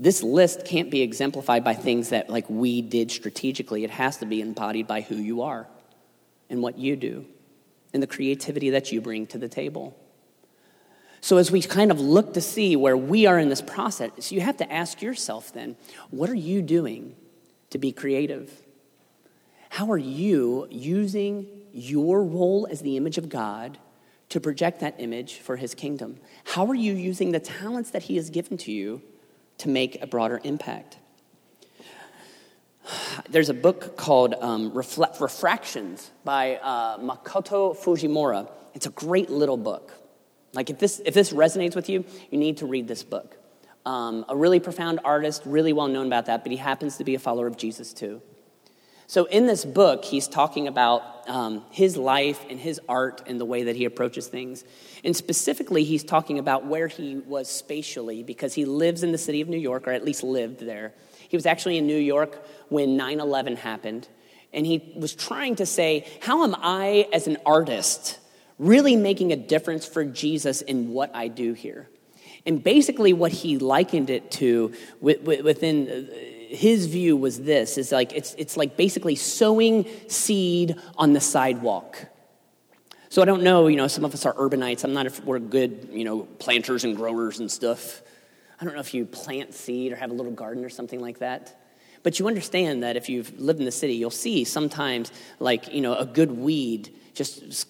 this 0.00 0.22
list 0.22 0.64
can't 0.64 0.90
be 0.90 1.02
exemplified 1.02 1.64
by 1.64 1.74
things 1.74 2.10
that 2.10 2.30
like 2.30 2.48
we 2.48 2.80
did 2.80 3.10
strategically. 3.10 3.82
It 3.82 3.90
has 3.90 4.18
to 4.18 4.26
be 4.26 4.40
embodied 4.40 4.86
by 4.86 5.00
who 5.00 5.16
you 5.16 5.42
are 5.42 5.66
and 6.48 6.62
what 6.62 6.78
you 6.78 6.94
do 6.94 7.26
and 7.92 8.00
the 8.00 8.06
creativity 8.06 8.70
that 8.70 8.92
you 8.92 9.00
bring 9.00 9.26
to 9.26 9.38
the 9.38 9.48
table. 9.48 9.98
So 11.20 11.36
as 11.36 11.50
we 11.50 11.60
kind 11.62 11.90
of 11.90 11.98
look 11.98 12.34
to 12.34 12.40
see 12.40 12.76
where 12.76 12.96
we 12.96 13.26
are 13.26 13.40
in 13.40 13.48
this 13.48 13.60
process 13.60 14.30
you 14.30 14.40
have 14.40 14.56
to 14.58 14.72
ask 14.72 15.02
yourself 15.02 15.52
then 15.52 15.76
what 16.10 16.30
are 16.30 16.34
you 16.34 16.62
doing 16.62 17.16
to 17.70 17.78
be 17.78 17.90
creative? 17.90 18.52
How 19.70 19.90
are 19.90 19.98
you 19.98 20.68
using 20.70 21.48
your 21.72 22.22
role 22.22 22.68
as 22.70 22.82
the 22.82 22.96
image 22.96 23.18
of 23.18 23.28
god 23.28 23.78
to 24.28 24.38
project 24.38 24.78
that 24.78 24.94
image 24.98 25.38
for 25.38 25.56
his 25.56 25.74
kingdom? 25.74 26.20
How 26.44 26.66
are 26.66 26.74
you 26.74 26.92
using 26.94 27.32
the 27.32 27.40
talents 27.40 27.90
that 27.90 28.04
he 28.04 28.14
has 28.14 28.30
given 28.30 28.56
to 28.58 28.70
you 28.70 29.02
to 29.58 29.68
make 29.68 30.02
a 30.02 30.06
broader 30.06 30.40
impact? 30.44 30.98
There's 33.28 33.50
a 33.50 33.54
book 33.54 33.96
called 33.96 34.34
um, 34.40 34.72
Refractions 34.72 36.10
by 36.24 36.56
uh, 36.56 36.98
Makoto 36.98 37.76
Fujimura. 37.76 38.50
It's 38.74 38.86
a 38.86 38.90
great 38.90 39.30
little 39.30 39.56
book. 39.56 39.92
Like, 40.54 40.70
if 40.70 40.78
this, 40.78 41.00
if 41.04 41.12
this 41.12 41.32
resonates 41.32 41.76
with 41.76 41.88
you, 41.88 42.04
you 42.30 42.38
need 42.38 42.58
to 42.58 42.66
read 42.66 42.88
this 42.88 43.02
book. 43.02 43.36
Um, 43.84 44.24
a 44.28 44.36
really 44.36 44.60
profound 44.60 45.00
artist, 45.04 45.42
really 45.44 45.72
well 45.72 45.88
known 45.88 46.06
about 46.06 46.26
that, 46.26 46.42
but 46.44 46.50
he 46.50 46.58
happens 46.58 46.96
to 46.96 47.04
be 47.04 47.14
a 47.14 47.18
follower 47.18 47.46
of 47.46 47.56
Jesus 47.56 47.92
too. 47.92 48.22
So, 49.08 49.24
in 49.24 49.46
this 49.46 49.64
book, 49.64 50.04
he's 50.04 50.28
talking 50.28 50.68
about 50.68 51.26
um, 51.30 51.64
his 51.70 51.96
life 51.96 52.44
and 52.50 52.60
his 52.60 52.78
art 52.90 53.22
and 53.26 53.40
the 53.40 53.46
way 53.46 53.62
that 53.62 53.74
he 53.74 53.86
approaches 53.86 54.26
things. 54.26 54.64
And 55.02 55.16
specifically, 55.16 55.82
he's 55.82 56.04
talking 56.04 56.38
about 56.38 56.66
where 56.66 56.88
he 56.88 57.16
was 57.16 57.48
spatially 57.50 58.22
because 58.22 58.52
he 58.52 58.66
lives 58.66 59.02
in 59.02 59.10
the 59.10 59.16
city 59.16 59.40
of 59.40 59.48
New 59.48 59.56
York, 59.56 59.88
or 59.88 59.92
at 59.92 60.04
least 60.04 60.22
lived 60.22 60.60
there. 60.60 60.92
He 61.26 61.38
was 61.38 61.46
actually 61.46 61.78
in 61.78 61.86
New 61.86 61.96
York 61.96 62.46
when 62.68 62.98
9 62.98 63.20
11 63.20 63.56
happened. 63.56 64.06
And 64.52 64.66
he 64.66 64.92
was 64.94 65.14
trying 65.14 65.56
to 65.56 65.64
say, 65.64 66.06
How 66.20 66.44
am 66.44 66.54
I, 66.58 67.08
as 67.10 67.26
an 67.26 67.38
artist, 67.46 68.18
really 68.58 68.94
making 68.94 69.32
a 69.32 69.36
difference 69.36 69.86
for 69.86 70.04
Jesus 70.04 70.60
in 70.60 70.92
what 70.92 71.16
I 71.16 71.28
do 71.28 71.54
here? 71.54 71.88
And 72.44 72.62
basically, 72.62 73.14
what 73.14 73.32
he 73.32 73.56
likened 73.56 74.10
it 74.10 74.30
to 74.32 74.74
within 75.00 75.88
uh, 75.88 76.37
his 76.48 76.86
view 76.86 77.16
was 77.16 77.42
this 77.42 77.76
is 77.76 77.92
like 77.92 78.14
it's, 78.14 78.34
it's 78.34 78.56
like 78.56 78.76
basically 78.76 79.14
sowing 79.14 79.86
seed 80.08 80.76
on 80.96 81.12
the 81.12 81.20
sidewalk. 81.20 82.06
So 83.10 83.22
i 83.22 83.24
don't 83.24 83.42
know 83.42 83.68
you 83.68 83.76
know 83.76 83.88
some 83.88 84.04
of 84.04 84.14
us 84.14 84.26
are 84.26 84.34
urbanites. 84.34 84.84
I'm 84.84 84.94
not 84.94 85.06
if 85.06 85.22
we're 85.24 85.38
good 85.38 85.90
you 85.92 86.04
know 86.04 86.22
planters 86.38 86.84
and 86.84 86.96
growers 86.96 87.38
and 87.38 87.50
stuff. 87.50 88.02
I 88.60 88.64
don't 88.64 88.74
know 88.74 88.80
if 88.80 88.94
you 88.94 89.04
plant 89.04 89.54
seed 89.54 89.92
or 89.92 89.96
have 89.96 90.10
a 90.10 90.14
little 90.14 90.32
garden 90.32 90.64
or 90.64 90.68
something 90.68 91.00
like 91.00 91.18
that. 91.18 91.60
But 92.02 92.18
you 92.18 92.26
understand 92.26 92.82
that 92.82 92.96
if 92.96 93.08
you've 93.08 93.38
lived 93.38 93.58
in 93.60 93.64
the 93.66 93.72
city 93.72 93.94
you'll 93.94 94.10
see 94.10 94.44
sometimes 94.44 95.12
like 95.38 95.72
you 95.72 95.80
know 95.80 95.96
a 95.96 96.06
good 96.06 96.32
weed 96.32 96.94
just 97.14 97.66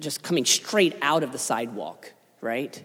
just 0.00 0.22
coming 0.22 0.44
straight 0.44 0.96
out 1.02 1.22
of 1.22 1.32
the 1.32 1.38
sidewalk 1.38 2.12
right? 2.40 2.82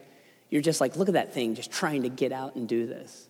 You're 0.49 0.61
just 0.61 0.81
like 0.81 0.95
look 0.95 1.09
at 1.09 1.13
that 1.13 1.33
thing 1.33 1.55
just 1.55 1.71
trying 1.71 2.03
to 2.03 2.09
get 2.09 2.31
out 2.31 2.55
and 2.55 2.67
do 2.67 2.87
this 2.87 3.26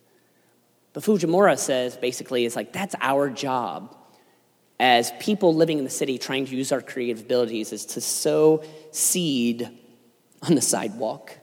but 0.98 1.04
Fujimura 1.04 1.60
says 1.60 1.96
basically, 1.96 2.44
it's 2.44 2.56
like 2.56 2.74
that's 2.74 2.96
our 3.00 3.30
job 3.30 3.96
as 4.80 5.12
people 5.20 5.54
living 5.54 5.78
in 5.78 5.84
the 5.84 5.92
city 5.92 6.18
trying 6.18 6.48
to 6.48 6.56
use 6.56 6.72
our 6.72 6.82
creative 6.82 7.22
abilities 7.22 7.72
is 7.72 7.86
to 7.86 8.02
sow 8.02 8.64
seed 8.90 9.70
on 10.42 10.56
the 10.56 10.62
sidewalk. 10.62 11.38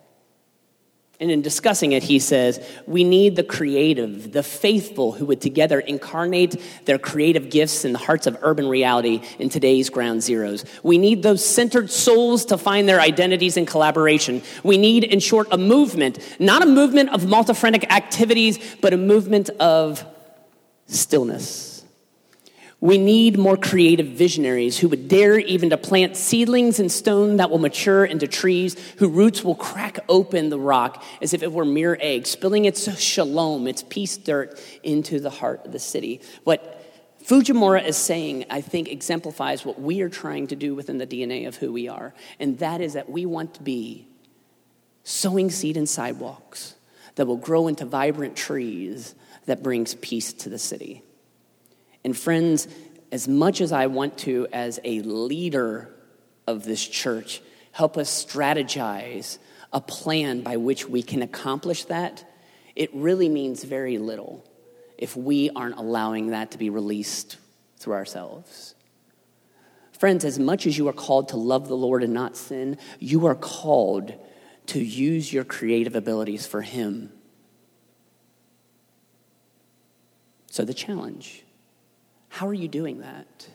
And 1.21 1.31
in 1.31 1.43
discussing 1.43 1.93
it, 1.93 2.03
he 2.03 2.19
says, 2.19 2.61
We 2.87 3.05
need 3.05 3.37
the 3.37 3.45
creative, 3.45 4.33
the 4.33 4.43
faithful 4.43 5.13
who 5.13 5.27
would 5.27 5.41
together 5.41 5.79
incarnate 5.79 6.61
their 6.87 6.99
creative 6.99 7.51
gifts 7.51 7.85
in 7.85 7.93
the 7.93 8.01
hearts 8.01 8.27
of 8.27 8.37
urban 8.43 8.69
reality 8.69 9.23
in 9.39 9.49
today's 9.49 9.91
ground 9.91 10.23
zeros. 10.25 10.65
We 10.83 10.99
need 10.99 11.23
those 11.23 11.45
centered 11.45 11.91
souls 11.91 12.47
to 12.47 12.59
find 12.59 12.89
their 12.89 13.01
identities 13.01 13.57
in 13.57 13.65
collaboration. 13.65 14.43
We 14.65 14.77
need, 14.77 15.05
in 15.05 15.21
short, 15.21 15.47
a 15.53 15.59
movement, 15.59 16.19
not 16.41 16.63
a 16.63 16.67
movement 16.67 17.11
of 17.11 17.27
multiphrenic 17.27 17.93
activities, 17.93 18.59
but 18.81 18.93
a 18.93 18.99
movement 18.99 19.51
of 19.61 20.05
stillness. 20.87 21.74
We 22.85 22.99
need 22.99 23.39
more 23.39 23.57
creative 23.57 24.09
visionaries 24.09 24.79
who 24.79 24.91
would 24.91 25.09
dare 25.09 25.39
even 25.39 25.71
to 25.71 25.79
plant 25.79 26.19
seedlings 26.19 26.79
in 26.79 26.91
stone 26.91 27.39
that 27.39 27.49
will 27.49 27.59
mature 27.59 28.05
into 28.05 28.29
trees, 28.29 28.77
whose 28.99 29.11
roots 29.11 29.43
will 29.43 29.55
crack 29.55 30.01
open 30.07 30.51
the 30.51 30.59
rock 30.59 31.03
as 31.23 31.33
if 31.33 31.43
it 31.43 31.51
were 31.51 31.65
mere 31.65 31.97
egg, 31.99 32.27
spilling 32.27 32.67
its 32.67 33.01
shalom, 33.01 33.67
its 33.67 33.83
peace 33.83 34.19
dirt, 34.19 34.63
into 34.83 35.19
the 35.19 35.31
heart 35.31 35.65
of 35.65 35.73
the 35.73 35.79
city. 35.79 36.21
What 36.43 36.85
Fujimura 37.25 37.83
is 37.83 37.97
saying, 37.97 38.45
I 38.51 38.61
think, 38.61 38.91
exemplifies 38.91 39.65
what 39.65 39.81
we 39.81 40.03
are 40.03 40.11
trying 40.11 40.49
to 40.49 40.55
do 40.55 40.75
within 40.75 40.99
the 40.99 41.07
DNA 41.07 41.49
of 41.49 41.57
who 41.57 41.73
we 41.73 41.89
are, 41.89 42.13
and 42.39 42.59
that 42.59 42.83
is 42.83 42.93
that 42.93 43.09
we 43.09 43.25
want 43.25 43.55
to 43.55 43.63
be 43.63 44.07
sowing 45.05 45.49
seed 45.49 45.79
in 45.79 45.87
sidewalks 45.87 46.75
that 47.15 47.25
will 47.25 47.39
grow 47.39 47.67
into 47.67 47.87
vibrant 47.87 48.37
trees 48.37 49.15
that 49.47 49.63
brings 49.63 49.95
peace 49.95 50.35
to 50.35 50.51
the 50.51 50.59
city. 50.59 51.03
And 52.05 52.17
friends, 52.17 52.69
as 53.11 53.27
much 53.27 53.61
as 53.61 53.73
I 53.73 53.87
want 53.87 54.19
to, 54.19 54.47
as 54.53 54.79
a 54.85 55.01
leader 55.01 55.95
of 56.47 56.65
this 56.65 56.87
church, 56.87 57.41
help 57.73 57.97
us 57.97 58.25
strategize 58.25 59.39
a 59.73 59.81
plan 59.81 60.43
by 60.43 60.57
which 60.57 60.89
we 60.89 61.03
can 61.03 61.23
accomplish 61.23 61.85
that, 61.87 62.25
it 62.77 62.91
really 62.95 63.29
means 63.29 63.65
very 63.65 63.99
little 63.99 64.45
if 64.99 65.17
we 65.17 65.51
aren't 65.51 65.77
allowing 65.77 66.29
that 66.29 66.53
to 66.53 66.59
be 66.59 66.71
released 66.71 67.37
through 67.79 67.95
ourselves. 67.95 68.75
Friends, 69.93 70.25
as 70.25 70.39
much 70.39 70.67
as 70.67 70.77
you 70.77 70.89
are 70.89 70.93
called 70.93 71.29
to 71.31 71.37
love 71.37 71.69
the 71.69 71.77
Lord 71.77 72.03
and 72.03 72.13
not 72.13 72.37
sin, 72.37 72.79
you 72.99 73.27
are 73.27 73.35
called 73.35 74.15
to 74.67 74.81
use 74.81 75.33
your 75.33 75.45
creative 75.45 75.95
abilities 75.95 76.47
for 76.47 76.63
Him. 76.63 77.13
So, 80.51 80.65
the 80.65 80.75
challenge 80.75 81.44
how 82.35 82.49
are 82.49 82.55
you 82.55 82.67
doing 82.67 82.99
that? 82.99 83.49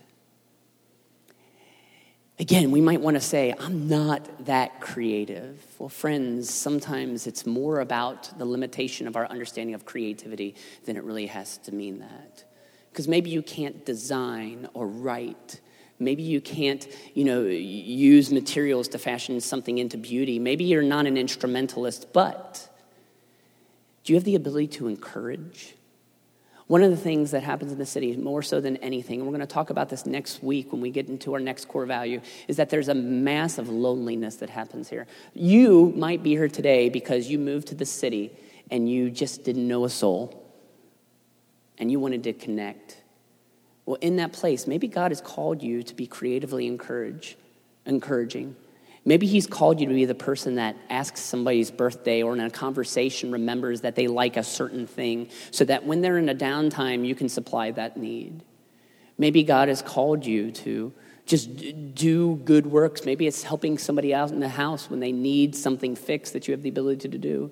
Again, 2.39 2.71
we 2.71 2.79
might 2.79 3.01
want 3.01 3.15
to 3.15 3.21
say, 3.21 3.53
I'm 3.59 3.89
not 3.89 4.45
that 4.45 4.79
creative. 4.79 5.61
Well, 5.77 5.89
friends, 5.89 6.49
sometimes 6.49 7.27
it's 7.27 7.45
more 7.45 7.81
about 7.81 8.39
the 8.39 8.45
limitation 8.45 9.05
of 9.05 9.17
our 9.17 9.25
understanding 9.27 9.75
of 9.75 9.83
creativity 9.83 10.55
than 10.85 10.95
it 10.95 11.03
really 11.03 11.25
has 11.25 11.57
to 11.57 11.73
mean 11.73 11.99
that. 11.99 12.45
Because 12.89 13.09
maybe 13.09 13.29
you 13.29 13.41
can't 13.41 13.85
design 13.85 14.69
or 14.73 14.87
write. 14.87 15.59
Maybe 15.99 16.23
you 16.23 16.39
can't, 16.39 16.87
you 17.13 17.25
know, 17.25 17.41
use 17.43 18.31
materials 18.31 18.87
to 18.89 18.97
fashion 18.97 19.41
something 19.41 19.77
into 19.77 19.97
beauty. 19.97 20.39
Maybe 20.39 20.63
you're 20.63 20.83
not 20.83 21.05
an 21.05 21.17
instrumentalist, 21.17 22.13
but 22.13 22.69
do 24.05 24.13
you 24.13 24.15
have 24.15 24.23
the 24.23 24.35
ability 24.35 24.67
to 24.67 24.87
encourage? 24.87 25.75
One 26.69 26.83
of 26.83 26.91
the 26.91 26.97
things 26.97 27.31
that 27.31 27.41
happens 27.41 27.71
in 27.71 27.79
the 27.79 27.85
city, 27.85 28.15
more 28.15 28.43
so 28.43 28.61
than 28.61 28.77
anything, 28.77 29.19
and 29.19 29.27
we're 29.27 29.35
going 29.35 29.39
to 29.39 29.51
talk 29.51 29.71
about 29.71 29.89
this 29.89 30.05
next 30.05 30.43
week 30.43 30.71
when 30.71 30.81
we 30.81 30.91
get 30.91 31.09
into 31.09 31.33
our 31.33 31.39
next 31.39 31.67
core 31.67 31.87
value, 31.87 32.21
is 32.47 32.57
that 32.57 32.69
there's 32.69 32.89
a 32.89 32.93
massive 32.93 33.69
loneliness 33.69 34.35
that 34.35 34.51
happens 34.51 34.87
here. 34.87 35.07
You 35.33 35.91
might 35.95 36.21
be 36.21 36.29
here 36.29 36.47
today 36.47 36.89
because 36.89 37.27
you 37.27 37.39
moved 37.39 37.69
to 37.69 37.75
the 37.75 37.87
city 37.87 38.29
and 38.69 38.87
you 38.87 39.09
just 39.09 39.43
didn't 39.43 39.67
know 39.67 39.83
a 39.83 39.89
soul 39.89 40.45
and 41.79 41.89
you 41.91 41.99
wanted 41.99 42.23
to 42.25 42.33
connect. 42.33 43.01
Well, 43.87 43.97
in 43.99 44.17
that 44.17 44.31
place, 44.31 44.67
maybe 44.67 44.87
God 44.87 45.09
has 45.09 45.21
called 45.21 45.63
you 45.63 45.81
to 45.81 45.95
be 45.95 46.05
creatively 46.05 46.67
encourage, 46.67 47.35
encouraging 47.87 48.55
Maybe 49.09 49.25
He's 49.25 49.47
called 49.47 49.81
you 49.81 49.87
to 49.87 49.93
be 49.95 50.05
the 50.05 50.13
person 50.13 50.53
that 50.55 50.75
asks 50.87 51.19
somebody's 51.21 51.71
birthday 51.71 52.21
or 52.21 52.33
in 52.33 52.39
a 52.39 52.51
conversation 52.51 53.31
remembers 53.31 53.81
that 53.81 53.95
they 53.95 54.05
like 54.05 54.37
a 54.37 54.43
certain 54.43 54.85
thing 54.85 55.29
so 55.49 55.65
that 55.65 55.83
when 55.83 56.01
they're 56.01 56.19
in 56.19 56.29
a 56.29 56.35
downtime, 56.35 57.03
you 57.03 57.15
can 57.15 57.27
supply 57.27 57.71
that 57.71 57.97
need. 57.97 58.43
Maybe 59.17 59.41
God 59.41 59.67
has 59.67 59.81
called 59.81 60.27
you 60.27 60.51
to 60.51 60.93
just 61.25 61.49
do 61.95 62.35
good 62.35 62.67
works. 62.67 63.03
Maybe 63.03 63.25
it's 63.25 63.41
helping 63.41 63.79
somebody 63.79 64.13
out 64.13 64.29
in 64.29 64.41
the 64.41 64.47
house 64.47 64.91
when 64.91 64.99
they 64.99 65.11
need 65.11 65.55
something 65.55 65.95
fixed 65.95 66.33
that 66.33 66.47
you 66.47 66.51
have 66.51 66.61
the 66.61 66.69
ability 66.69 67.09
to 67.09 67.17
do. 67.17 67.51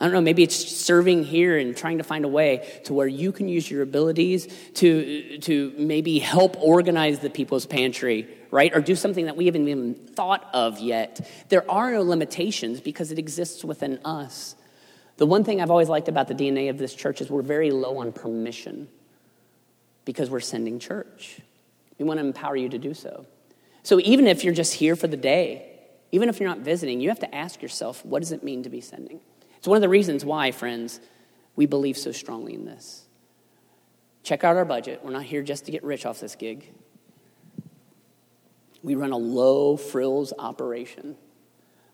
I 0.00 0.06
don't 0.06 0.12
know, 0.12 0.20
maybe 0.20 0.42
it's 0.42 0.56
serving 0.56 1.24
here 1.24 1.56
and 1.56 1.76
trying 1.76 1.98
to 1.98 2.04
find 2.04 2.24
a 2.24 2.28
way 2.28 2.80
to 2.84 2.94
where 2.94 3.06
you 3.06 3.30
can 3.30 3.48
use 3.48 3.70
your 3.70 3.82
abilities 3.82 4.48
to, 4.74 5.38
to 5.38 5.72
maybe 5.78 6.18
help 6.18 6.60
organize 6.60 7.20
the 7.20 7.30
people's 7.30 7.64
pantry, 7.64 8.28
right? 8.50 8.74
Or 8.74 8.80
do 8.80 8.96
something 8.96 9.26
that 9.26 9.36
we 9.36 9.46
haven't 9.46 9.68
even 9.68 9.94
thought 9.94 10.48
of 10.52 10.80
yet. 10.80 11.30
There 11.48 11.68
are 11.70 11.92
no 11.92 12.02
limitations 12.02 12.80
because 12.80 13.12
it 13.12 13.18
exists 13.20 13.64
within 13.64 14.00
us. 14.04 14.56
The 15.16 15.26
one 15.26 15.44
thing 15.44 15.60
I've 15.60 15.70
always 15.70 15.88
liked 15.88 16.08
about 16.08 16.26
the 16.26 16.34
DNA 16.34 16.70
of 16.70 16.78
this 16.78 16.92
church 16.92 17.20
is 17.20 17.30
we're 17.30 17.42
very 17.42 17.70
low 17.70 17.98
on 17.98 18.12
permission 18.12 18.88
because 20.04 20.28
we're 20.28 20.40
sending 20.40 20.80
church. 20.80 21.40
We 21.98 22.04
want 22.04 22.18
to 22.18 22.26
empower 22.26 22.56
you 22.56 22.68
to 22.68 22.78
do 22.78 22.94
so. 22.94 23.26
So 23.84 24.00
even 24.00 24.26
if 24.26 24.42
you're 24.42 24.54
just 24.54 24.74
here 24.74 24.96
for 24.96 25.06
the 25.06 25.16
day, 25.16 25.70
even 26.10 26.28
if 26.28 26.40
you're 26.40 26.48
not 26.48 26.58
visiting, 26.58 27.00
you 27.00 27.10
have 27.10 27.20
to 27.20 27.32
ask 27.34 27.62
yourself, 27.62 28.04
what 28.04 28.20
does 28.20 28.32
it 28.32 28.42
mean 28.42 28.64
to 28.64 28.70
be 28.70 28.80
sending? 28.80 29.20
It's 29.64 29.68
one 29.70 29.76
of 29.76 29.80
the 29.80 29.88
reasons 29.88 30.26
why, 30.26 30.50
friends, 30.50 31.00
we 31.56 31.64
believe 31.64 31.96
so 31.96 32.12
strongly 32.12 32.52
in 32.52 32.66
this. 32.66 33.06
Check 34.22 34.44
out 34.44 34.56
our 34.56 34.64
budget. 34.66 35.00
We're 35.02 35.12
not 35.12 35.22
here 35.22 35.42
just 35.42 35.64
to 35.64 35.70
get 35.70 35.82
rich 35.82 36.04
off 36.04 36.20
this 36.20 36.34
gig. 36.34 36.70
We 38.82 38.94
run 38.94 39.12
a 39.12 39.16
low 39.16 39.78
frills 39.78 40.34
operation, 40.38 41.16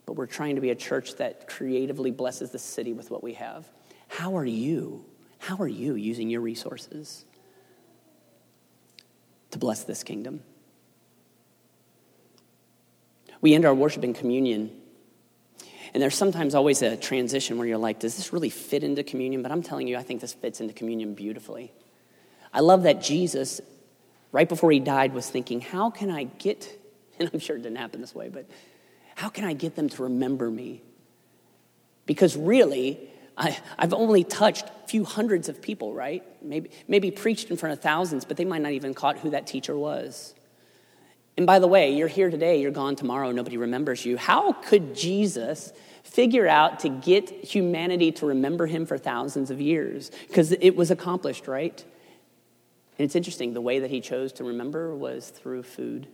but 0.05 0.15
we're 0.15 0.27
trying 0.27 0.57
to 0.57 0.61
be 0.61 0.71
a 0.71 0.75
church 0.75 1.15
that 1.19 1.47
creatively 1.47 2.11
blesses 2.11 2.51
the 2.51 2.59
city 2.59 2.93
with 2.93 3.09
what 3.13 3.23
we 3.23 3.35
have. 3.35 3.69
How 4.09 4.37
are 4.37 4.45
you? 4.45 5.05
How 5.39 5.57
are 5.59 5.69
you 5.69 5.95
using 5.95 6.29
your 6.29 6.41
resources 6.41 7.25
to 9.53 9.59
bless 9.61 9.85
this 9.85 10.03
kingdom? 10.03 10.43
We 13.41 13.55
end 13.55 13.65
our 13.65 13.75
worship 13.77 14.03
in 14.03 14.13
communion. 14.13 14.73
And 15.93 16.03
there's 16.03 16.15
sometimes 16.15 16.55
always 16.55 16.83
a 16.83 16.97
transition 16.97 17.59
where 17.59 17.67
you're 17.67 17.79
like, 17.79 17.99
does 17.99 18.17
this 18.17 18.33
really 18.33 18.51
fit 18.51 18.85
into 18.85 19.03
communion? 19.03 19.43
But 19.43 19.53
I'm 19.53 19.63
telling 19.63 19.89
you, 19.89 19.97
I 19.97 20.03
think 20.03 20.21
this 20.21 20.33
fits 20.33 20.61
into 20.61 20.73
communion 20.73 21.15
beautifully. 21.15 21.73
I 22.53 22.61
love 22.61 22.85
that 22.85 23.03
Jesus, 23.03 23.61
right 24.33 24.49
before 24.49 24.71
he 24.71 24.81
died, 24.81 25.15
was 25.15 25.29
thinking, 25.29 25.61
how 25.61 25.91
can 25.91 26.11
I 26.11 26.25
get, 26.25 26.69
and 27.19 27.31
I'm 27.33 27.41
sure 27.41 27.57
it 27.57 27.63
didn't 27.63 27.79
happen 27.79 28.01
this 28.01 28.15
way, 28.15 28.29
but 28.29 28.47
how 29.17 29.29
can 29.29 29.45
I 29.45 29.53
get 29.53 29.77
them 29.77 29.89
to 29.91 30.05
remember 30.05 30.51
me? 30.51 30.83
Because 32.07 32.37
really, 32.37 32.99
I, 33.37 33.57
have 33.79 33.93
only 33.93 34.25
touched 34.25 34.67
a 34.67 34.89
few 34.89 35.05
hundreds 35.05 35.49
of 35.49 35.61
people, 35.61 35.93
right? 35.95 36.25
Maybe, 36.43 36.71
maybe 36.89 37.11
preached 37.11 37.51
in 37.51 37.57
front 37.57 37.73
of 37.73 37.81
thousands, 37.81 38.25
but 38.25 38.37
they 38.37 38.45
might 38.45 38.63
not 38.63 38.73
even 38.73 38.95
caught 38.95 39.19
who 39.19 39.31
that 39.31 39.47
teacher 39.47 39.77
was. 39.77 40.35
And 41.37 41.47
by 41.47 41.59
the 41.59 41.69
way, 41.69 41.95
you're 41.95 42.09
here 42.09 42.31
today, 42.31 42.61
you're 42.61 42.71
gone 42.71 42.97
tomorrow, 42.97 43.31
nobody 43.33 43.57
remembers 43.57 44.05
you. 44.05 44.17
How 44.17 44.53
could 44.53 44.95
Jesus 44.95 45.73
figure 46.03 46.49
out 46.49 46.81
to 46.81 46.89
get 46.89 47.31
humanity 47.31 48.13
to 48.13 48.27
remember 48.27 48.67
him 48.67 48.85
for 48.85 48.99
thousands 48.99 49.51
of 49.51 49.61
years? 49.61 50.11
Because 50.27 50.53
it 50.53 50.77
was 50.77 50.91
accomplished, 50.91 51.49
right? 51.49 51.83
And 52.99 53.05
it's 53.07 53.17
interesting, 53.17 53.55
the 53.55 53.61
way 53.63 53.79
that 53.79 53.91
he 53.91 54.03
chose 54.03 54.33
to 54.35 54.45
remember 54.45 54.95
was 54.95 55.31
through 55.31 55.63
food, 55.63 56.09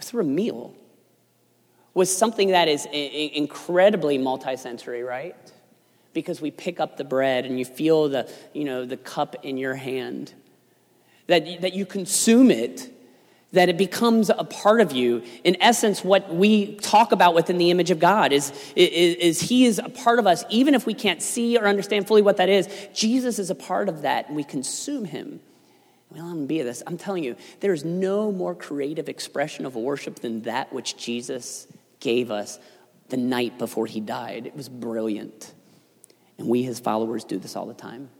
through 0.00 0.22
a 0.22 0.24
meal, 0.24 0.76
was 1.94 2.16
something 2.16 2.48
that 2.48 2.68
is 2.68 2.86
incredibly 2.92 4.18
multisensory, 4.18 5.04
right? 5.04 5.34
Because 6.12 6.40
we 6.40 6.52
pick 6.52 6.78
up 6.78 6.96
the 6.96 7.04
bread 7.04 7.46
and 7.46 7.58
you 7.58 7.64
feel 7.64 8.08
the, 8.08 8.30
you 8.52 8.64
know, 8.64 8.84
the 8.84 8.96
cup 8.96 9.34
in 9.44 9.56
your 9.56 9.74
hand, 9.74 10.34
that, 11.26 11.62
that 11.62 11.72
you 11.72 11.86
consume 11.86 12.52
it 12.52 12.93
that 13.54 13.68
it 13.68 13.78
becomes 13.78 14.30
a 14.30 14.44
part 14.44 14.80
of 14.80 14.92
you. 14.92 15.22
In 15.42 15.56
essence, 15.60 16.04
what 16.04 16.32
we 16.32 16.74
talk 16.76 17.12
about 17.12 17.34
within 17.34 17.58
the 17.58 17.70
image 17.70 17.90
of 17.90 17.98
God 17.98 18.32
is, 18.32 18.52
is, 18.76 19.16
is, 19.16 19.40
He 19.40 19.64
is 19.64 19.78
a 19.78 19.88
part 19.88 20.18
of 20.18 20.26
us, 20.26 20.44
even 20.50 20.74
if 20.74 20.86
we 20.86 20.94
can't 20.94 21.22
see 21.22 21.56
or 21.56 21.66
understand 21.66 22.06
fully 22.06 22.22
what 22.22 22.36
that 22.36 22.48
is. 22.48 22.68
Jesus 22.92 23.38
is 23.38 23.50
a 23.50 23.54
part 23.54 23.88
of 23.88 24.02
that, 24.02 24.28
and 24.28 24.36
we 24.36 24.44
consume 24.44 25.04
Him. 25.04 25.40
Well, 26.10 26.26
I'm 26.26 26.46
be 26.46 26.62
this. 26.62 26.82
I'm 26.86 26.98
telling 26.98 27.24
you, 27.24 27.36
there's 27.60 27.84
no 27.84 28.30
more 28.30 28.54
creative 28.54 29.08
expression 29.08 29.66
of 29.66 29.74
worship 29.74 30.20
than 30.20 30.42
that 30.42 30.72
which 30.72 30.96
Jesus 30.96 31.66
gave 32.00 32.30
us 32.30 32.58
the 33.08 33.16
night 33.16 33.58
before 33.58 33.86
He 33.86 34.00
died. 34.00 34.46
It 34.46 34.56
was 34.56 34.68
brilliant. 34.68 35.52
And 36.38 36.48
we, 36.48 36.62
His 36.62 36.80
followers, 36.80 37.24
do 37.24 37.38
this 37.38 37.56
all 37.56 37.66
the 37.66 37.74
time. 37.74 38.10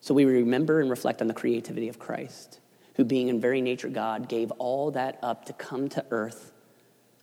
So 0.00 0.14
we 0.14 0.24
remember 0.24 0.80
and 0.80 0.90
reflect 0.90 1.20
on 1.20 1.28
the 1.28 1.34
creativity 1.34 1.88
of 1.88 1.98
Christ 1.98 2.60
who, 2.98 3.04
being 3.04 3.28
in 3.28 3.40
very 3.40 3.62
nature 3.62 3.88
God, 3.88 4.28
gave 4.28 4.50
all 4.58 4.90
that 4.90 5.18
up 5.22 5.46
to 5.46 5.52
come 5.54 5.88
to 5.90 6.04
earth, 6.10 6.52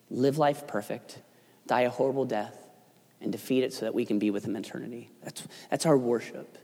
live 0.10 0.38
life 0.38 0.66
perfect, 0.66 1.20
die 1.68 1.82
a 1.82 1.90
horrible 1.90 2.26
death, 2.26 2.58
and 3.22 3.32
defeat 3.32 3.64
it 3.64 3.74
so 3.74 3.82
that 3.82 3.94
we 3.94 4.06
can 4.06 4.18
be 4.18 4.32
with 4.32 4.46
Him 4.46 4.56
eternity. 4.56 5.10
That's, 5.22 5.44
that's 5.70 5.86
our 5.86 5.98
worship. 5.98 6.58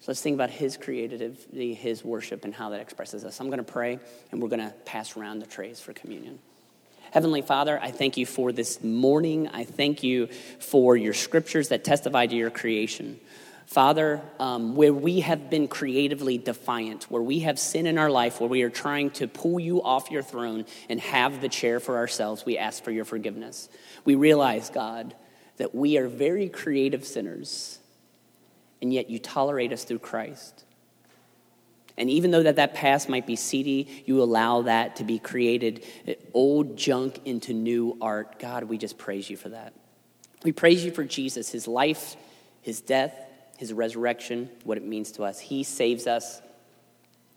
So 0.00 0.08
let's 0.08 0.20
think 0.20 0.34
about 0.34 0.50
His 0.50 0.76
creativity, 0.76 1.72
His 1.72 2.04
worship, 2.04 2.44
and 2.44 2.54
how 2.54 2.68
that 2.70 2.80
expresses 2.80 3.24
us. 3.24 3.40
I'm 3.40 3.46
going 3.46 3.56
to 3.56 3.64
pray, 3.64 3.98
and 4.30 4.42
we're 4.42 4.50
going 4.50 4.60
to 4.60 4.74
pass 4.84 5.16
around 5.16 5.38
the 5.38 5.46
trays 5.46 5.80
for 5.80 5.94
communion. 5.94 6.38
Heavenly 7.12 7.40
Father, 7.40 7.80
I 7.80 7.90
thank 7.90 8.18
you 8.18 8.26
for 8.26 8.52
this 8.52 8.84
morning. 8.84 9.48
I 9.48 9.64
thank 9.64 10.02
you 10.02 10.26
for 10.58 10.94
your 10.94 11.14
scriptures 11.14 11.68
that 11.68 11.84
testify 11.84 12.26
to 12.26 12.36
your 12.36 12.50
creation. 12.50 13.18
Father, 13.66 14.22
um, 14.38 14.76
where 14.76 14.94
we 14.94 15.20
have 15.20 15.50
been 15.50 15.66
creatively 15.66 16.38
defiant, 16.38 17.10
where 17.10 17.22
we 17.22 17.40
have 17.40 17.58
sin 17.58 17.86
in 17.86 17.98
our 17.98 18.10
life, 18.10 18.40
where 18.40 18.48
we 18.48 18.62
are 18.62 18.70
trying 18.70 19.10
to 19.10 19.26
pull 19.26 19.58
you 19.58 19.82
off 19.82 20.10
your 20.10 20.22
throne 20.22 20.64
and 20.88 21.00
have 21.00 21.40
the 21.40 21.48
chair 21.48 21.80
for 21.80 21.96
ourselves, 21.96 22.46
we 22.46 22.56
ask 22.56 22.84
for 22.84 22.92
your 22.92 23.04
forgiveness. 23.04 23.68
We 24.04 24.14
realize, 24.14 24.70
God, 24.70 25.16
that 25.56 25.74
we 25.74 25.98
are 25.98 26.06
very 26.06 26.48
creative 26.48 27.04
sinners, 27.04 27.80
and 28.80 28.94
yet 28.94 29.10
you 29.10 29.18
tolerate 29.18 29.72
us 29.72 29.82
through 29.82 29.98
Christ. 29.98 30.64
And 31.98 32.08
even 32.08 32.30
though 32.30 32.44
that, 32.44 32.56
that 32.56 32.74
past 32.74 33.08
might 33.08 33.26
be 33.26 33.36
seedy, 33.36 34.04
you 34.06 34.22
allow 34.22 34.62
that 34.62 34.96
to 34.96 35.04
be 35.04 35.18
created, 35.18 35.84
uh, 36.06 36.12
old 36.34 36.76
junk 36.76 37.20
into 37.24 37.52
new 37.52 37.96
art. 38.00 38.38
God, 38.38 38.64
we 38.64 38.78
just 38.78 38.96
praise 38.96 39.28
you 39.28 39.36
for 39.36 39.48
that. 39.48 39.72
We 40.44 40.52
praise 40.52 40.84
you 40.84 40.92
for 40.92 41.04
Jesus, 41.04 41.50
his 41.50 41.66
life, 41.66 42.16
his 42.60 42.80
death, 42.80 43.14
his 43.56 43.72
resurrection, 43.72 44.50
what 44.64 44.76
it 44.76 44.84
means 44.84 45.12
to 45.12 45.24
us. 45.24 45.38
He 45.38 45.62
saves 45.62 46.06
us. 46.06 46.42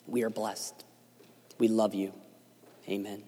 We 0.07 0.23
are 0.23 0.29
blessed. 0.29 0.83
We 1.57 1.67
love 1.67 1.93
you. 1.93 2.13
Amen. 2.87 3.23